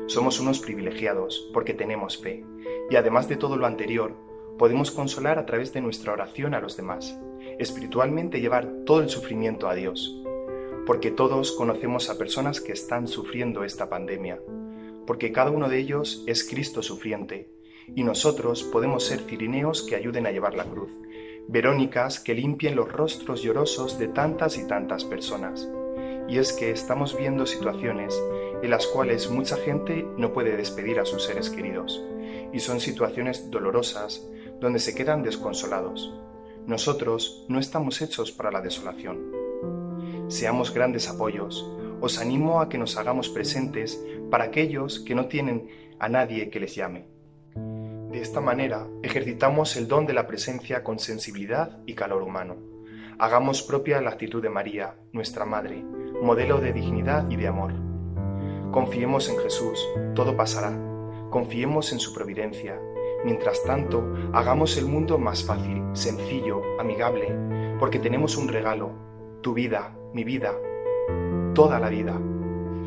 Somos 0.07 0.41
unos 0.41 0.61
privilegiados 0.61 1.51
porque 1.53 1.75
tenemos 1.75 2.19
fe 2.19 2.45
y 2.91 2.97
además 2.97 3.29
de 3.29 3.37
todo 3.37 3.57
lo 3.57 3.67
anterior, 3.67 4.15
podemos 4.59 4.91
consolar 4.91 5.39
a 5.39 5.47
través 5.47 5.73
de 5.73 5.81
nuestra 5.81 6.13
oración 6.13 6.55
a 6.55 6.61
los 6.61 6.77
demás, 6.77 7.19
espiritualmente 7.59 8.41
llevar 8.41 8.69
todo 8.85 9.01
el 9.01 9.09
sufrimiento 9.09 9.69
a 9.69 9.75
Dios 9.75 10.21
porque 10.91 11.13
todos 11.13 11.53
conocemos 11.53 12.11
a 12.11 12.19
personas 12.19 12.61
que 12.61 12.73
están 12.73 13.07
sufriendo 13.07 13.63
esta 13.63 13.89
pandemia, 13.89 14.41
porque 15.07 15.31
cada 15.31 15.53
uno 15.53 15.69
de 15.69 15.79
ellos 15.79 16.25
es 16.27 16.43
Cristo 16.43 16.83
sufriente, 16.83 17.49
y 17.95 18.05
nosotros 18.05 18.63
podemos 18.63 19.05
ser 19.05 19.21
cirineos 19.21 19.83
que 19.83 19.97
ayuden 19.97 20.27
a 20.27 20.31
llevar 20.31 20.55
la 20.55 20.65
cruz, 20.65 20.91
Verónicas 21.49 22.21
que 22.21 22.35
limpien 22.35 22.77
los 22.77 22.93
rostros 22.93 23.43
llorosos 23.43 23.99
de 23.99 24.07
tantas 24.09 24.57
y 24.57 24.69
tantas 24.69 25.05
personas. 25.05 25.69
Y 26.29 26.39
es 26.39 26.53
que 26.53 26.71
estamos 26.71 27.19
viendo 27.19 27.45
situaciones 27.45 28.17
en 28.63 28.71
las 28.71 28.87
cuales 28.87 29.29
mucha 29.31 29.57
gente 29.57 30.07
no 30.17 30.33
puede 30.33 30.57
despedir 30.57 31.01
a 31.01 31.05
sus 31.05 31.25
seres 31.25 31.51
queridos, 31.51 32.01
y 32.53 32.61
son 32.61 32.79
situaciones 32.79 33.51
dolorosas 33.51 34.29
donde 34.61 34.79
se 34.79 34.95
quedan 34.95 35.25
desconsolados. 35.25 36.15
Nosotros 36.67 37.45
no 37.49 37.59
estamos 37.59 38.01
hechos 38.01 38.31
para 38.31 38.53
la 38.53 38.61
desolación 38.61 39.41
seamos 40.31 40.73
grandes 40.73 41.09
apoyos. 41.09 41.69
Os 42.01 42.19
animo 42.19 42.61
a 42.61 42.69
que 42.69 42.79
nos 42.79 42.97
hagamos 42.97 43.29
presentes 43.29 44.03
para 44.31 44.45
aquellos 44.45 45.01
que 45.01 45.15
no 45.15 45.27
tienen 45.27 45.69
a 45.99 46.09
nadie 46.09 46.51
que 46.51 46.61
les 46.61 46.75
llame. 46.75 47.10
De 48.11 48.21
esta 48.21 48.41
manera 48.41 48.89
ejercitamos 49.03 49.77
el 49.77 49.87
don 49.87 50.07
de 50.07 50.15
la 50.15 50.27
presencia 50.27 50.83
con 50.83 50.99
sensibilidad 50.99 51.79
y 51.87 51.95
calor 51.95 52.23
humano. 52.23 52.57
Hagamos 53.19 53.63
propia 53.63 54.01
la 54.01 54.11
actitud 54.11 54.43
de 54.43 54.49
María, 54.49 54.97
nuestra 55.13 55.45
Madre, 55.45 55.85
modelo 56.23 56.59
de 56.59 56.73
dignidad 56.73 57.29
y 57.31 57.37
de 57.37 57.47
amor. 57.47 57.73
Confiemos 58.73 59.29
en 59.29 59.39
Jesús, 59.39 59.79
todo 60.15 60.37
pasará. 60.37 60.73
Confiemos 61.31 61.93
en 61.93 62.01
su 62.01 62.13
providencia. 62.15 62.81
Mientras 63.25 63.63
tanto, 63.65 64.03
hagamos 64.33 64.77
el 64.77 64.87
mundo 64.87 65.19
más 65.19 65.45
fácil, 65.45 65.83
sencillo, 65.93 66.63
amigable, 66.81 67.29
porque 67.79 67.99
tenemos 67.99 68.37
un 68.37 68.49
regalo, 68.49 68.93
tu 69.41 69.55
vida, 69.55 69.95
mi 70.15 70.25
vida, 70.25 70.53
toda 71.55 71.79
la 71.79 71.89
vida. 71.89 72.19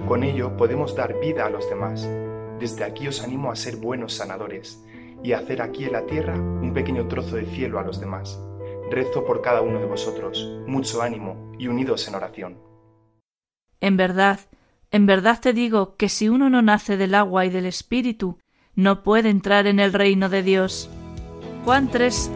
Con 0.08 0.24
ello 0.24 0.58
podemos 0.58 0.96
dar 0.96 1.20
vida 1.20 1.46
a 1.46 1.50
los 1.50 1.70
demás. 1.70 2.10
Desde 2.64 2.86
aquí 2.86 3.10
os 3.10 3.22
animo 3.22 3.52
a 3.52 3.58
ser 3.58 3.76
buenos 3.76 4.14
sanadores 4.14 4.82
y 5.22 5.34
a 5.34 5.40
hacer 5.40 5.62
aquí 5.62 5.84
en 5.84 5.92
la 5.92 6.06
tierra 6.06 6.36
un 6.36 6.72
pequeño 6.74 7.10
trozo 7.10 7.36
de 7.36 7.46
cielo 7.46 7.78
a 7.78 7.84
los 7.84 8.00
demás. 8.00 8.40
Rezo 8.90 9.26
por 9.26 9.42
cada 9.42 9.60
uno 9.60 9.82
de 9.82 9.86
vosotros, 9.86 10.50
mucho 10.66 11.02
ánimo 11.02 11.52
y 11.60 11.68
unidos 11.68 12.08
en 12.08 12.16
oración. 12.16 12.58
En 13.82 13.98
verdad, 13.98 14.40
en 14.92 15.06
verdad 15.06 15.42
te 15.42 15.52
digo 15.52 15.98
que 15.98 16.08
si 16.08 16.30
uno 16.30 16.50
no 16.50 16.62
nace 16.62 16.96
del 16.96 17.16
agua 17.16 17.46
y 17.46 17.50
del 17.50 17.66
espíritu, 17.66 18.40
no 18.76 19.04
puede 19.04 19.30
entrar 19.30 19.68
en 19.68 19.82
el 19.82 19.92
reino 19.92 20.30
de 20.30 20.42
Dios. 20.42 20.90
Juan 21.66 21.90
3, 21.90 22.32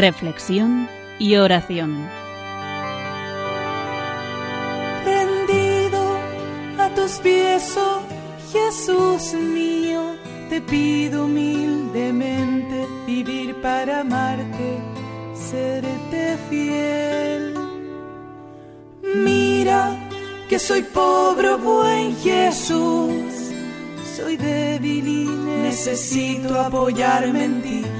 reflexión 0.00 0.88
y 1.18 1.36
oración. 1.36 2.08
Rendido 5.04 6.02
a 6.78 6.88
tus 6.94 7.12
pies, 7.18 7.76
oh 7.76 8.02
Jesús 8.52 9.34
mío, 9.34 10.16
te 10.48 10.60
pido 10.60 11.26
humildemente 11.26 12.86
vivir 13.06 13.60
para 13.60 14.00
amarte, 14.00 14.78
serte 15.34 16.38
fiel. 16.48 17.54
Mira 19.14 19.96
que 20.48 20.58
soy 20.58 20.82
pobre, 20.82 21.50
oh 21.50 21.58
buen 21.58 22.16
Jesús, 22.16 23.52
soy 24.16 24.36
débil 24.36 25.06
y 25.06 25.24
necesito 25.62 26.58
apoyarme 26.58 27.44
en 27.44 27.62
ti 27.62 27.99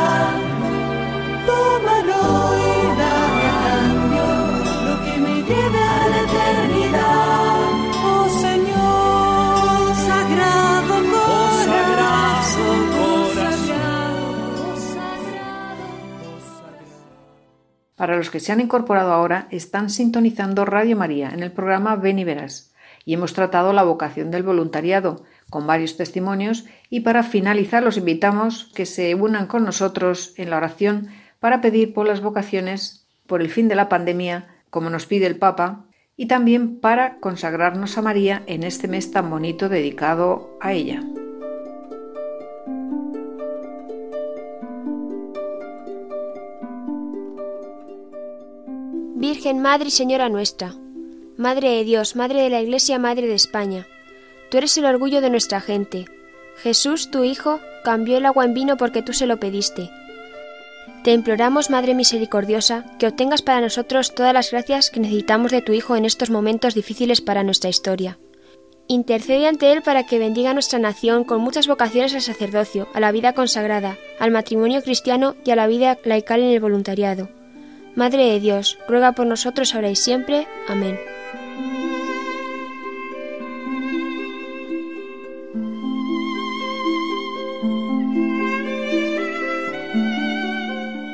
Para 18.01 18.17
los 18.17 18.31
que 18.31 18.39
se 18.39 18.51
han 18.51 18.59
incorporado 18.59 19.13
ahora, 19.13 19.47
están 19.51 19.91
sintonizando 19.91 20.65
Radio 20.65 20.97
María 20.97 21.29
en 21.29 21.43
el 21.43 21.51
programa 21.51 21.95
Ven 21.95 22.17
y 22.17 22.23
Verás 22.23 22.73
y 23.05 23.13
hemos 23.13 23.33
tratado 23.33 23.73
la 23.73 23.83
vocación 23.83 24.31
del 24.31 24.41
voluntariado 24.41 25.23
con 25.51 25.67
varios 25.67 25.97
testimonios 25.97 26.65
y 26.89 27.01
para 27.01 27.21
finalizar 27.21 27.83
los 27.83 27.97
invitamos 27.97 28.71
que 28.73 28.87
se 28.87 29.13
unan 29.13 29.45
con 29.45 29.65
nosotros 29.65 30.33
en 30.37 30.49
la 30.49 30.57
oración 30.57 31.09
para 31.39 31.61
pedir 31.61 31.93
por 31.93 32.07
las 32.07 32.21
vocaciones, 32.21 33.05
por 33.27 33.39
el 33.39 33.51
fin 33.51 33.67
de 33.67 33.75
la 33.75 33.87
pandemia, 33.87 34.47
como 34.71 34.89
nos 34.89 35.05
pide 35.05 35.27
el 35.27 35.37
Papa, 35.37 35.85
y 36.17 36.25
también 36.25 36.79
para 36.79 37.19
consagrarnos 37.19 37.99
a 37.99 38.01
María 38.01 38.41
en 38.47 38.63
este 38.63 38.87
mes 38.87 39.11
tan 39.11 39.29
bonito 39.29 39.69
dedicado 39.69 40.57
a 40.59 40.73
ella. 40.73 41.03
Virgen 49.21 49.59
Madre 49.59 49.89
y 49.89 49.91
Señora 49.91 50.29
nuestra, 50.29 50.73
Madre 51.37 51.69
de 51.69 51.83
Dios, 51.83 52.15
Madre 52.15 52.41
de 52.41 52.49
la 52.49 52.59
Iglesia, 52.59 52.97
Madre 52.97 53.27
de 53.27 53.35
España, 53.35 53.85
tú 54.49 54.57
eres 54.57 54.75
el 54.79 54.85
orgullo 54.85 55.21
de 55.21 55.29
nuestra 55.29 55.61
gente. 55.61 56.07
Jesús, 56.57 57.11
tu 57.11 57.23
Hijo, 57.23 57.59
cambió 57.83 58.17
el 58.17 58.25
agua 58.25 58.45
en 58.45 58.55
vino 58.55 58.77
porque 58.77 59.03
tú 59.03 59.13
se 59.13 59.27
lo 59.27 59.39
pediste. 59.39 59.91
Te 61.03 61.11
imploramos, 61.11 61.69
Madre 61.69 61.93
misericordiosa, 61.93 62.83
que 62.97 63.05
obtengas 63.05 63.43
para 63.43 63.61
nosotros 63.61 64.15
todas 64.15 64.33
las 64.33 64.49
gracias 64.49 64.89
que 64.89 64.99
necesitamos 64.99 65.51
de 65.51 65.61
tu 65.61 65.71
Hijo 65.71 65.95
en 65.95 66.05
estos 66.05 66.31
momentos 66.31 66.73
difíciles 66.73 67.21
para 67.21 67.43
nuestra 67.43 67.69
historia. 67.69 68.17
Intercede 68.87 69.45
ante 69.47 69.71
Él 69.71 69.83
para 69.83 70.03
que 70.07 70.17
bendiga 70.17 70.55
nuestra 70.55 70.79
nación 70.79 71.25
con 71.25 71.41
muchas 71.41 71.67
vocaciones 71.67 72.15
al 72.15 72.21
sacerdocio, 72.23 72.87
a 72.95 72.99
la 72.99 73.11
vida 73.11 73.33
consagrada, 73.33 73.99
al 74.19 74.31
matrimonio 74.31 74.81
cristiano 74.81 75.35
y 75.45 75.51
a 75.51 75.55
la 75.55 75.67
vida 75.67 75.99
laical 76.05 76.41
en 76.41 76.53
el 76.53 76.59
voluntariado. 76.59 77.29
Madre 77.95 78.31
de 78.31 78.39
Dios, 78.39 78.79
ruega 78.87 79.11
por 79.11 79.27
nosotros 79.27 79.75
ahora 79.75 79.89
y 79.89 79.95
siempre. 79.95 80.47
Amén. 80.67 80.97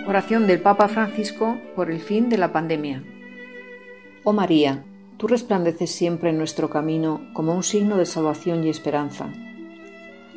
Oración 0.07 0.47
del 0.47 0.61
Papa 0.61 0.87
Francisco 0.87 1.57
por 1.75 1.91
el 1.91 1.99
fin 1.99 2.29
de 2.29 2.37
la 2.37 2.51
pandemia. 2.51 3.03
Oh 4.23 4.33
María, 4.33 4.83
tú 5.17 5.27
resplandeces 5.27 5.91
siempre 5.91 6.29
en 6.29 6.37
nuestro 6.37 6.69
camino 6.69 7.21
como 7.33 7.53
un 7.53 7.63
signo 7.63 7.97
de 7.97 8.05
salvación 8.05 8.63
y 8.63 8.69
esperanza. 8.69 9.29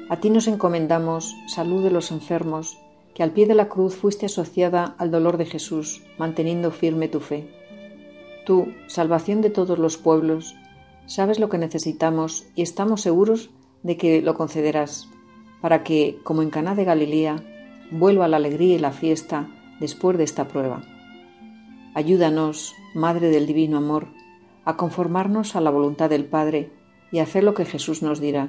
A 0.08 0.16
ti 0.16 0.30
nos 0.30 0.48
encomendamos, 0.48 1.36
salud 1.46 1.84
de 1.84 1.90
los 1.90 2.10
enfermos, 2.10 2.78
que 3.14 3.22
al 3.22 3.32
pie 3.32 3.46
de 3.46 3.54
la 3.54 3.68
cruz 3.68 3.94
fuiste 3.96 4.26
asociada 4.26 4.94
al 4.98 5.10
dolor 5.10 5.36
de 5.36 5.46
Jesús, 5.46 6.02
manteniendo 6.18 6.70
firme 6.70 7.08
tu 7.08 7.20
fe. 7.20 7.48
Tú, 8.46 8.68
salvación 8.86 9.40
de 9.40 9.50
todos 9.50 9.78
los 9.78 9.96
pueblos, 9.96 10.56
sabes 11.06 11.38
lo 11.38 11.48
que 11.48 11.58
necesitamos 11.58 12.46
y 12.54 12.62
estamos 12.62 13.00
seguros 13.00 13.50
de 13.82 13.96
que 13.96 14.22
lo 14.22 14.34
concederás, 14.34 15.08
para 15.60 15.82
que, 15.82 16.18
como 16.22 16.42
en 16.42 16.50
Caná 16.50 16.74
de 16.74 16.84
Galilea, 16.84 17.42
vuelva 17.90 18.28
la 18.28 18.36
alegría 18.36 18.76
y 18.76 18.78
la 18.78 18.92
fiesta 18.92 19.48
después 19.80 20.16
de 20.16 20.24
esta 20.24 20.48
prueba. 20.48 20.82
Ayúdanos, 21.94 22.74
Madre 22.94 23.30
del 23.30 23.46
Divino 23.46 23.78
Amor, 23.78 24.06
a 24.64 24.76
conformarnos 24.76 25.56
a 25.56 25.60
la 25.60 25.70
voluntad 25.70 26.08
del 26.08 26.24
Padre 26.24 26.70
y 27.10 27.18
a 27.18 27.24
hacer 27.24 27.42
lo 27.42 27.54
que 27.54 27.64
Jesús 27.64 28.02
nos 28.02 28.20
dirá. 28.20 28.48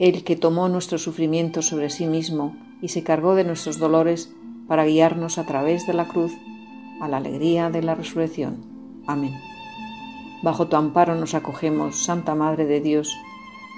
Él 0.00 0.24
que 0.24 0.34
tomó 0.34 0.68
nuestro 0.68 0.98
sufrimiento 0.98 1.62
sobre 1.62 1.90
sí 1.90 2.06
mismo 2.06 2.56
y 2.82 2.88
se 2.88 3.04
cargó 3.04 3.34
de 3.34 3.44
nuestros 3.44 3.78
dolores 3.78 4.32
para 4.66 4.86
guiarnos 4.86 5.38
a 5.38 5.46
través 5.46 5.86
de 5.86 5.92
la 5.92 6.08
cruz 6.08 6.32
a 7.00 7.08
la 7.08 7.18
alegría 7.18 7.70
de 7.70 7.82
la 7.82 7.94
resurrección. 7.94 8.64
Amén. 9.06 9.34
Bajo 10.42 10.68
tu 10.68 10.76
amparo 10.76 11.14
nos 11.16 11.34
acogemos, 11.34 12.02
Santa 12.02 12.34
Madre 12.34 12.64
de 12.64 12.80
Dios, 12.80 13.14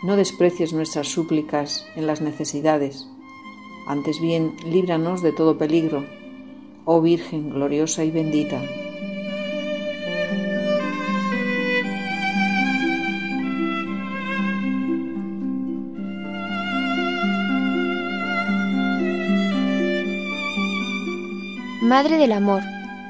no 0.05 0.16
desprecies 0.16 0.73
nuestras 0.73 1.09
súplicas 1.09 1.87
en 1.97 2.07
las 2.07 2.20
necesidades, 2.20 3.09
antes 3.87 4.20
bien 4.20 4.55
líbranos 4.64 5.23
de 5.23 5.33
todo 5.33 5.59
peligro, 5.59 6.05
oh 6.85 7.01
Virgen 7.01 7.51
gloriosa 7.51 8.05
y 8.05 8.12
bendita. 8.12 8.61
Madre 21.93 22.16
del 22.16 22.32
Amor, 22.32 22.62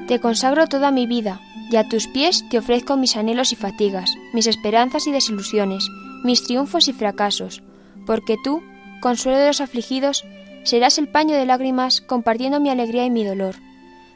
te 0.09 0.19
consagro 0.19 0.67
toda 0.67 0.91
mi 0.91 1.07
vida, 1.07 1.39
y 1.71 1.77
a 1.77 1.87
tus 1.87 2.07
pies 2.07 2.43
te 2.49 2.57
ofrezco 2.57 2.97
mis 2.97 3.15
anhelos 3.15 3.53
y 3.53 3.55
fatigas, 3.55 4.13
mis 4.33 4.45
esperanzas 4.45 5.07
y 5.07 5.11
desilusiones, 5.13 5.87
mis 6.25 6.43
triunfos 6.43 6.89
y 6.89 6.91
fracasos, 6.91 7.63
porque 8.05 8.35
tú, 8.43 8.61
consuelo 9.01 9.37
de 9.37 9.47
los 9.47 9.61
afligidos, 9.61 10.25
serás 10.65 10.97
el 10.97 11.07
paño 11.07 11.33
de 11.37 11.45
lágrimas 11.45 12.01
compartiendo 12.01 12.59
mi 12.59 12.71
alegría 12.71 13.05
y 13.05 13.09
mi 13.09 13.23
dolor. 13.23 13.55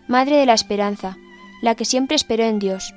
Madre 0.09 0.36
de 0.36 0.45
la 0.45 0.55
esperanza, 0.55 1.15
la 1.61 1.76
que 1.76 1.86
siempre 1.86 2.18
espero 2.18 2.43
en 2.43 2.59
Dios, 2.59 2.93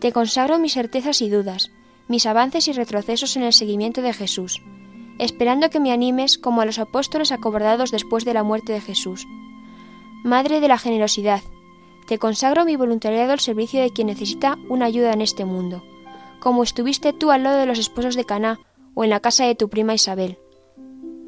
te 0.00 0.12
consagro 0.12 0.58
mis 0.58 0.74
certezas 0.74 1.22
y 1.22 1.30
dudas, 1.30 1.70
mis 2.08 2.26
avances 2.26 2.68
y 2.68 2.72
retrocesos 2.72 3.38
en 3.38 3.42
el 3.42 3.54
seguimiento 3.54 4.02
de 4.02 4.12
Jesús, 4.12 4.60
esperando 5.18 5.70
que 5.70 5.80
me 5.80 5.92
animes 5.92 6.36
como 6.36 6.60
a 6.60 6.66
los 6.66 6.78
apóstoles 6.78 7.32
acobardados 7.32 7.90
después 7.90 8.26
de 8.26 8.34
la 8.34 8.42
muerte 8.42 8.74
de 8.74 8.82
Jesús. 8.82 9.26
Madre 10.26 10.58
de 10.58 10.66
la 10.66 10.76
generosidad, 10.76 11.40
te 12.08 12.18
consagro 12.18 12.64
mi 12.64 12.74
voluntariado 12.74 13.30
al 13.30 13.38
servicio 13.38 13.80
de 13.80 13.90
quien 13.90 14.08
necesita 14.08 14.58
una 14.68 14.86
ayuda 14.86 15.12
en 15.12 15.20
este 15.20 15.44
mundo, 15.44 15.84
como 16.40 16.64
estuviste 16.64 17.12
tú 17.12 17.30
al 17.30 17.44
lado 17.44 17.60
de 17.60 17.66
los 17.66 17.78
esposos 17.78 18.16
de 18.16 18.24
Caná 18.24 18.58
o 18.94 19.04
en 19.04 19.10
la 19.10 19.20
casa 19.20 19.44
de 19.44 19.54
tu 19.54 19.68
prima 19.68 19.94
Isabel. 19.94 20.36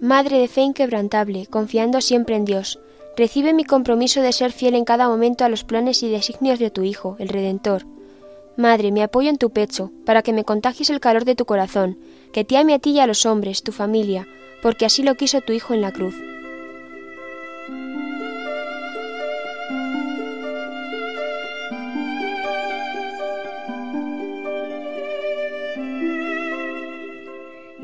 Madre 0.01 0.40
de 0.40 0.49
fe 0.49 0.62
inquebrantable, 0.62 1.46
confiando 1.46 2.01
siempre 2.01 2.34
en 2.34 2.44
Dios, 2.44 2.80
recibe 3.16 3.53
mi 3.53 3.62
compromiso 3.62 4.20
de 4.20 4.32
ser 4.32 4.51
fiel 4.51 4.74
en 4.74 4.84
cada 4.84 5.09
momento 5.09 5.44
a 5.44 5.49
los 5.49 5.62
planes 5.62 6.03
y 6.03 6.11
designios 6.11 6.59
de 6.59 6.72
tu 6.72 6.82
Hijo, 6.82 7.14
el 7.20 7.28
Redentor. 7.28 7.86
Madre, 8.57 8.90
me 8.90 9.05
apoyo 9.05 9.30
en 9.30 9.38
tu 9.38 9.51
pecho, 9.51 9.92
para 10.07 10.22
que 10.22 10.32
me 10.32 10.42
contagies 10.42 10.90
el 10.90 10.99
calor 10.99 11.24
de 11.24 11.36
tu 11.36 11.44
corazón, 11.44 12.01
que 12.32 12.42
te 12.44 12.57
ame 12.57 12.74
a 12.74 12.80
ti 12.80 12.90
y 12.90 12.99
a 12.99 13.07
los 13.07 13.26
hombres, 13.26 13.62
tu 13.62 13.70
familia, 13.70 14.26
porque 14.61 14.86
así 14.86 15.05
lo 15.05 15.14
quiso 15.14 15.40
tu 15.40 15.53
Hijo 15.53 15.72
en 15.72 15.82
la 15.82 15.92
cruz. 15.92 16.16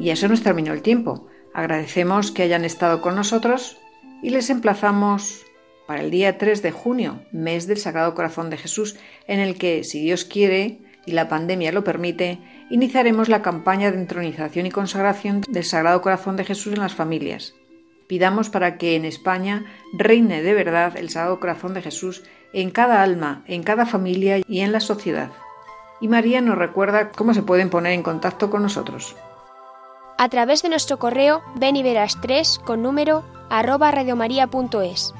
Y 0.04 0.10
eso 0.10 0.28
nos 0.28 0.42
terminó 0.42 0.74
el 0.74 0.82
tiempo. 0.82 1.28
Agradecemos 1.54 2.30
que 2.30 2.42
hayan 2.42 2.66
estado 2.66 3.00
con 3.00 3.14
nosotros 3.14 3.78
y 4.22 4.28
les 4.28 4.50
emplazamos 4.50 5.46
para 5.86 6.02
el 6.02 6.10
día 6.10 6.36
3 6.36 6.60
de 6.60 6.72
junio, 6.72 7.22
mes 7.32 7.66
del 7.66 7.78
Sagrado 7.78 8.14
Corazón 8.14 8.50
de 8.50 8.58
Jesús, 8.58 8.98
en 9.26 9.40
el 9.40 9.56
que, 9.56 9.82
si 9.82 10.02
Dios 10.02 10.26
quiere, 10.26 10.82
y 11.06 11.12
la 11.12 11.30
pandemia 11.30 11.72
lo 11.72 11.84
permite, 11.84 12.38
iniciaremos 12.68 13.30
la 13.30 13.40
campaña 13.40 13.90
de 13.90 13.96
entronización 13.96 14.66
y 14.66 14.70
consagración 14.70 15.40
del 15.48 15.64
Sagrado 15.64 16.02
Corazón 16.02 16.36
de 16.36 16.44
Jesús 16.44 16.74
en 16.74 16.80
las 16.80 16.94
familias. 16.94 17.54
Pidamos 18.06 18.50
para 18.50 18.76
que 18.76 18.96
en 18.96 19.06
España 19.06 19.64
reine 19.94 20.42
de 20.42 20.52
verdad 20.52 20.98
el 20.98 21.08
Sagrado 21.08 21.40
Corazón 21.40 21.72
de 21.72 21.80
Jesús 21.80 22.24
en 22.52 22.70
cada 22.70 23.02
alma, 23.02 23.42
en 23.46 23.62
cada 23.62 23.86
familia 23.86 24.42
y 24.46 24.60
en 24.60 24.72
la 24.72 24.80
sociedad. 24.80 25.30
Y 26.02 26.08
María 26.08 26.42
nos 26.42 26.58
recuerda 26.58 27.10
cómo 27.10 27.32
se 27.32 27.42
pueden 27.42 27.70
poner 27.70 27.94
en 27.94 28.02
contacto 28.02 28.50
con 28.50 28.60
nosotros. 28.60 29.16
A 30.16 30.28
través 30.28 30.62
de 30.62 30.68
nuestro 30.68 30.98
correo 30.98 31.42
beniveras 31.56 32.18
3 32.20 32.60
con 32.64 32.82
número 32.82 33.24
arroba 33.50 33.90
radiomaria.es. 33.90 35.12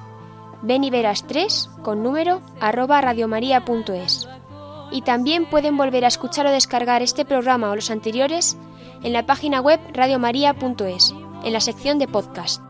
Beniveras 0.63 1.27
3 1.27 1.71
con 1.83 2.03
número 2.05 2.41
arroba 2.61 3.01
radiomaria.es. 3.01 4.29
Y 4.93 5.03
también 5.03 5.51
pueden 5.51 5.77
volver 5.77 6.05
a 6.05 6.09
escuchar 6.09 6.47
o 6.47 6.51
descargar 6.51 7.03
este 7.03 7.25
programa 7.25 7.71
o 7.71 7.75
los 7.75 7.91
anteriores 7.91 8.57
en 9.03 9.13
la 9.13 9.27
página 9.27 9.61
web 9.61 9.81
radiomaria.es, 9.93 11.13
en 11.43 11.53
la 11.53 11.61
sección 11.61 11.99
de 11.99 12.07
podcast. 12.07 12.63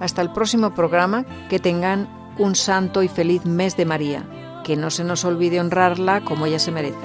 Hasta 0.00 0.22
el 0.22 0.32
próximo 0.32 0.74
programa, 0.74 1.26
que 1.50 1.58
tengan 1.58 2.08
un 2.38 2.54
santo 2.54 3.02
y 3.02 3.08
feliz 3.08 3.44
mes 3.44 3.76
de 3.76 3.84
María, 3.84 4.62
que 4.64 4.76
no 4.76 4.88
se 4.88 5.04
nos 5.04 5.26
olvide 5.26 5.60
honrarla 5.60 6.22
como 6.22 6.46
ella 6.46 6.58
se 6.58 6.72
merece. 6.72 6.96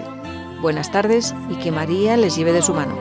Buenas 0.61 0.91
tardes 0.91 1.35
y 1.49 1.55
que 1.55 1.73
María 1.73 2.15
les 2.15 2.37
lleve 2.37 2.53
de 2.53 2.61
su 2.61 2.73
mano. 2.73 2.95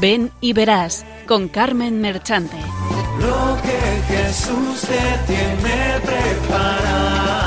Ven 0.00 0.30
y 0.40 0.54
verás 0.54 1.04
con 1.26 1.48
Carmen 1.48 2.00
Merchante 2.00 2.56
lo 3.18 3.56
que 3.62 4.02
Jesús 4.08 4.80
te 4.82 5.32
tiene 5.32 6.00
preparado. 6.04 7.39